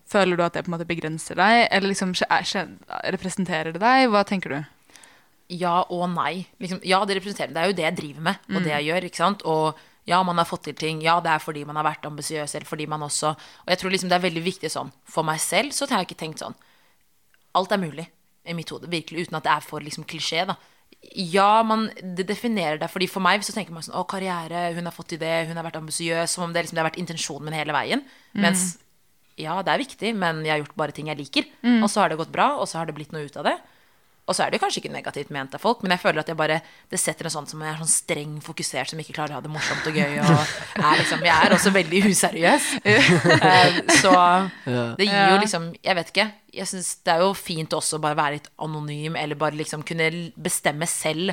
[0.07, 4.07] Føler du at det på en måte begrenser deg, eller liksom er- representerer det deg?
[4.13, 4.61] Hva tenker du?
[5.49, 6.45] Ja og nei.
[6.59, 9.05] Liksom, ja, det representerer Det er jo det jeg driver med, og det jeg gjør.
[9.07, 9.45] ikke sant?
[9.47, 9.77] Og
[10.07, 11.01] ja, man har fått til ting.
[11.01, 13.91] Ja, det er fordi man har vært ambisiøs, eller fordi man også Og jeg tror
[13.91, 14.91] liksom det er veldig viktig sånn.
[15.05, 16.55] For meg selv så har jeg ikke tenkt sånn
[17.55, 18.07] Alt er mulig
[18.47, 20.55] i mitt hode, virkelig, uten at det er for liksom klisjé, da.
[21.19, 24.85] Ja, man, det definerer deg, fordi for meg så tenker man sånn Å, karriere, hun
[24.87, 26.99] har fått til det, hun har vært ambisiøs, som om det, liksom, det har vært
[27.01, 28.03] intensjonen min hele veien.
[28.39, 28.77] Mens
[29.37, 31.43] ja, det er viktig, men jeg har gjort bare ting jeg liker.
[31.83, 33.57] Og så har det gått bra, og så har det blitt noe ut av det.
[34.28, 36.36] Og så er det kanskje ikke negativt ment av folk, men jeg føler at jeg
[36.39, 36.57] bare,
[36.91, 39.43] det setter en sånn som jeg er sånn streng fokusert, som ikke klarer å ha
[39.45, 40.17] det morsomt og gøy.
[40.19, 42.67] Og er liksom, jeg er også veldig useriøs.
[42.84, 44.11] Eh, så
[44.99, 46.25] det gir jo liksom Jeg vet ikke.
[46.57, 49.86] Jeg synes Det er jo fint også å bare være litt anonym, eller bare liksom
[49.88, 51.32] kunne bestemme selv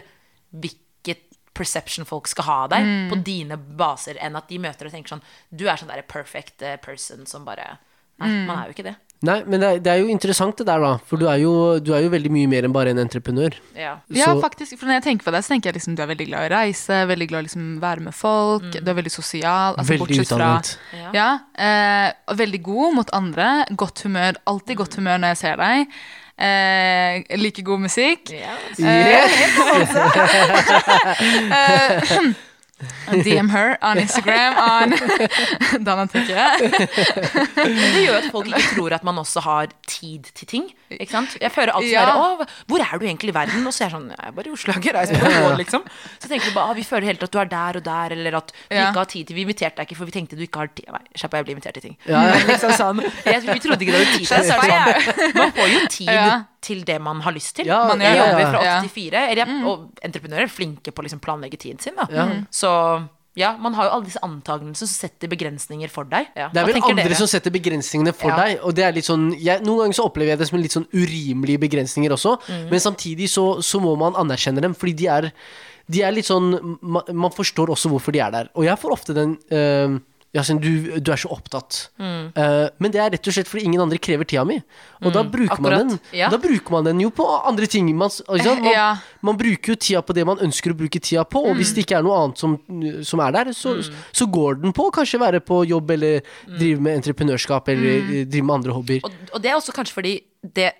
[0.54, 1.24] hvilket
[1.54, 5.14] perception folk skal ha av deg på dine baser, enn at de møter og tenker
[5.16, 7.76] sånn Du er sånn der perfect eh, person som bare
[8.22, 8.94] Nei, man er jo ikke det.
[9.24, 10.92] Nei, men det er, det er jo interessant det der, da.
[11.08, 13.54] For du er, jo, du er jo veldig mye mer enn bare en entreprenør.
[13.78, 13.94] Ja.
[14.12, 14.76] Ja, Så- faktisk.
[14.78, 16.48] For når jeg tenker på deg, så tenker jeg liksom du er veldig glad i
[16.50, 19.74] å reise, veldig glad i liksom være med folk, du er veldig sosial.
[19.78, 20.66] Altså, Veldig utdannet.
[20.90, 20.98] fra.
[20.98, 21.10] Ja.
[21.14, 21.30] Ja.
[21.56, 23.48] eh, veldig god mot andre.
[23.76, 24.32] Godt humør.
[24.46, 25.86] Alltid godt humør når jeg ser deg.
[26.36, 28.30] Eh, like god musikk.
[28.34, 28.54] Ja.
[33.24, 34.94] DM her on Instagram on
[35.86, 36.06] Dana.
[36.14, 40.64] Det gjør at folk ikke tror at man også har tid til ting.
[40.94, 41.36] Ikke sant?
[41.40, 42.04] Jeg føler alltid Ja.
[42.06, 43.66] sånn hvor er du egentlig i verden?
[43.66, 45.82] Og så er jeg sånn Jeg er bare i Oslo, jeg reiser på liksom.
[46.22, 48.36] Så tenker du bare «Ah, Vi føler helt at du er der og der, eller
[48.38, 48.88] at du Ja.
[48.90, 50.86] ikke har tid til Vi inviterte deg ikke, for vi tenkte du ikke har tid
[50.92, 51.96] Nei, slapp av, jeg blir invitert til ting.
[52.06, 52.22] Ja.
[52.50, 54.44] Liksom sånn jeg, Vi trodde ikke du hadde tid til det.
[54.54, 56.44] Sånn, man får jo tid.
[56.64, 57.68] Til det man har lyst til.
[57.68, 58.78] Ja, Man ja, jobber fra Ja.
[58.80, 59.66] 8 til 4, eller mm.
[59.68, 61.94] og entreprenører er flinke på å liksom planlegge tiden sin.
[61.98, 62.08] Da.
[62.12, 62.26] Ja.
[62.50, 62.72] Så
[63.34, 66.28] ja, man har jo alle disse antagelsene som setter begrensninger for deg.
[66.38, 66.48] Ja.
[66.54, 67.18] Det er vel andre dere?
[67.18, 68.36] som setter begrensningene for Ja.
[68.38, 68.62] deg.
[68.62, 70.76] Og det er litt sånn jeg, Noen ganger så opplever jeg det som en litt
[70.76, 72.38] sånn urimelige begrensninger også.
[72.46, 72.70] Mm.
[72.70, 75.32] Men samtidig så, så må man anerkjenne dem, fordi de er,
[75.90, 78.50] de er litt sånn man, man forstår også hvorfor de er der.
[78.54, 79.98] Og jeg får ofte den eh,
[80.34, 81.76] ja, sånn, du, du er så opptatt.
[82.02, 82.32] Mm.
[82.34, 84.56] Uh, men det er rett og slett fordi ingen andre krever tida mi.
[85.04, 85.92] Og da bruker man akkurat.
[85.92, 86.30] den Ja.
[86.32, 87.86] Da bruker man den jo på andre ting.
[87.94, 88.88] Man, man, Ja.
[89.22, 91.84] man bruker jo tida på det man ønsker å bruke tida på, og hvis det
[91.86, 92.56] ikke er noe annet som,
[93.06, 93.76] som er der, så,
[94.10, 98.44] så går den på kanskje være på jobb eller drive med entreprenørskap eller eh, drive
[98.50, 99.06] med andre hobbyer.
[99.06, 100.16] Og, og det er også kanskje fordi
[100.58, 100.72] det,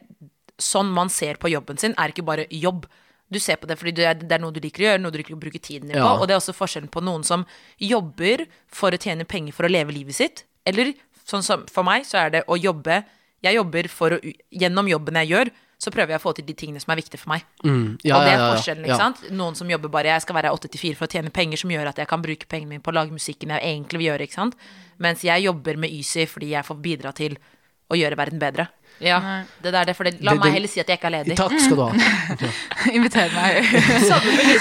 [0.59, 2.89] sånn man ser på jobben sin, er ikke bare jobb.
[3.35, 5.35] Du ser på det fordi det er, noe du liker å gjøre, noe du liker
[5.37, 6.07] å bruke tiden din Ja.
[6.07, 6.23] på.
[6.23, 7.45] Og det er også forskjellen på noen som
[7.83, 10.95] jobber for å tjene penger for å leve livet sitt, eller
[11.27, 13.05] sånn som for meg, så er det å jobbe
[13.45, 14.19] Jeg jobber for å
[14.57, 17.21] Gjennom jobben jeg gjør, så prøver jeg å få til de tingene som er viktige
[17.21, 17.43] for meg.
[17.63, 18.97] Mm, ja, og det er forskjellen, ikke ja.
[18.97, 19.11] Ja.
[19.13, 19.31] sant?
[19.37, 21.69] Noen som jobber bare Jeg skal være 8 til 4 for å tjene penger som
[21.75, 24.23] gjør at jeg kan bruke pengene mine på å lage musikken jeg egentlig vil gjøre,
[24.25, 24.57] ikke sant?
[24.99, 27.37] Mens jeg jobber med Ysi fordi jeg får bidra til
[27.93, 28.69] å gjøre verden bedre.
[29.03, 29.19] Ja,
[29.63, 31.37] det der, det, for det, la Det- meg heller si at jeg ikke er ledig.
[31.37, 31.93] Takk skal du ha.
[32.97, 33.65] Inviter meg.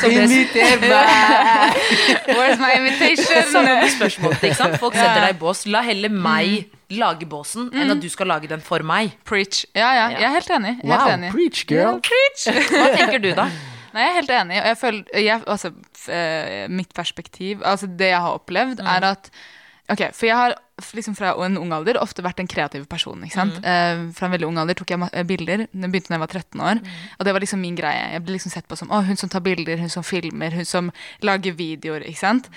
[0.09, 1.77] Inviter meg!
[2.37, 3.43] Where's my invitation?
[3.51, 4.79] Samme med spørsmålet, ikke sant?
[4.81, 5.65] Folk setter deg i bås.
[5.69, 9.15] La heller meg lage båsen, enn at du skal lage den for meg.
[9.25, 9.63] Preach.
[9.73, 10.73] Ja, ja, jeg er helt enig.
[10.81, 11.31] Helt Wow, enig.
[11.33, 12.01] preach, girl.
[12.05, 12.43] Preach.
[12.73, 13.47] Hva tenker du, da?
[13.93, 14.59] Nei, jeg er helt enig.
[14.59, 15.71] Jeg føler, jeg, altså,
[16.09, 19.29] eh, mitt perspektiv, altså det jeg har opplevd, er at
[19.91, 20.53] Ok, For jeg har
[20.93, 23.21] liksom fra en ung alder ofte vært en kreativ person.
[23.23, 23.59] ikke sant?
[23.63, 25.67] Eh, fra en veldig ung alder tok jeg eh, bilder.
[25.71, 26.81] Det begynte da jeg var 13 år.
[27.19, 28.07] Og det var liksom min greie.
[28.15, 30.65] Jeg ble liksom sett på som å, hun som tar bilder, hun som filmer, hun
[30.65, 32.01] som lager videoer.
[32.09, 32.49] ikke sant?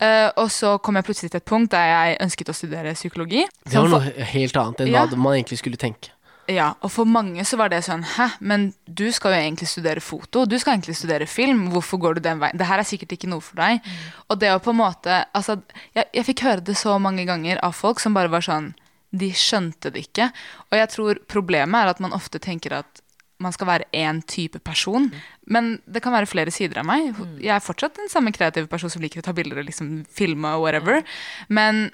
[0.00, 3.44] Eh, og så kom jeg plutselig til et punkt der jeg ønsket å studere psykologi.
[3.66, 5.06] Det var noe helt annet enn Ja.
[5.06, 6.10] hva man egentlig skulle tenke.
[6.48, 10.00] Ja, og for mange så var det sånn Hæ, men du skal jo egentlig studere
[10.00, 10.46] foto.
[10.48, 11.66] Du skal egentlig studere film.
[11.74, 12.56] Hvorfor går du den veien?
[12.56, 13.84] Det her er sikkert ikke noe for deg.
[14.32, 15.58] Og det å på en måte Altså,
[15.92, 18.72] jeg, jeg fikk høre det så mange ganger av folk som bare var sånn
[19.12, 20.30] De skjønte det ikke.
[20.70, 23.04] Og jeg tror problemet er at man ofte tenker at
[23.38, 25.12] man skal være én type person.
[25.46, 27.12] Men det kan være flere sider av meg.
[27.38, 30.56] Jeg er fortsatt den samme kreative person som liker å ta bilder og liksom filme
[30.56, 31.04] og whatever.
[31.52, 31.90] Men,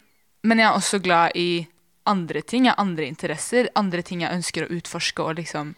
[0.47, 1.67] men jeg er også glad i
[2.11, 2.69] andre ting.
[2.69, 5.75] Jeg andre interesser, andre ting jeg ønsker å utforske og liksom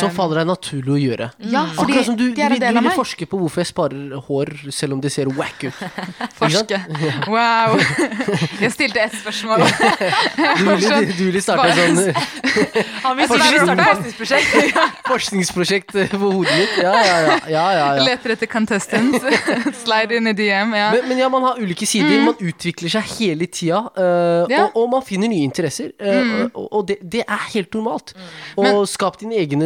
[0.00, 1.26] Som faller deg naturlig å gjøre.
[1.52, 2.96] Ja, fordi Akkurat som du, de er en du del av ville meg.
[2.96, 5.80] forske på hvorfor jeg sparer hår selv om det ser wack ut.
[6.40, 6.78] Forske.
[7.28, 7.76] Wow.
[8.62, 9.64] Jeg stilte ett spørsmål.
[9.66, 12.14] Du ville, du ville starte et sånn
[13.04, 14.78] Han vil starte forskningsprosjekt.
[15.10, 16.76] forskningsprosjekt på hodet mitt.
[16.82, 17.36] Ja, ja, ja.
[17.50, 18.04] ja, ja, ja.
[18.06, 19.24] Leter etter contestants.
[19.82, 20.72] Slide in i DM.
[20.76, 20.88] Ja.
[20.94, 22.22] Men, men ja, man har ulike sider.
[22.26, 23.82] Man utvikler seg hele tida.
[23.96, 24.64] eh, Ja.
[24.68, 25.92] og, og man finner nye interesser.
[25.98, 28.14] eh, Og, og det, det er helt normalt.
[28.56, 29.65] Og skap dine egne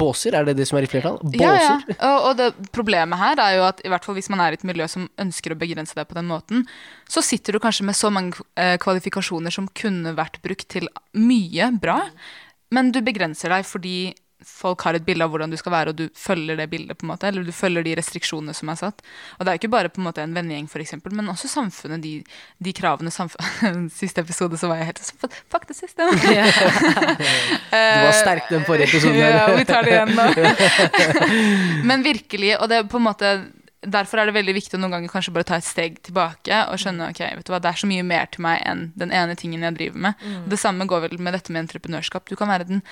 [0.00, 1.18] båser, er det det som er i flertall?
[1.22, 1.42] Båser?
[1.42, 1.96] Ja, ja.
[2.10, 4.60] Og, og det problemet her er jo at i hvert fall hvis man er i
[4.60, 6.64] et miljø som ønsker å begrense deg på den måten,
[7.10, 11.72] så sitter du kanskje med så mange eh, kvalifikasjoner som kunne vært brukt til mye
[11.82, 12.00] bra,
[12.74, 14.12] men du begrenser deg fordi
[14.46, 17.06] folk har et bilde av hvordan du skal være, og du følger det bildet, på
[17.06, 19.04] en måte, eller du følger de restriksjonene som er satt.
[19.38, 22.02] Og det er jo ikke bare på en måte en vennegjeng, eksempel, men også samfunnet,
[22.02, 22.12] de,
[22.58, 26.06] de kravene samfunnet Siste episode så var jeg helt sånn Fuck det siste!
[27.70, 29.18] Du var sterk den forrige episoden.
[29.20, 30.26] Ja, vi tar det igjen nå.
[31.86, 33.32] Men virkelig, og det er på en måte
[33.80, 36.80] Derfor er det veldig viktig å noen ganger kanskje bare ta et steg tilbake og
[36.82, 39.36] skjønne ok, vet du hva, det er så mye mer til meg enn den ene
[39.40, 40.24] tingen jeg driver med.
[40.52, 42.28] Det samme går vel med dette med entreprenørskap.
[42.28, 42.82] Du kan være den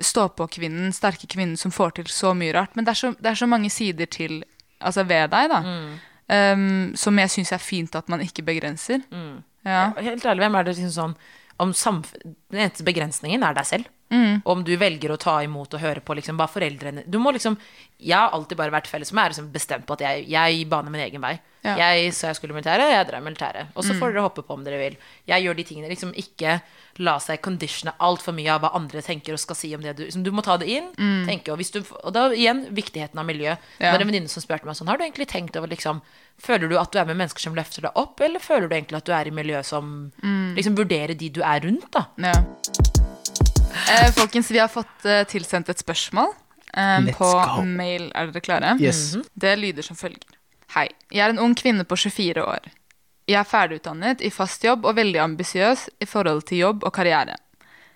[0.00, 3.40] stå-på-kvinnen, sterke kvinnen som får til så mye rart, men det er så, det er
[3.42, 4.40] så mange sider til,
[4.80, 5.60] altså ved deg, da,
[6.54, 9.04] um, som jeg syns er fint at man ikke begrenser.
[9.68, 9.90] Ja.
[10.00, 11.18] Helt ærlig, hvem er det liksom sånn
[11.58, 13.88] om Den eneste begrensningen er deg selv.
[14.08, 14.40] Mm.
[14.48, 17.58] Om du velger å ta imot og høre på liksom bare foreldrene Du må liksom
[18.00, 20.64] Jeg har alltid bare vært felles med meg, er liksom bestemt på at jeg, jeg
[20.70, 21.34] baner min egen vei.
[21.68, 21.74] Ja.
[21.76, 21.80] Mm.
[21.84, 23.70] Jeg sa jeg skulle i militæret, jeg drar i militæret.
[23.76, 24.96] Og så får dere hoppe på om dere vil.
[25.28, 25.88] Jeg gjør de tingene.
[25.92, 26.60] Liksom ikke
[27.04, 30.02] la seg conditione altfor mye av hva andre tenker og skal si om det du
[30.04, 30.88] liksom, Du må ta det inn.
[31.28, 33.52] tenke, og, hvis du, og da igjen viktigheten av miljø.
[33.78, 33.92] Ja.
[33.92, 36.00] Det var en venninne som spurte meg sånn Har du egentlig tenkt over liksom
[36.38, 38.96] Føler du at du er med mennesker som løfter deg opp, eller føler du egentlig
[38.98, 40.54] at du er i miljø som Mm.
[40.56, 42.04] liksom vurderer de du er rundt, da?
[42.18, 42.32] Ja.
[43.90, 46.30] Eh, folkens, vi har fått eh, tilsendt et spørsmål
[46.74, 47.62] eh, på go.
[47.64, 48.10] mail.
[48.14, 48.74] Er dere klare?
[48.82, 49.16] Yes.
[49.34, 50.37] Det lyder som følger.
[50.74, 50.90] Hei.
[51.08, 52.66] Jeg er en ung kvinne på 24 år.
[53.28, 57.38] Jeg er ferdigutdannet i fast jobb og veldig ambisiøs i forhold til jobb og karriere.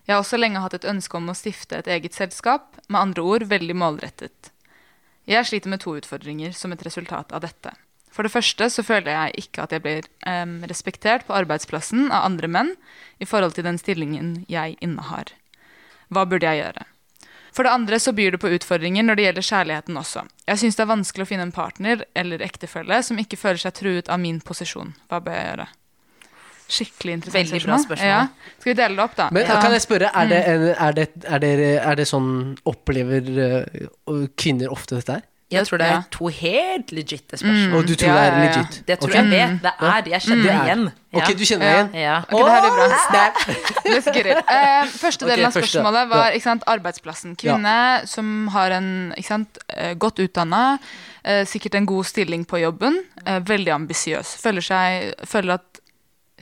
[0.06, 3.24] Jeg har også lenge hatt et ønske om å stifte et eget selskap, med andre
[3.28, 4.48] ord veldig målrettet.
[5.28, 7.74] Jeg sliter med to utfordringer som et resultat av dette.
[8.08, 12.24] For det første så føler jeg ikke at jeg blir em, respektert på arbeidsplassen av
[12.30, 12.72] andre menn
[13.20, 15.28] i forhold til den stillingen jeg innehar.
[16.08, 16.88] Hva burde jeg gjøre?
[17.52, 20.24] For det andre så byr det på utfordringer når det gjelder kjærligheten også.
[20.48, 23.76] Jeg syns det er vanskelig å finne en partner eller ektefelle som ikke føler seg
[23.76, 24.94] truet av min posisjon.
[25.12, 25.68] Hva bør jeg gjøre?
[26.72, 28.08] Skikkelig interessant Veldig bra spørsmål.
[28.08, 28.54] Ja.
[28.56, 29.26] Skal vi dele det opp, da?
[29.36, 32.30] Men kan jeg spørre, er det, en, er det, er det, er det sånn
[32.72, 33.82] Opplever eh,
[34.40, 35.28] kvinner ofte dette her?
[35.52, 37.76] Jeg tror det er to helt legitte spørsmål.
[37.78, 38.78] Og du tror Ja, det ja, er legit?
[38.88, 39.22] Det tror okay.
[39.22, 39.62] jeg vet.
[39.62, 40.64] Det er Jeg kjenner det er.
[40.64, 40.84] igjen.
[41.12, 41.90] Ok, du kjenner det igjen?
[42.02, 42.16] Ja.
[42.24, 43.00] Ok, det her blir bra.
[43.08, 43.34] Snap.
[43.86, 44.40] Let's get it.
[44.56, 47.36] Eh, første delen okay, av spørsmålet var ikke sant, arbeidsplassen.
[47.40, 47.76] Kvinne
[48.08, 50.62] som har en ikke sant, eh, godt utdanna,
[51.28, 54.36] uh, sikkert en god stilling på jobben, uh, veldig ambisiøs.
[54.40, 54.64] Føler,
[55.28, 55.81] føler at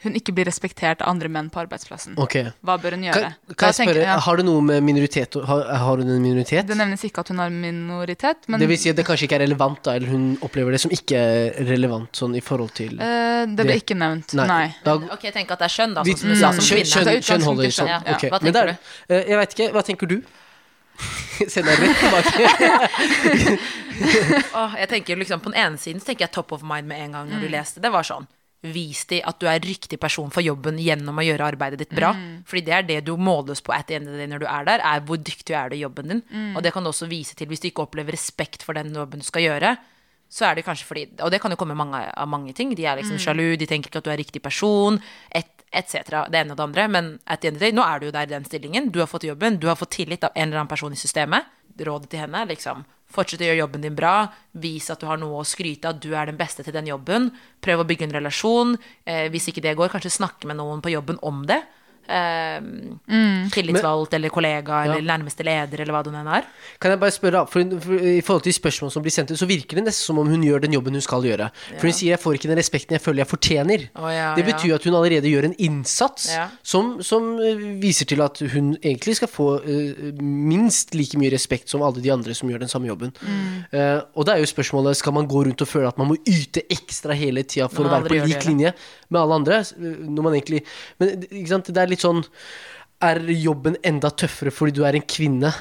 [0.02, 2.14] hun ikke blir respektert av andre menn på arbeidsplassen.
[2.18, 2.50] Okay.
[2.64, 3.20] Hva bør hun gjøre?
[3.20, 6.22] kan kan jeg tenker spørre, jeg- har du noe med minoritet Har, har hun en
[6.22, 6.66] minoritet?
[6.66, 9.36] Det nevnes ikke at hun har minoritet, men Det vil si at det kanskje ikke
[9.40, 12.94] er relevant, da, eller hun opplever det som ikke er relevant sånn i forhold til
[13.00, 14.34] uh, det ble Det- ikke nevnt.
[14.34, 14.74] Nei.
[14.84, 17.04] Da, Ok, tenk at det er skjønn, da, sånn som du sa som kjønn, kvinne.
[17.04, 17.72] kjønn, kjønn holder sånn.
[17.74, 17.88] sånn.
[17.88, 18.14] Ja.
[18.14, 18.30] Okay.
[18.30, 18.76] Hva tenker du?
[19.14, 20.22] eh, Jeg veit ikke, hva tenker du?
[21.48, 23.58] Send deg rett tilbake.
[24.54, 27.00] oh, jeg tenker liksom På den ene siden så tenker jeg top of mind med
[27.06, 27.80] en gang når du leste.
[27.80, 28.26] Det var sånn
[28.62, 32.10] Vis de at du er riktig person for jobben gjennom å gjøre arbeidet ditt bra.
[32.44, 34.46] Fordi det er det du måles på at the end of the day når du
[34.46, 36.20] er der, er hvor dyktig er du i jobben din.
[36.56, 39.20] Og det kan du også vise til hvis du ikke opplever respekt for den jobben
[39.20, 39.76] du skal gjøre.
[40.30, 42.74] Så er det kanskje fordi Og det kan jo komme mange, av mange ting.
[42.76, 45.00] De er liksom sjalu, de tenker ikke at du er riktig person.
[45.32, 46.28] Et, etc.
[46.28, 46.86] Det ene og det andre.
[46.88, 48.92] Men at the end of the day, nå er du jo der i den stillingen.
[48.92, 51.48] Du har fått jobben, du har fått tillit av en eller annen person i systemet.
[51.80, 54.30] Rådet til henne er liksom Fortsett å gjøre jobben din bra.
[54.62, 57.30] Vis at du har noe å skryte av, du er den beste til den jobben.
[57.62, 58.76] Prøv å bygge en relasjon.
[59.04, 61.62] Eh, hvis ikke det går, kanskje snakke med noen på jobben om det.
[62.10, 66.48] Eh, Tillitsvalgt eller kollega eller nærmeste leder eller hva det nå er.
[66.82, 69.38] Kan jeg bare spørre, for, for, for, I forhold til spørsmål som blir sendt ut,
[69.38, 71.50] så virker det nesten som om hun gjør den jobben hun skal gjøre.
[71.78, 73.86] For hun sier 'jeg får ikke den respekten jeg føler jeg fortjener'.
[73.94, 74.50] Oh, ja, det ja.
[74.52, 76.48] betyr at hun allerede gjør en innsats Ja.
[76.62, 81.68] som, som eh, viser til at hun egentlig skal få uh, minst like mye respekt
[81.68, 83.12] som alle de andre som gjør den samme jobben.
[83.20, 83.64] Mm.
[83.72, 86.16] Uh, og da er jo spørsmålet skal man gå rundt og føle at man må
[86.26, 88.74] yte ekstra hele tida for å være på lik linje
[89.08, 89.62] med alle andre?
[89.78, 90.62] Når man egentlig
[90.98, 92.24] Men ikke sant, det er litt sånn
[93.00, 95.52] Er jobben enda tøffere fordi du er en kvinne?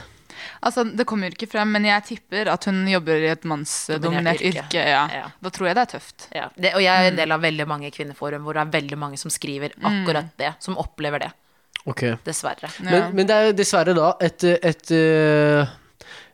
[0.61, 4.41] Altså, Det kommer jo ikke frem, men jeg tipper at hun jobber i et mannsdominert
[4.41, 4.65] yrke.
[4.65, 4.83] yrke.
[4.83, 5.03] Ja.
[5.13, 5.27] Ja.
[5.41, 6.27] Da tror jeg det er tøft.
[6.35, 8.99] Ja, det, og jeg er en del av veldig mange kvinneforum hvor det er veldig
[8.99, 10.53] mange som skriver akkurat det.
[10.63, 11.31] Som opplever det.
[11.87, 12.17] Okay.
[12.25, 12.67] Dessverre.
[12.83, 12.89] Ja.
[12.89, 15.63] Men, men det er dessverre da et, et øh,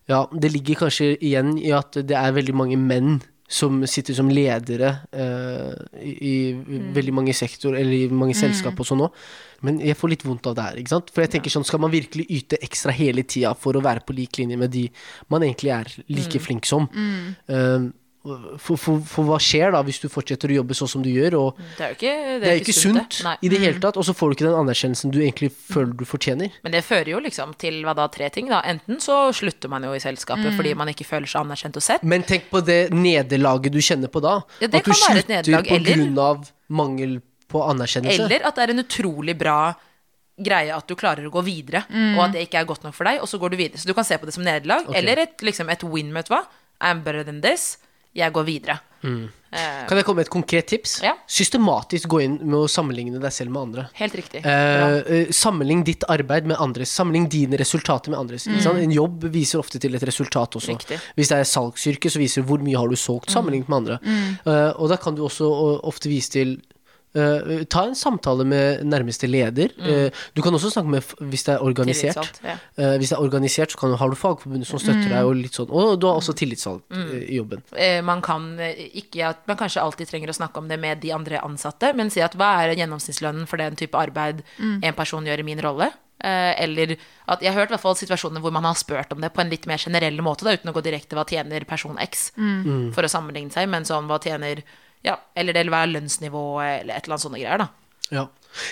[0.10, 4.30] Ja, det ligger kanskje igjen i at det er veldig mange menn som sitter som
[4.30, 9.20] ledere uh, i, i veldig mange sektorer, eller i mange selskap og sånn òg.
[9.66, 10.80] Men jeg får litt vondt av det her.
[10.84, 11.10] ikke sant?
[11.16, 14.14] For jeg tenker sånn, Skal man virkelig yte ekstra hele tida for å være på
[14.16, 14.88] lik linje med de
[15.34, 16.88] man egentlig er like flink som?
[17.48, 17.94] Um,
[18.58, 21.36] for, for, for hva skjer da hvis du fortsetter å jobbe sånn som du gjør?
[21.38, 24.16] og Det er jo ikke, Det er ikke sunt i det hele tatt, og så
[24.18, 26.50] får du ikke den anerkjennelsen du egentlig føler du fortjener.
[26.66, 28.50] Men det fører jo liksom til hva da, tre ting.
[28.50, 28.64] da.
[28.66, 30.58] Enten så slutter man jo i selskapet Mm.
[30.58, 32.04] fordi man ikke føler seg anerkjent og sett.
[32.04, 34.42] Men tenk på det nederlaget du kjenner på da.
[34.60, 38.26] Ja, det at du slutter på grunn av mangel på anerkjennelse.
[38.26, 39.60] Eller at det er en utrolig bra
[40.36, 41.86] greie at du klarer å gå videre,
[42.18, 43.80] og at det ikke er godt nok for deg, og så går du videre.
[43.80, 45.00] Så du kan se på det som nederlag, okay.
[45.00, 46.42] eller et, liksom et win, vet du hva.
[46.84, 47.78] I'm better than this.
[48.16, 48.80] Jeg går videre.
[49.06, 50.98] Eh, Kan jeg komme med et konkret tips?
[51.04, 51.14] Ja.
[51.30, 53.86] Systematisk gå inn med å sammenligne deg selv med andre.
[54.00, 54.42] helt riktig.
[54.46, 56.92] uh, sammenlign ditt arbeid med andres.
[56.92, 58.48] Sammenlign dine resultater med andres.
[58.48, 58.84] Mm.
[58.88, 60.74] En jobb viser ofte til et resultat også.
[60.74, 60.80] Mm.
[60.80, 61.00] Riktig.
[61.16, 64.00] Hvis det er salgsyrke, så viser det hvor mye har du solgt sammenlignet med andre.
[64.04, 64.32] Mm.
[64.44, 65.52] Eh, og da kan du også
[65.84, 66.58] ofte vise til
[67.16, 69.72] eh, ta en samtale med nærmeste leder.
[69.80, 72.40] Eh, du kan også snakke med hvis det er organisert.
[72.44, 72.50] Mm.
[72.52, 72.56] Ja.
[72.78, 75.36] Uh, hvis det er organisert, så kan du, har du fagforbundet som støtter deg, og
[75.40, 75.72] litt sånn.
[75.72, 77.12] Og du har også tillitsvalgt Mm.
[77.30, 77.64] i jobben.
[77.76, 81.12] Eh, man kan ikke at man kanskje alltid trenger å snakke om det med de
[81.16, 85.40] andre ansatte, men si at hva er gjennomsnittslønnen for den type arbeid en person gjør
[85.40, 85.92] i min rolle?
[86.24, 86.96] Eh, eller
[87.28, 89.42] at Jeg har hørt i hvert fall situasjoner hvor man har spurt om det på
[89.42, 92.32] en litt mer generell måte, da, uten å gå direkte hva tjener person X,
[92.96, 94.64] for å sammenligne seg, men sånn hva tjener
[95.06, 97.70] ja, Eller det vil være lønnsnivået, eller et eller annet sånne greier, da.
[98.14, 98.28] Ja.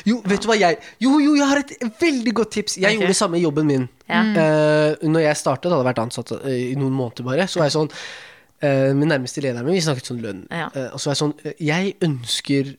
[0.07, 2.77] Jo, vet du hva jeg Jo, jo, jeg har et veldig godt tips.
[2.77, 2.99] Jeg okay.
[2.99, 3.87] gjorde det samme i jobben min.
[4.07, 4.21] Ja.
[4.21, 7.75] Uh, når jeg startet, hadde vært ansatt uh, i noen måneder bare, så var jeg
[7.77, 10.45] sånn uh, Min nærmeste leder min, vi snakket sånn lønn.
[10.53, 10.69] Ja.
[10.93, 12.71] Og så var jeg sånn Jeg ønsker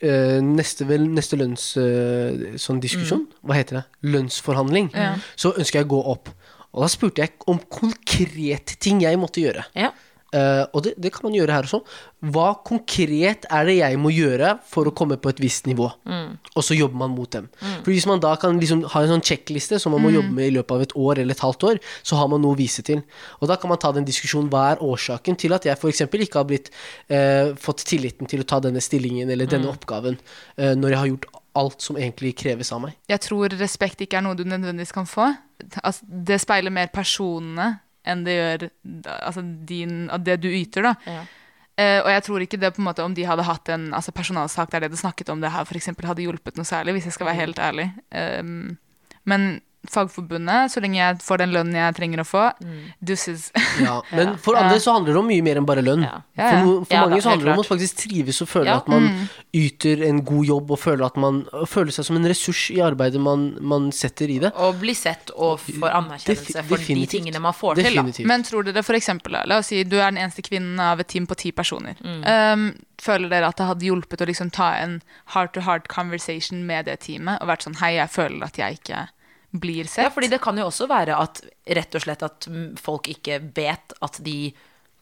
[0.47, 1.67] neste, vel, neste lønns
[2.63, 3.45] sånn diskusjon, Mm.
[3.45, 3.85] hva heter det?
[4.15, 4.91] Lønnsforhandling.
[4.95, 5.13] Ja.
[5.37, 6.33] Så ønsker jeg å gå opp.
[6.75, 9.67] Og da spurte jeg om konkrete ting jeg måtte gjøre.
[9.79, 9.93] Ja.
[10.35, 11.81] Eh, og det, det kan man gjøre her også.
[12.35, 15.87] Hva konkret er det jeg må gjøre for å komme på et visst nivå?
[16.55, 17.47] Og så jobber man mot dem.
[17.61, 20.51] For Hvis man da kan liksom ha en sånn sjekkliste som man må jobbe med
[20.51, 22.83] i løpet av et år eller et halvt år, så har man noe å vise
[22.87, 23.05] til.
[23.41, 26.05] Og da kan man ta den diskusjonen hva er årsaken til at jeg f.eks.
[26.09, 26.73] ikke har blitt
[27.13, 31.13] uh, fått tilliten til å ta denne stillingen eller denne oppgaven uh, når jeg har
[31.13, 32.97] gjort alt som egentlig kreves av meg.
[33.11, 35.31] Jeg tror respekt ikke er noe du nødvendigvis kan få.
[35.83, 38.67] Altså, det speiler mer personene enn det gjør
[39.19, 40.95] altså, din, det du yter, da.
[41.09, 41.25] Ja.
[41.75, 44.13] Uh, og jeg tror ikke det på en måte om de hadde hatt en altså,
[44.15, 45.91] personalsak der de hadde snakket om det her, f.eks.
[46.07, 47.89] hadde hjulpet noe særlig, hvis jeg skal være helt ærlig.
[48.15, 48.77] Um,
[49.27, 49.49] men
[49.91, 52.45] Fagforbundet, så lenge jeg får den lønnen jeg trenger å få,
[53.05, 53.51] dusses.
[53.83, 56.05] Ja, men for andre så handler det om mye mer enn bare lønn.
[56.07, 56.21] Ja.
[56.35, 56.63] Ja, ja.
[56.65, 58.79] For, for Ja, mange da, så handler det om å faktisk trives og føle Ja.
[58.81, 59.11] at man
[59.55, 62.81] yter en god jobb og føle at man og føle seg som en ressurs i
[62.85, 64.51] arbeidet man, man setter i det.
[64.57, 68.01] Og bli sett og får anerkjennelse Defi- for de tingene man får til.
[68.01, 68.27] da.
[68.31, 71.27] Men tror dere eksempel, la oss si du er den eneste kvinnen av et team
[71.31, 71.95] på ti personer.
[72.03, 72.23] Mm.
[72.25, 72.67] Um,
[73.03, 75.01] føler dere at det hadde hjulpet å liksom ta en
[75.35, 79.07] heart-to-heart conversation med det teamet og vært sånn hei, jeg føler at jeg ikke
[79.55, 80.05] blir sett?
[80.09, 81.41] Ja, fordi det kan jo også være at
[81.79, 84.39] rett og slett at mm, folk ikke vet at de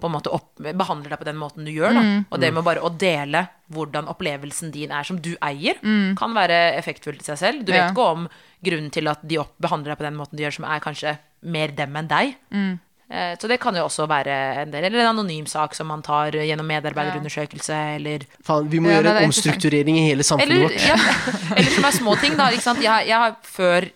[0.03, 1.95] på en måte opp, behandler deg på den måten du gjør.
[1.95, 2.01] Da.
[2.35, 5.79] Og det med bare å dele hvordan opplevelsen din er, som du eier,
[6.19, 7.63] kan være effektfullt i seg selv.
[7.65, 7.85] Du Ja.
[7.87, 8.25] vet ikke om
[8.67, 11.13] grunnen til at de opp, behandler deg på den måten de gjør, som er kanskje
[11.47, 12.35] mer dem enn deg.
[12.51, 12.73] Mm.
[13.39, 14.35] Så det kan jo også være
[14.65, 14.85] en del.
[14.89, 19.17] Eller en anonym sak som man tar gjennom medarbeiderundersøkelse, eller Faen, vi må Ja, gjøre
[19.21, 20.87] en omstrukturering i hele samfunnet eller, vårt.
[20.89, 22.51] ja, eller som er små ting, da.
[22.51, 22.83] Ikke sant?
[22.83, 23.87] Jeg, jeg har før,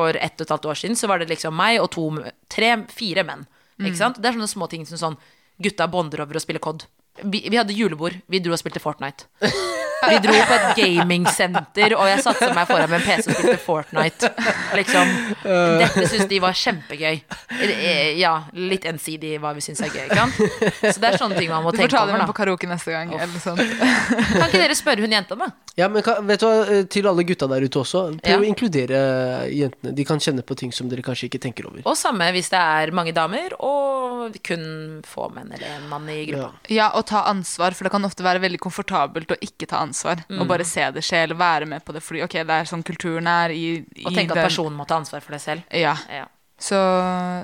[0.00, 2.06] for ett og et halvt år siden, så var det liksom meg og to,
[2.52, 3.44] tre, fire menn.
[3.80, 4.18] Ikke sant?
[4.20, 5.20] Det er sånne små ting som sånn
[5.60, 6.86] Gutta bonder over å spille COD.
[7.20, 8.16] Vi, vi hadde julebord.
[8.32, 9.28] Vi dro og spilte Fortnite.
[10.08, 13.58] Vi dro på et gamingsenter, og jeg satte meg foran med en PC og spilte
[13.64, 14.30] Fortnite.
[14.78, 15.10] Liksom.
[15.44, 17.20] Dette syns de var kjempegøy.
[17.60, 20.08] Eh, Ja, litt ensidig hva vi syns er gøy.
[20.10, 20.32] Kan?
[20.32, 22.22] Så det er sånne ting man må Du får tenke ta det over.
[22.24, 23.12] med på karaoke neste gang.
[23.14, 23.60] Eller sånt.
[23.60, 25.50] Kan ikke dere spørre hun jenta, da?
[25.78, 28.38] Ja, men vet du hva, eh, til alle gutta der ute også, prøv Ja.
[28.40, 29.00] å inkludere
[29.52, 29.94] jentene.
[29.94, 31.82] De kan kjenne på ting som dere kanskje ikke tenker over.
[31.84, 36.24] Og samme hvis det er mange damer og kun få menn eller en mann i
[36.26, 36.52] gruppa.
[36.68, 36.80] Ja.
[36.80, 39.89] Ja, og ta ansvar, for det kan ofte være veldig komfortabelt å ikke ta ansvar.
[40.40, 42.84] Og bare se det skje, eller være med på det fordi ok, det er sånn
[42.86, 43.64] kulturen er i,
[43.96, 45.66] i Og tenke at personen må ta ansvar for det selv.
[45.74, 45.96] Ja.
[46.10, 46.26] Ja.
[46.60, 46.76] Så,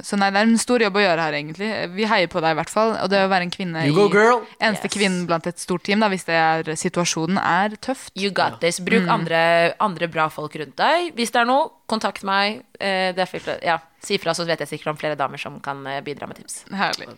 [0.05, 1.71] så nei, det er en stor jobb å gjøre her, egentlig.
[1.97, 2.91] Vi heier på deg, i hvert fall.
[3.01, 4.35] Og det å være en kvinne go, i!
[4.61, 4.93] Eneste Yes.
[4.93, 8.13] kvinnen blant et stort team, da, hvis det er situasjonen, er tøft.
[8.15, 8.77] You got this.
[8.85, 11.15] Bruk andre, andre bra folk rundt deg.
[11.17, 12.61] Hvis det er noe, kontakt meg.
[12.79, 15.57] Eh, Det er fullt, ja, si fra, så vet jeg sikkert om flere damer som
[15.65, 16.65] kan eh, bidra med tips.
[16.77, 17.09] Herlig.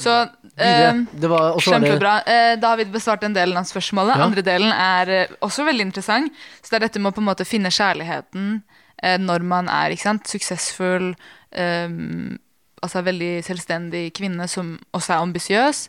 [0.00, 0.14] Så
[0.56, 2.14] eh, Det var, og så det Kjempebra.
[2.24, 4.16] Eh, Da har vi besvart en del av spørsmålet.
[4.16, 4.24] Ja.
[4.24, 6.32] Andre delen er eh, også veldig interessant.
[6.62, 8.62] Så det er dette med å på en måte finne kjærligheten
[9.02, 11.12] eh, når man er ikke sant, suksessfull,
[11.52, 12.38] eh,
[12.82, 15.86] altså veldig selvstendig kvinne som også er ambisiøs.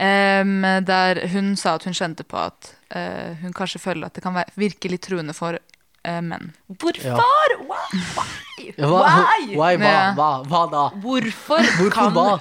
[0.00, 4.22] Um, der hun sa at hun kjente på at uh, hun kanskje føler at det
[4.24, 6.54] kan virke litt truende for uh, menn.
[6.72, 7.04] Hvorfor?
[7.04, 7.18] Ja.
[7.60, 8.78] Why?
[8.80, 9.58] Why?
[9.58, 10.86] why, hva, hva, hva da?
[11.02, 12.38] Hvorfor, Hvorfor kan, hva?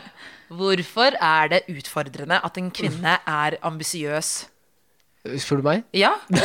[0.50, 4.32] Hvorfor er det utfordrende at en kvinne er ambisiøs?
[5.20, 5.82] Spør du meg?
[5.92, 6.14] Ja.
[6.32, 6.38] Nå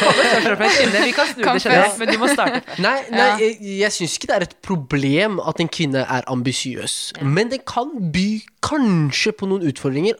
[0.00, 1.02] kommer spørsmålet fra en kvinne.
[1.04, 2.62] Vi kan snu Kan det generelt, men du må starte.
[2.80, 6.94] Nei, nei jeg, jeg syns ikke det er et problem at en kvinne er ambisiøs.
[7.20, 8.28] Men det kan by
[8.64, 10.16] kanskje på noen utfordringer,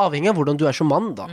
[0.00, 1.12] avhengig av hvordan du er som mann.
[1.14, 1.28] da.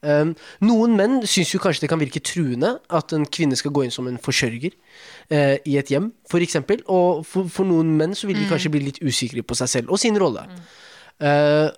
[0.00, 0.32] Um,
[0.64, 3.94] noen menn syns jo kanskje det kan virke truende at en kvinne skal gå inn
[3.94, 6.56] som en forsørger eh, i et hjem, f.eks.
[6.88, 9.92] Og for, for noen menn så vil de kanskje bli litt usikre på seg selv
[9.92, 10.48] og sin rolle.
[11.20, 11.68] Eh,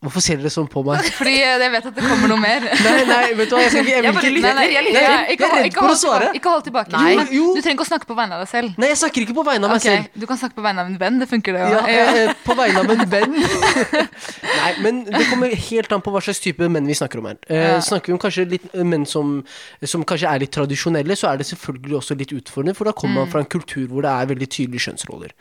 [0.00, 1.04] hvorfor ser dere sånn på meg?
[1.20, 2.64] Fordi eh, jeg vet at det kommer noe mer.
[2.86, 5.00] Nei, nei, vet du hva, jeg skal ikke jeg vil Jeg ikke- Nei, jeg ikke,
[5.00, 6.30] Jeg er redd for å svare.
[6.38, 6.92] ikke hold tilbake.
[6.94, 7.26] Nei.
[7.28, 8.78] Du trenger ikke å snakke på vegne av deg selv.
[8.80, 10.08] Nei, jeg snakker ikke på vegne av meg selv.
[10.16, 11.18] Du kan snakke på vegne av en venn.
[11.20, 11.90] Det funker, det òg.
[11.92, 13.36] Ja, på vegne av en venn.
[13.40, 17.38] Nei, men det kommer helt an på hva slags type menn vi snakker om her.
[17.52, 17.76] Eh.
[17.84, 19.36] Snakker vi om kanskje litt eh, menn som,
[19.84, 23.10] som kanskje er litt tradisjonelle, så er det selvfølgelig også litt utfordrende, for da kommer
[23.10, 23.24] Mm.
[23.24, 25.32] man fra en kultur hvor det er veldig tydelige kjønnsroller.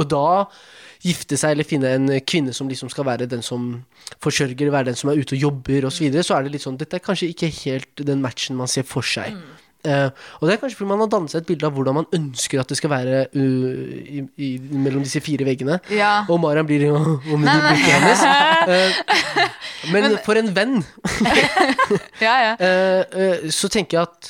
[0.00, 0.22] Og da
[1.00, 3.70] gifte seg eller finne en kvinne som liksom skal være den som
[4.22, 6.66] forsørger, være den som er ute og jobber osv., så, videre, så er det litt
[6.66, 9.36] sånn Dette er kanskje ikke helt den matchen man ser for seg.
[9.80, 12.08] Uh, og det er kanskje fordi man har dannet seg et bilde av hvordan man
[12.12, 13.38] ønsker at det skal være uh,
[13.96, 15.78] i, i, mellom disse fire veggene.
[15.88, 16.26] Ja.
[16.28, 17.76] Og Mariam blir jo om Nei, nei.
[17.86, 18.26] hennes.
[18.60, 18.92] Uh,
[19.94, 20.74] men for en venn
[22.26, 22.50] Ja, ja.
[23.58, 24.28] så tenker jeg at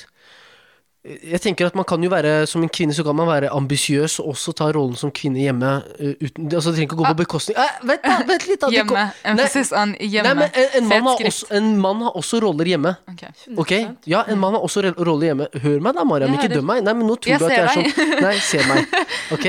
[1.01, 4.19] jeg tenker at man kan jo være Som en kvinne så kan man være ambisiøs
[4.21, 5.71] og også ta rollen som kvinne hjemme.
[5.99, 8.61] eh, uten, altså Det trenger ikke å gå på bekostning ah, Vent da, vent litt
[8.61, 9.07] da Hjemme.
[9.33, 10.29] Emphasis on hjemme.
[10.29, 12.93] nei, men en, en, mann har også, en mann har også roller hjemme.
[13.09, 13.23] Ok.
[13.65, 13.87] okay?
[14.05, 15.49] Ja, en mann har også roller hjemme.
[15.63, 16.37] Hør meg da, Mariam.
[16.37, 16.83] Ikke døm meg.
[16.85, 18.97] Nei, men nå tror Jeg du at jeg er sånn Nei, se meg.
[19.37, 19.47] Ok?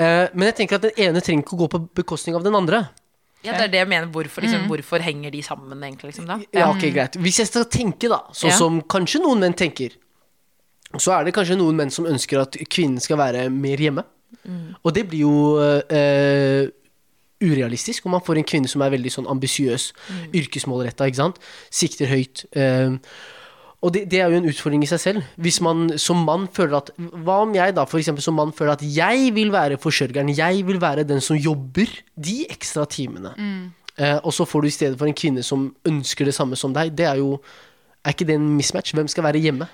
[0.00, 2.56] Uh, men jeg tenker at den ene trenger ikke å gå på bekostning av den
[2.56, 2.86] andre.
[3.44, 4.08] Ja, det er det jeg mener.
[4.16, 6.14] Hvorfor, liksom, hvorfor henger de sammen, egentlig?
[6.14, 6.40] Liksom, da?
[6.56, 7.20] Ja, ok, greit.
[7.22, 8.58] Hvis jeg skal tenke, da, sånn Ja.
[8.58, 9.94] som kanskje noen menn tenker,
[11.02, 14.04] så er det kanskje noen menn som ønsker at kvinnen skal være mer hjemme.
[14.84, 15.36] Og det blir jo
[15.92, 16.68] eh,
[17.42, 19.90] urealistisk om man får en kvinne som er veldig sånn ambisiøs,
[20.34, 21.40] yrkesmålretta, ikke sant.
[21.70, 22.46] Sikter høyt.
[22.56, 22.94] eh,
[23.84, 25.26] og det, det er jo en utfordring i seg selv.
[25.36, 28.72] Hvis man som mann føler at Hva om jeg da for eksempel som mann føler
[28.72, 33.34] at jeg vil være forsørgeren, jeg vil være den som jobber de ekstra timene.
[34.00, 36.72] Eh, og så får du i stedet for en kvinne som ønsker det samme som
[36.74, 36.94] deg.
[36.96, 37.36] Det er jo
[38.06, 38.92] Er ikke det en mismatch?
[38.94, 39.66] Hvem skal være hjemme?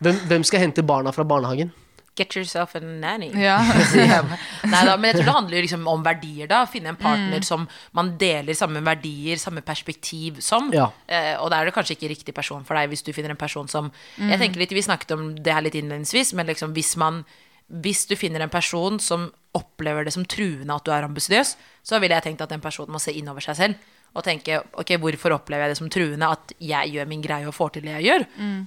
[0.00, 1.72] Hvem, hvem skal hente barna fra barnehagen?
[2.18, 3.30] Get yourself a nanny.
[3.40, 3.58] Ja.
[3.62, 6.64] Nei da, men jeg tror det handler jo liksom om verdier, da.
[6.68, 10.72] Finne en partner som man deler samme verdier, samme perspektiv som.
[10.74, 10.90] Ja.
[11.06, 13.40] Eh, og da er det kanskje ikke riktig person for deg hvis du finner en
[13.40, 16.96] person som Jeg tenker litt, Vi snakket om det her litt innledningsvis, men liksom hvis
[17.00, 17.22] man
[17.70, 21.52] hvis du finner en person som opplever det som truende at du er ambisiøs,
[21.86, 24.96] så ville jeg tenkt at den personen må se innover seg selv og tenke ok,
[24.98, 27.92] hvorfor opplever jeg det som truende at jeg gjør min greie og får til det
[28.00, 28.24] jeg gjør?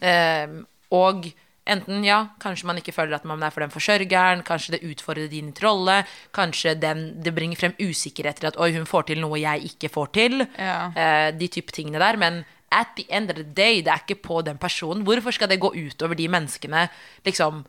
[0.08, 0.54] Eh,
[0.94, 1.28] og
[1.64, 5.30] enten ja, kanskje man ikke føler at man er for den forsørgeren, kanskje det utfordrer
[5.32, 6.02] din rolle,
[6.36, 10.12] kanskje den, det bringer frem usikkerheter at oi, hun får til noe jeg ikke får
[10.18, 10.44] til.
[10.58, 10.92] Ja.
[10.92, 12.20] Eh, de type tingene der.
[12.20, 15.06] Men at the end of the day, det er ikke på den personen.
[15.08, 16.88] Hvorfor skal det gå utover de menneskene
[17.26, 17.64] liksom,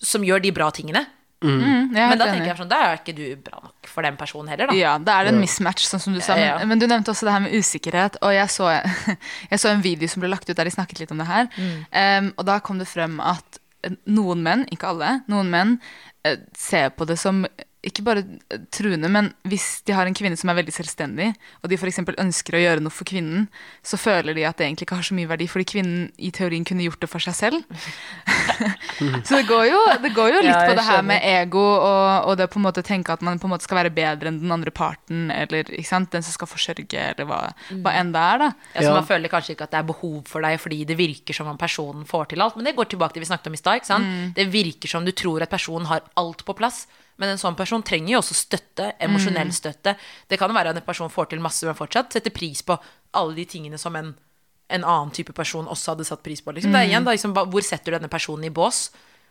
[0.00, 1.04] som gjør de bra tingene?
[1.44, 2.34] Mm, er Men da enig.
[2.38, 4.76] tenker jeg sånn, da er ikke du bra nok for den personen heller, da.
[4.78, 6.38] Ja, da er det en mismatch, sånn som du sa.
[6.40, 6.54] Ja, ja.
[6.62, 8.16] Men, men du nevnte også det her med usikkerhet.
[8.24, 8.70] Og jeg så,
[9.52, 11.50] jeg så en video som ble lagt ut der de snakket litt om det her.
[11.92, 15.76] Um, og da kom det frem at eh, noen menn, ikke alle, noen menn
[16.24, 17.44] eh, ser på det som
[17.88, 21.30] ikke bare eh, truende, men hvis de har en kvinne som er veldig selvstendig,
[21.62, 22.00] og de f.eks.
[22.18, 23.46] ønsker å gjøre noe for kvinnen,
[23.84, 26.64] så føler de at det egentlig ikke har så mye verdi, fordi kvinnen i teorien
[26.66, 27.84] kunne gjort det for seg selv.
[29.26, 32.30] så det går jo, det går jo litt Ja, på det her med ego, og,
[32.30, 34.40] og det på en måte tenke at man på en måte skal være bedre enn
[34.42, 36.10] den andre parten, eller ikke sant?
[36.14, 37.40] den som skal forsørge, eller hva,
[37.82, 38.50] hva enn det er, da.
[38.74, 38.94] Ja, så Ja.
[38.94, 41.56] Man føler kanskje ikke at det er behov for deg fordi det virker som om
[41.58, 42.54] personen får til alt.
[42.56, 43.80] Men det går tilbake til det vi snakket om i stad.
[43.80, 44.12] ikke sant?
[44.36, 46.84] Det virker som du tror at personen har alt på plass.
[47.16, 49.94] Men en sånn person trenger jo også støtte, emosjonell støtte.
[50.28, 52.76] Det kan jo være at en person får til masse, men fortsatt setter pris på
[53.14, 54.14] alle de tingene som en,
[54.68, 56.50] en annen type person også hadde satt pris på.
[56.56, 56.74] Liksom.
[56.74, 58.88] Det er igjen da, liksom, Hvor setter du denne personen i bås?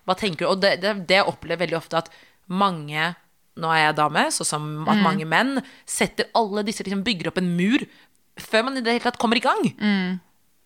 [0.08, 0.50] Hva tenker du?
[0.54, 2.10] Og det, det, det jeg opplever veldig ofte at
[2.48, 3.14] mange
[3.54, 7.38] nå er jeg dame, sånn som at mange menn setter alle disse liksom bygger opp
[7.38, 7.84] en mur
[8.42, 9.62] før man i det hele tatt kommer i gang.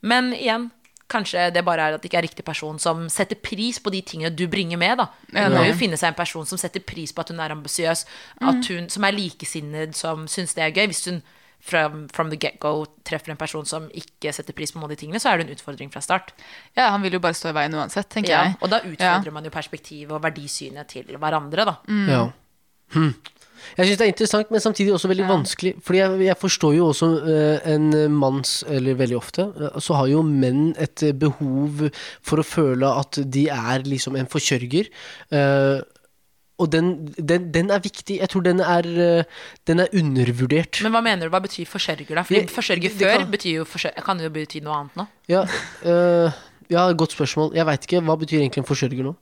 [0.07, 0.69] Men igjen,
[1.07, 4.01] kanskje det bare er at det ikke er riktig person som setter pris på de
[4.01, 4.97] tingene du bringer med.
[4.99, 5.07] da.
[5.31, 8.05] Det må jo finne seg en person som setter pris på at hun er ambisiøs,
[8.41, 10.87] at som er likesinnet, som syns det er gøy.
[10.91, 11.21] Hvis hun
[11.59, 14.99] from, from the get-go treffer en person som ikke setter pris på noen av de
[14.99, 16.33] tingene, så er det en utfordring fra start.
[16.77, 18.57] Ja, han vil jo bare stå i veien uansett, tenker Ja, jeg.
[18.61, 21.77] og da utfordrer man jo perspektivet og verdisynet til hverandre, da.
[22.11, 22.21] Ja.
[22.95, 23.13] Hm.
[23.77, 25.73] Jeg syns det er interessant, men samtidig også veldig vanskelig.
[25.83, 30.07] Fordi jeg, jeg forstår jo også eh, en manns Eller veldig ofte eh, så har
[30.11, 31.87] jo menn et eh, behov
[32.21, 34.89] for å føle at de er liksom en forkjørger.
[35.31, 35.77] Eh,
[36.57, 36.87] og den,
[37.21, 38.15] den, den er viktig.
[38.17, 40.79] Jeg tror den er, eh, den er undervurdert.
[40.81, 42.23] Men hva mener du, hva betyr forsørger da?
[42.25, 45.05] Fordi forsørger før kan- betyr jo forsørger, kan jo bety noe annet nå.
[45.29, 45.43] Ja,
[45.85, 46.39] eh,
[46.73, 47.53] ja, godt spørsmål.
[47.55, 48.01] Jeg veit ikke.
[48.03, 49.13] Hva betyr egentlig en forsørger nå?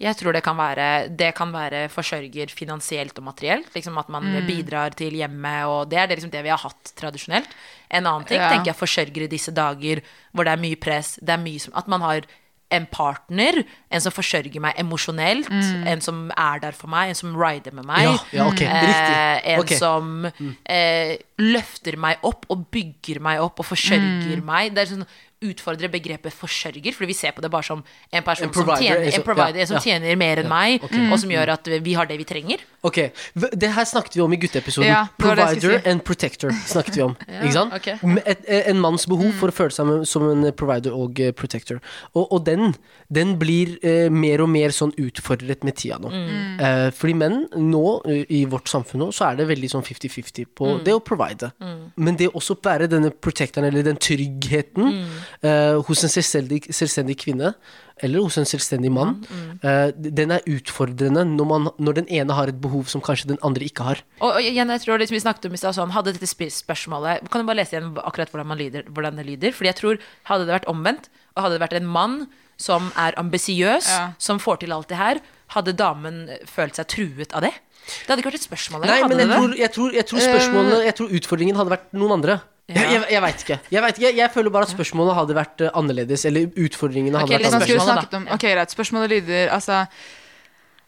[0.00, 3.68] Jeg tror det kan være, det kan være forsørger finansielt og materielt.
[3.76, 6.92] Liksom at man bidrar til hjemmet, og det er det, liksom det vi har hatt
[6.98, 7.48] tradisjonelt.
[7.90, 8.50] En annen ting Ja.
[8.50, 10.02] tenker jeg forsørger i disse dager
[10.34, 11.18] hvor det er mye press.
[11.22, 12.26] Det er mye som, at man har
[12.74, 13.60] en partner,
[13.92, 15.46] en som forsørger meg emosjonelt,
[15.86, 18.02] en som er der for meg, en som rider med meg.
[18.08, 19.76] Ja, ja, ok, Eh, en okay.
[19.78, 20.26] som
[20.66, 24.74] eh, løfter meg opp og bygger meg opp og forsørger meg.
[24.74, 25.06] Det er sånn
[25.50, 29.08] utfordrer begrepet forsørger, fordi vi ser på det bare som en person En som tjener,
[29.10, 29.70] en provider, ja, ja.
[29.72, 32.62] som tjener mer enn meg, og som gjør at vi har det vi trenger.
[32.84, 32.98] Ok,
[33.34, 34.88] Det her snakket vi om i gutteepisoden.
[34.88, 35.90] Ja, provider si.
[35.90, 37.16] and protector snakket vi om.
[37.42, 37.74] ikke sant?
[37.78, 37.96] Okay.
[38.26, 41.80] Et, en manns behov for å føle seg som en provider og eh, protector.
[42.12, 42.74] Og, og den,
[43.08, 46.12] den blir eh, mer og mer sånn utfordret med tida nå.
[46.12, 47.84] Eh, fordi menn nå,
[48.28, 51.54] i vårt samfunn nå, så er det veldig sånn 50-50 på det å provide.
[51.96, 55.04] Men det å også være denne protectoren, eller den tryggheten,
[55.42, 57.54] eh, hos en selvstendig, selvstendig kvinne,
[58.02, 59.16] eller hos en selvstendig mann,
[59.62, 63.38] eh, den er utfordrende når, man, når den ene har et behov som kanskje den
[63.46, 64.02] andre ikke har.
[64.20, 67.28] Og, og igjen, jeg tror liksom vi snakket om i stad, sånn, hadde dette spørsmålet
[67.30, 69.54] Kan du bare lese igjen akkurat hvordan, man lyder, hvordan det lyder?
[69.54, 72.16] Fordi jeg tror, hadde det vært omvendt, og hadde det vært en mann
[72.60, 74.12] som er ambisiøs, Ja.
[74.18, 75.20] som får til alt det her,
[75.54, 77.50] hadde damen følt seg truet av det?
[77.84, 78.84] Det hadde ikke vært et spørsmål.
[78.88, 79.36] Nei, men jeg det?
[79.36, 82.38] tror, jeg, tror, jeg tror spørsmålene Jeg tror utfordringen hadde vært noen andre.
[82.64, 82.80] Ja.
[82.80, 83.56] Jeg, jeg, jeg veit ikke.
[83.70, 84.10] Jeg, vet ikke.
[84.16, 86.24] Jeg føler bare at spørsmålet hadde vært eh, annerledes.
[86.24, 88.20] Eller utfordringene hadde okay, vært skulle annerledes.
[88.22, 88.72] om Ok, greit.
[88.72, 89.82] Spørsmålet lyder altså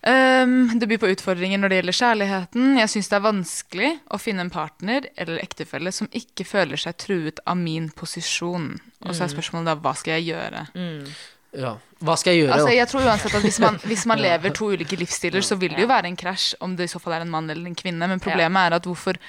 [0.09, 2.73] um, Det byr på utfordringer når det gjelder kjærligheten.
[2.81, 6.97] Jeg syns det er vanskelig å finne en partner eller ektefelle som ikke føler seg
[7.03, 8.71] truet av min posisjon.
[9.05, 10.65] Og så er spørsmålet da hva skal jeg gjøre?
[11.57, 11.75] Ja.
[12.05, 12.57] Hva skal jeg gjøre?
[12.57, 15.77] Altså, jeg tror uansett at hvis man, hvis man lever to ulike livsstiler, så vil
[15.77, 17.77] det jo være en krasj om det i så fall er en mann eller en
[17.79, 18.09] kvinne.
[18.09, 19.21] Men problemet er at hvorfor,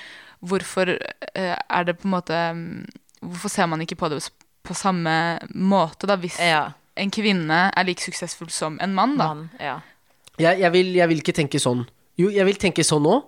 [0.41, 2.85] hvorfor eh, er det på en måte mm,
[3.21, 4.19] Hvorfor ser man ikke på det
[4.63, 6.71] på samme måte, da, hvis Ja.
[6.95, 9.27] en kvinne er like suksessfull som en mann, da?
[9.33, 9.79] Man, ja.
[10.37, 11.85] Jeg, jeg, vil, jeg vil ikke tenke sånn.
[12.19, 13.23] Jo, jeg vil tenke sånn òg.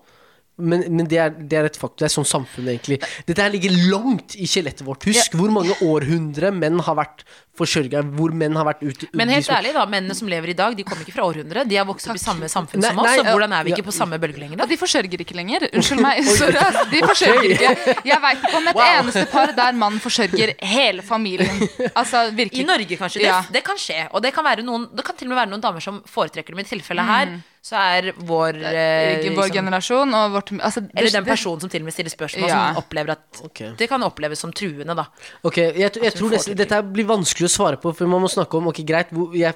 [0.60, 1.97] Men, men det, er, det er et faktum.
[2.03, 2.97] Det er sånn samfunnet egentlig
[3.28, 5.05] Dette her ligger langt i skjelettet vårt.
[5.10, 7.24] Husk hvor mange århundre menn har vært
[7.60, 8.01] forsørga.
[8.16, 10.76] Hvor menn har vært ute Men helt som- ærlig, da, mennene som lever i dag,
[10.78, 11.68] de kommer ikke fra århundret.
[11.68, 13.74] De har vokst opp i samme samfunn Nei, som oss, nei, så hvordan er vi
[13.74, 14.57] ja, ikke på samme bølgelengde?
[14.62, 14.66] da?
[14.70, 15.68] de forsørger ikke lenger.
[15.74, 16.24] Unnskyld meg.
[16.39, 16.55] Sorry.
[16.93, 17.74] De forsørger ikke.
[18.07, 21.68] Jeg veit ikke om et eneste par der mannen forsørger hele familien.
[21.93, 22.64] Altså, virkelig.
[22.64, 22.68] I.
[22.70, 23.20] Norge, kanskje.
[23.24, 23.41] Det, Ja.
[23.51, 24.07] det kan skje.
[24.14, 26.53] Og det kan, være noen, det kan til og med være noen damer som foretrekker
[26.53, 26.60] det.
[26.62, 27.34] Men i tilfellet her,
[27.70, 31.61] så er vår eh, Ikke vår liksom- generasjon og vårt altså, det- Eller den personen
[31.61, 32.59] som til og med stiller spørsmål, Ja.
[32.74, 33.72] som opplever at okay.
[33.78, 35.05] Det kan oppleves som truende, da.
[35.43, 36.57] Ok, jeg, jeg, jeg tror det.
[36.57, 39.55] Dette blir vanskelig å svare på, for man må snakke om Ok, greit, jeg,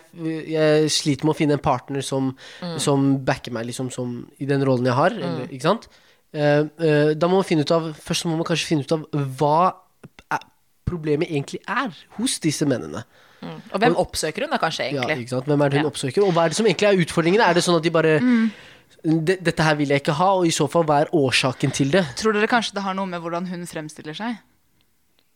[0.54, 2.80] jeg sliter med å finne en partner som, Mm.
[2.80, 5.12] som backer meg liksom, som, i den rollen jeg har.
[5.12, 5.88] Eller, ikke sant?
[6.34, 9.04] Uh, uh, da må man finne ut av Først må man kanskje finne ut av
[9.38, 9.74] hva
[10.32, 10.40] er,
[10.90, 13.04] problemet egentlig er hos disse mennene.
[13.74, 15.26] Og hvem oppsøker hun da, kanskje, Ja, egentlig?
[15.26, 15.46] ikke sant?
[15.50, 15.90] Hvem er det hun Ja.
[15.92, 16.24] oppsøker?
[16.28, 17.50] Og hva er det som egentlig er utfordringene?
[17.50, 18.52] Er det sånn at de bare mm.
[19.04, 22.06] Dette her vil jeg ikke ha, og i så fall hva er årsaken til det?
[22.16, 24.38] Tror dere kanskje det har noe med hvordan hun fremstiller seg?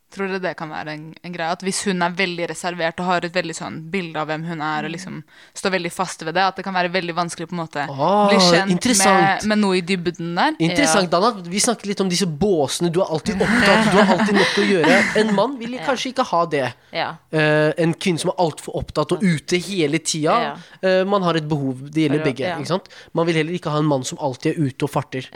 [0.08, 1.51] Tror dere det kan være en, en greie?
[1.51, 4.62] At hvis hun er veldig reservert og har et veldig sånn bilde av hvem hun
[4.64, 5.18] er, og liksom
[5.58, 8.30] står veldig fast ved det, at det kan være veldig vanskelig på en måte Ah,
[8.32, 10.55] bli kjent med, med noe i dybden der?
[10.64, 11.34] Interessant, Dana.
[11.43, 12.88] Vi snakker litt om disse båsene.
[12.93, 14.97] Du er alltid opptatt, du har alltid nok å gjøre.
[15.24, 16.66] En mann vil kanskje ikke ha det.
[16.95, 17.10] Ja.
[17.36, 20.39] Uh, en kvinne som er altfor opptatt og ute hele tida.
[20.47, 20.58] Ja.
[20.88, 21.84] Uh, man har et behov.
[21.91, 22.47] Det gjelder begge.
[22.47, 22.55] ja.
[22.55, 22.88] Ikke sant?
[23.12, 25.28] Man vil heller ikke ha en mann som alltid er ute og farter.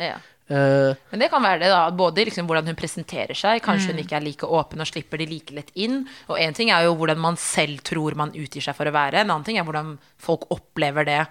[0.51, 1.81] Eh, Men det kan være det, da.
[1.95, 3.61] Både liksom hvordan hun presenterer seg.
[3.63, 6.01] Kanskje hun ikke er like åpen og slipper de like lett inn.
[6.27, 9.21] Og én ting er jo hvordan man selv tror man utgir seg for å være.
[9.23, 11.21] En annen ting er hvordan folk opplever det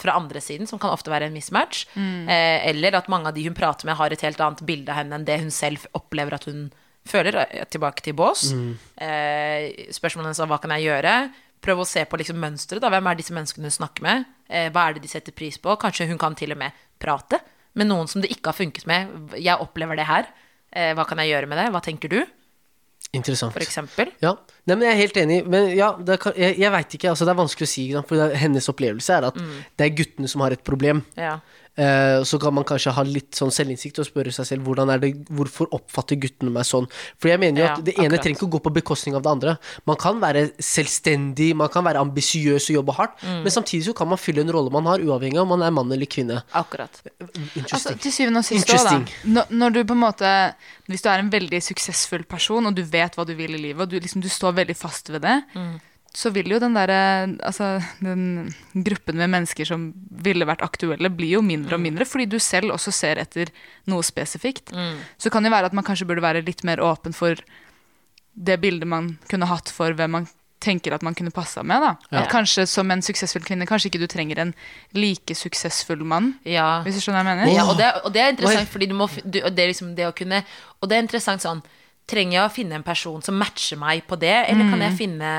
[0.00, 1.82] fra andre siden, som kan ofte være en mismatch.
[1.96, 5.02] Eh, eller at mange av de hun prater med, har et helt annet bilde av
[5.02, 6.70] henne enn det hun selv opplever at hun
[7.04, 7.36] føler.
[7.68, 8.46] Tilbake til bås.
[8.96, 11.14] Eh, spørsmålet hennes om hva kan jeg gjøre?
[11.60, 12.80] Prøv å se på liksom mønsteret.
[12.80, 14.24] Hvem er disse menneskene hun snakker med?
[14.48, 15.76] Eh, hva er det de setter pris på?
[15.76, 17.40] Kanskje hun kan til og med prate
[17.74, 19.08] med noen som det ikke har funket med.
[19.38, 20.26] Jeg opplever det her.
[20.72, 21.68] Eh, hva kan jeg gjøre med det?
[21.74, 22.20] Hva tenker du,
[23.12, 23.52] interessant.
[23.52, 24.10] for eksempel?
[24.22, 25.38] Ja, Nei, men Jeg er helt enig.
[25.50, 25.88] Men ja,
[26.20, 27.08] kan, jeg, jeg veit ikke.
[27.10, 27.84] Altså, det er vanskelig å si.
[28.06, 29.56] For det, hennes opplevelse er at Mm.
[29.78, 31.04] det er guttene som har et problem.
[31.16, 31.40] Ja.
[31.80, 34.98] Eh, så kan man kanskje ha litt sånn selvinnsikt og spørre seg selv hvordan er
[35.00, 36.84] det, hvorfor oppfatter guttene meg sånn.
[37.16, 38.24] For jeg mener jo Ja, at det ene akkurat.
[38.26, 39.54] trenger ikke å gå på bekostning av det andre.
[39.88, 43.42] Man kan være selvstendig, man kan være ambisiøs og jobbe hardt, Mm.
[43.44, 45.70] men samtidig så kan man fylle en rolle man har, uavhengig av om man er
[45.70, 46.42] mann eller kvinne.
[46.52, 47.00] Akkurat.
[47.72, 49.44] Altså, til syvende og sist også, da.
[49.50, 50.54] Når, du på en måte
[50.90, 53.80] Hvis du er en veldig suksessfull person, og du vet hva du vil i livet,
[53.80, 55.36] og du, liksom, du står veldig fast ved det,
[56.16, 57.00] så vil jo den derre
[57.38, 62.26] Altså, den gruppen med mennesker som ville vært aktuelle, blir jo mindre og mindre, fordi
[62.26, 63.52] du selv også ser etter
[63.90, 64.74] noe spesifikt.
[65.18, 67.38] Så kan det være at man kanskje burde være litt mer åpen for
[68.34, 70.28] det bildet man kunne hatt for hvem man
[70.60, 71.80] tenker at man kunne passa med.
[71.80, 71.94] da.
[72.10, 72.22] Ja.
[72.22, 74.54] At kanskje som en suksessfull kvinne, kanskje ikke du trenger en
[74.92, 76.34] like suksessfull mann.
[76.44, 76.82] Ja.
[76.84, 77.54] Hvis du skjønner hva jeg mener?
[77.54, 78.72] Ja, og det, og det er interessant, Oi.
[78.74, 80.42] fordi du må du, det er liksom det å kunne
[80.80, 81.62] Og det er interessant sånn
[82.10, 85.32] Trenger jeg å finne en person som matcher meg på det, eller kan jeg finne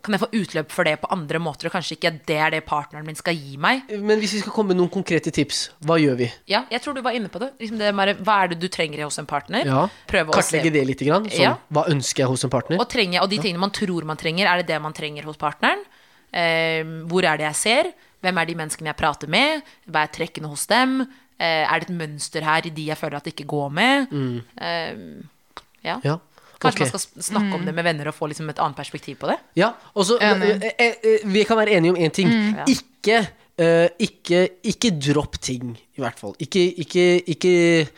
[0.00, 2.60] Kan jeg få utløp for det på andre måter, og kanskje ikke det er det
[2.64, 3.82] partneren min skal gi meg?
[4.00, 6.28] Men hvis vi skal komme med noen konkrete tips, hva gjør vi?
[6.48, 7.50] Ja, jeg tror du var inne på det.
[7.60, 9.66] Liksom det med, hva er det du trenger hos en partner?
[9.68, 9.82] Ja.
[10.08, 11.04] Prøve å se Kartlegge det litt.
[11.04, 11.56] Grann, sånn, Ja.
[11.68, 12.80] Hva ønsker jeg hos en partner?
[12.80, 15.36] Og, trenger, og de tingene man tror man trenger, er det det man trenger hos
[15.36, 15.84] partneren?
[16.32, 16.80] Eh,
[17.10, 17.92] hvor er det jeg ser?
[18.24, 19.62] Hvem er de menneskene jeg prater med?
[19.90, 21.02] Hva er trekkene hos dem?
[21.40, 24.16] Eh, er det et mønster her i de jeg føler at det ikke går med?
[24.60, 24.96] Eh,
[25.84, 26.00] ja.
[26.04, 26.18] Ja.
[26.60, 26.92] Kanskje okay.
[26.92, 29.38] man skal snakke om det med venner og få liksom et annet perspektiv på det?
[29.56, 32.28] Ja, også, eh, eh, eh, Vi kan være enige om én ting.
[32.28, 32.66] Ja.
[32.68, 33.20] Ikke,
[33.60, 36.34] uh, ikke Ikke dropp ting, i hvert fall.
[36.38, 37.88] Ikke, ikke, ikke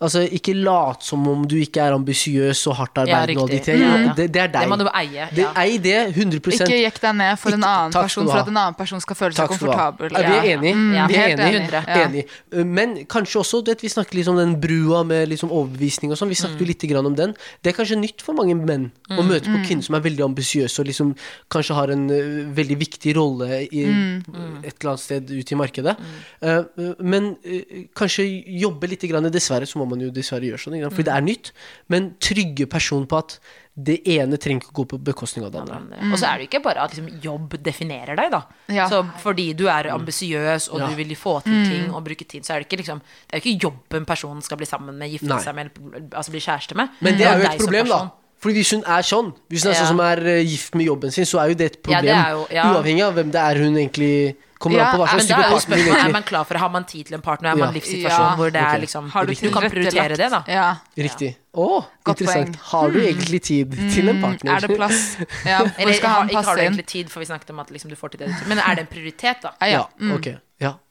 [0.00, 3.36] Altså, ikke lat som om du ikke er ambisiøs og hardtarbeidende.
[3.36, 3.74] og alle de riktig.
[3.74, 3.88] tingene.
[4.00, 4.12] Ja, ja.
[4.16, 4.62] det, det er deg.
[4.62, 5.26] Det må du eie.
[5.36, 5.50] Det, Ja.
[5.60, 8.56] Ei det 100 Ikke jekk deg ned for en annen takk person for at en
[8.56, 10.08] annen person skal føle seg komfortabel.
[10.16, 10.74] Ja, vi er enige.
[10.74, 11.82] Mm, vi er helt enige.
[12.06, 12.24] enig.
[12.56, 12.64] Ja.
[12.64, 16.16] Men kanskje også, du vet, vi snakker litt om den brua med liksom overbevisning og
[16.16, 16.32] sånn.
[16.32, 16.72] Vi snakket jo Mm.
[16.72, 17.36] litt grann om den.
[17.62, 19.60] Det er kanskje nytt for mange menn å møte Mm.
[19.60, 21.14] på kvinner som er veldig ambisiøse og liksom
[21.50, 24.64] kanskje har en uh, veldig viktig rolle i Mm.
[24.64, 25.96] et eller annet sted ute i markedet.
[26.42, 29.28] Uh, uh, men uh, kanskje jobbe litt grann.
[29.30, 31.50] Dessverre så må man jo dessverre gjøre sånn, fordi det er nytt.
[31.92, 33.38] Men trygge person på at
[33.80, 35.80] det ene trenger ikke gå på bekostning av det andre.
[36.12, 38.42] Og så er det ikke bare at liksom, jobb definerer deg, da.
[38.68, 38.88] Ja.
[38.90, 40.88] Så fordi du er ambisiøs og Ja.
[40.90, 43.40] du vil få til ting og bruke tid, så er det ikke liksom Det er
[43.40, 45.38] jo ikke jobben personen skal bli sammen med, gifte Nei.
[45.42, 45.70] seg med,
[46.12, 46.88] altså bli kjæreste med.
[47.00, 48.10] Men det er jo et problem, da.
[48.40, 49.80] Fordi hvis hun er sånn, hvis hun er Ja.
[49.84, 52.04] sånn som er eh, gift med jobben sin, så er jo det et Ja, problem.
[52.04, 52.64] det er jo- ja.
[52.74, 55.52] Uavhengig av hvem det er hun egentlig Kommer Ja, an på hva slags type er
[55.54, 56.00] partner du liker.
[56.04, 56.60] Er man klar for det?
[56.60, 57.50] Har man tid til en partner?
[57.50, 58.34] Er man i en livssituasjon Ja.
[58.36, 60.42] hvor det er liksom Har du Du kan prioritere det, da.
[60.46, 60.66] Ja.
[60.98, 61.30] Riktig.
[61.56, 62.58] Å, oh, interessant.
[62.58, 62.68] poeng.
[62.72, 64.52] Har du egentlig tid til en partner?
[64.52, 64.56] Mm.
[64.56, 65.16] Er det plass?
[65.48, 67.90] Ja, Eller skal har, ikke har du egentlig tid, for vi snakket om at liksom,
[67.90, 68.48] du får til det du tror.
[68.52, 69.56] Men er det en prioritet, da?
[69.64, 70.14] Ja, ja.
[70.14, 70.28] ok.
[70.60, 70.74] Ja.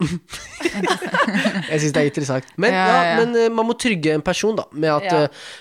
[1.70, 2.48] jeg syns det er interessant.
[2.58, 3.18] Men, Ja, ja, ja, ja.
[3.24, 4.64] men eh, man må trygge en person, da.
[4.72, 5.20] Med at Ja.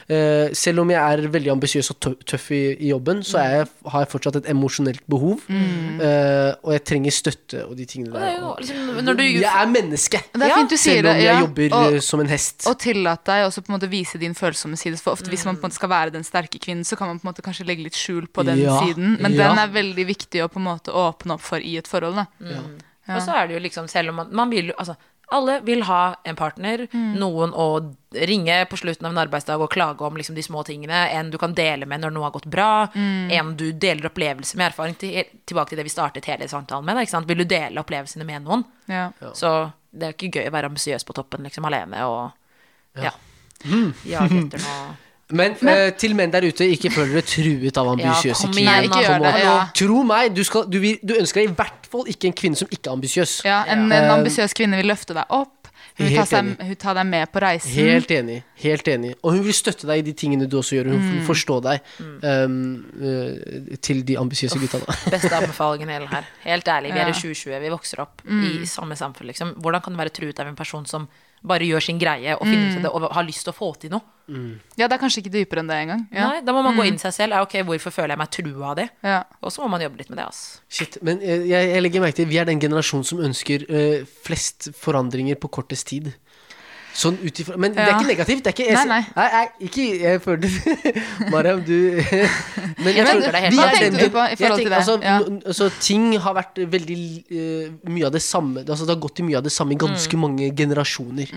[0.10, 4.00] eh, selv om jeg er veldig ambisiøs og tøff i, i jobben, så jeg, har
[4.06, 5.40] jeg fortsatt et emosjonelt behov.
[5.50, 8.40] eh, og jeg trenger støtte og de tingene Og er der.
[8.40, 11.40] jo liksom, du Jeg er menneske, er selv om jeg Ja.
[11.42, 12.66] jobber Og, som en hest.
[12.68, 14.98] og tillat deg også på en måte vise din følsomme side.
[14.98, 15.62] For ofte hvis man Mm.
[15.62, 17.66] på en måte skal være den sterke kvinnen, så kan man på en måte kanskje
[17.66, 19.18] legge litt skjul på den Ja, siden.
[19.22, 19.50] Men ja.
[19.50, 22.16] den er veldig viktig å på en måte åpne opp for i et forhold.
[22.16, 22.26] Da.
[23.10, 23.18] Ja.
[23.18, 24.96] Og så er det jo liksom, selv om man, man vil jo Altså,
[25.30, 27.66] alle vil ha en partner, noen å
[28.26, 31.38] ringe på slutten av en arbeidsdag og klage om liksom de små tingene, en du
[31.38, 35.20] kan dele med når noe har gått bra, en du deler opplevelser med, erfaring til,
[35.46, 37.30] tilbake til det vi startet hele samtalen med, da, ikke sant?
[37.30, 38.66] Vil du dele opplevelsene med noen?
[38.90, 39.12] Ja.
[39.38, 39.52] Så
[39.94, 43.14] det er ikke gøy å være ambisiøs på toppen, liksom, alene og ja.
[44.10, 48.48] Jage etter noe Men, eh, til menn der ute, ikke føl dere truet av ambisiøse
[48.48, 48.72] ja, kvinner.
[48.72, 49.34] Nei, ikke gjør det.
[49.44, 49.54] Ja.
[49.78, 52.58] Tro meg, du, skal, du, vil, du ønsker deg i hvert fall ikke en kvinne
[52.58, 53.36] som ikke er ambisiøs.
[53.46, 55.56] Ja, en, en Eh, ambisiøs kvinne vil løfte deg opp.
[56.00, 57.74] Hun tar, seg, hun tar deg med på reisen.
[57.76, 58.38] Helt enig.
[58.64, 60.88] helt enig Og hun vil støtte deg i de tingene du også gjør.
[60.94, 61.10] Hun Mm.
[61.12, 61.82] vil forstå deg
[62.24, 62.56] um,
[63.04, 64.80] uh, til de ambisiøse gutta.
[65.12, 66.24] Beste anbefalingen hele her.
[66.46, 68.46] Helt ærlig, vi er i 2020, vi vokser opp Mm.
[68.64, 69.54] i samme samfunn, liksom.
[69.60, 71.08] Hvordan kan du være truet av en person som
[71.46, 73.74] bare gjør sin greie og finner ut av det og har lyst til å få
[73.80, 74.16] til noe?
[74.78, 76.04] Ja, det er kanskje ikke dypere enn det engang.
[76.14, 76.28] Ja.
[76.30, 77.34] Nei, da må man gå inn i seg selv.
[77.34, 78.86] Ja, ok, hvorfor føler jeg meg trua av det?
[79.02, 79.24] Ja.
[79.42, 80.42] Og så må man jobbe litt med det, ass.
[80.70, 84.04] Shit, men jeg, jeg jeg legger merke til Vi er den generasjonen som ønsker øh,
[84.28, 86.12] flest forandringer på kortest tid.
[86.94, 88.44] Sånn utifra, men Men det er ikke negativt.
[88.44, 89.28] Det er ikke, jeg, Nei, nei.
[89.34, 90.52] nei, ikke Jeg føler det
[91.34, 91.76] Mariam, du
[92.84, 94.70] Men Jeg føler deg det helt vi Hva er tenkte du på i forhold til
[94.70, 94.78] det?
[94.80, 95.18] Altså, Ja.
[95.52, 96.98] altså, ting har vært veldig
[97.30, 99.80] uh, mye av det samme Altså, det har gått i mye av det samme i
[99.80, 100.20] ganske Mm.
[100.26, 101.30] mange generasjoner.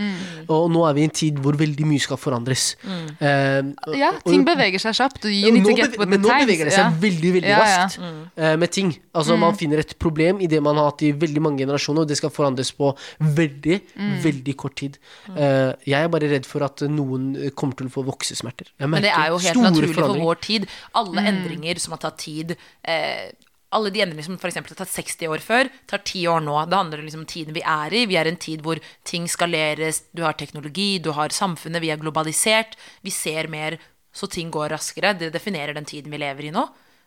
[0.48, 2.76] Og nå er vi i en tid hvor veldig mye skal forandres.
[2.82, 3.10] Mm.
[3.20, 5.24] Uh, ja, og- ting beveger seg kjapt.
[5.28, 6.46] Men nå times.
[6.46, 6.90] beveger det seg Ja.
[7.04, 7.84] veldig veldig Ja, ja.
[7.84, 8.94] raskt uh, med ting.
[9.14, 12.08] Altså Man finner et problem i det man har hatt i veldig mange generasjoner, og
[12.08, 13.80] det skal forandres på veldig,
[14.24, 14.96] veldig kort tid.
[15.36, 15.41] Eh,
[15.88, 18.72] jeg er bare redd for at noen eh, kommer til å få voksesmerter.
[18.78, 20.68] Jeg Men det er jo helt naturlig for vår tid.
[20.98, 23.32] Alle endringer som har tatt tid eh,
[23.72, 24.58] alle de endringene som f.eks.
[24.60, 26.56] har tatt 60 år før, tar 10 år nå.
[26.68, 28.04] Det handler liksom om tiden vi er i.
[28.10, 30.02] Vi er i en tid hvor ting skaleres.
[30.12, 32.76] Du har teknologi, du har samfunnet, vi er globalisert.
[33.04, 33.78] Vi ser mer,
[34.12, 35.14] så ting går raskere.
[35.18, 36.66] Det definerer den tiden vi lever i nå.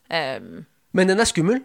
[0.10, 0.66] Um,
[0.98, 1.62] Men den er skummel.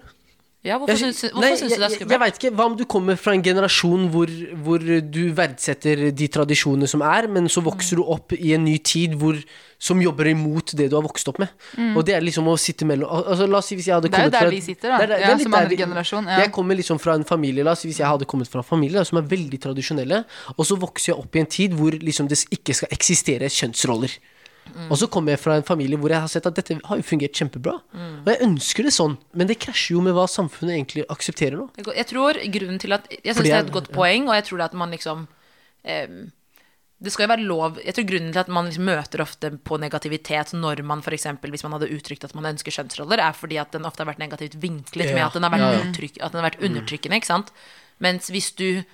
[0.62, 2.00] Ja, hvorfor Jeg- syns, hvorfor nei, syns du det er skummelt?
[2.00, 4.28] Jeg, jeg vet ikke, Hva om du kommer fra en generasjon hvor,
[4.64, 4.78] hvor
[5.10, 9.14] du verdsetter de tradisjonene som er, men så vokser du opp i en ny tid
[9.16, 9.38] hvor,
[9.80, 11.48] som jobber imot det du har vokst opp med.
[11.96, 14.18] Og det er liksom å sitte mellom altså, La oss si hvis jeg hadde Det
[14.20, 14.98] er jo der fra vi sitter, da.
[14.98, 16.40] Der, der, er Ja, som andre generasjon, ja.
[16.44, 18.68] Jeg kommer liksom fra en familie La oss si hvis jeg hadde kommet fra en
[18.68, 20.24] familie da, som er veldig tradisjonelle,
[20.56, 24.18] og så vokser jeg opp i en tid hvor liksom det ikke skal eksistere kjønnsroller.
[24.90, 27.02] Og så kommer jeg fra en familie hvor jeg har sett at dette har jo
[27.02, 27.74] fungert kjempebra.
[28.24, 31.68] Og jeg ønsker det sånn, men det krasjer jo med hva samfunnet egentlig aksepterer nå.
[31.96, 34.58] Jeg tror grunnen til at Jeg syns det er et godt poeng, og jeg tror
[34.58, 35.26] det at man liksom
[35.84, 36.30] em,
[37.02, 39.78] Det skal jo være lov Jeg tror grunnen til at man liksom møter ofte på
[39.80, 41.26] negativitet når man f.eks.
[41.40, 44.20] hvis man hadde uttrykt at man ønsker kjønnsroller, er fordi at den ofte har vært
[44.20, 45.26] negativt vinklet med Ja.
[45.28, 47.16] at den har vært, Ja, uttrykk, at den har vært undertrykkende.
[47.16, 47.50] ikke sant?
[48.00, 48.84] Mens hvis du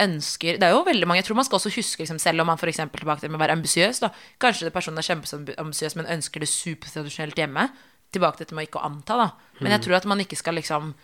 [0.00, 2.50] ønsker Det er jo veldig mange Jeg tror man skal også huske, liksom, selv om
[2.50, 2.80] man f.eks.
[2.94, 4.02] tilbake til med å være ambisiøs,
[4.40, 7.68] Kanskje det personen er kjempeambisiøs, men ønsker det supertradisjonelt hjemme.
[8.12, 9.28] Tilbake til dette med å ikke anta, da.
[9.60, 10.94] Men jeg tror at man ikke skal liksom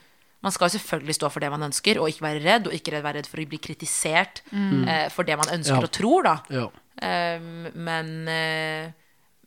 [0.45, 2.93] man skal jo selvfølgelig stå for det man ønsker, og ikke være redd, og ikke
[3.01, 5.89] være redd for å bli kritisert eh, for det man ønsker Ja.
[5.89, 6.35] og tror, da.
[6.53, 6.67] Ja.
[7.03, 8.93] Um, men, eh,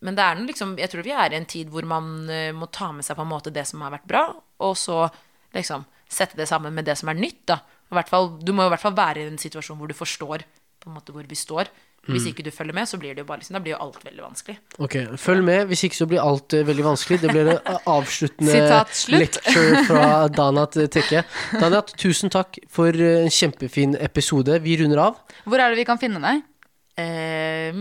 [0.06, 2.52] men det er noe liksom Jeg tror vi er i en tid hvor man eh,
[2.54, 4.24] må ta med seg på en måte det som har vært bra,
[4.60, 5.08] og så
[5.56, 7.60] liksom sette det sammen med det som er nytt, da.
[7.90, 9.98] Og i hvert fall, du må i hvert fall være i en situasjon hvor du
[9.98, 10.46] forstår
[10.80, 11.72] på en måte hvor vi står.
[12.10, 14.00] Hvis ikke du følger med, så blir det jo bare liksom, da blir jo alt
[14.06, 14.56] veldig vanskelig.
[14.82, 17.20] Ok, Følg med, hvis ikke så blir alt eh, veldig vanskelig.
[17.22, 17.60] Det blir en
[17.98, 18.80] avsluttende
[19.14, 21.26] lecture fra Danat Tekke.
[21.60, 24.58] Danat, tusen takk for eh, en kjempefin episode.
[24.64, 25.20] Vi runder av.
[25.46, 26.42] Hvor er det vi kan finne deg?
[27.00, 27.74] Eh,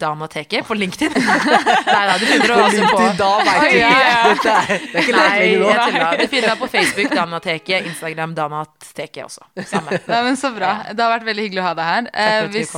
[0.00, 1.12] Damateket på LinkedIn.
[1.20, 4.00] Nei da, du finner det også på da vet du ikke.
[4.30, 5.68] Dette er, det er ikke lett lenger nå.
[5.74, 6.22] jeg.
[6.22, 9.46] Du finner meg på Facebook, Damateket, Instagram, Damateket også.
[9.68, 10.00] Samme.
[10.12, 10.74] Nei, men Så bra.
[10.94, 12.10] Det har vært veldig hyggelig å ha deg her.
[12.24, 12.72] Eh, hvis,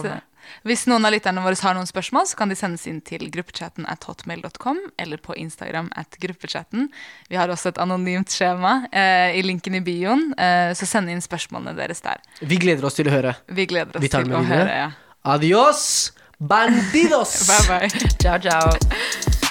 [0.69, 3.87] hvis noen av lytterne våre har noen spørsmål, så kan de sendes inn til gruppechatten
[3.91, 6.89] at hotmail.com eller på Instagram at gruppechatten.
[7.31, 11.23] Vi har også et anonymt skjema eh, i linken i bioen, eh, så send inn
[11.25, 12.21] spørsmålene deres der.
[12.43, 13.37] Vi gleder oss til å høre.
[13.53, 14.77] Vi gleder oss Vi til å høre.
[14.83, 14.91] Ja.
[15.25, 17.47] Adios, bandidos!
[17.69, 17.89] Bye bye.
[18.21, 19.42] Ciao, ciao.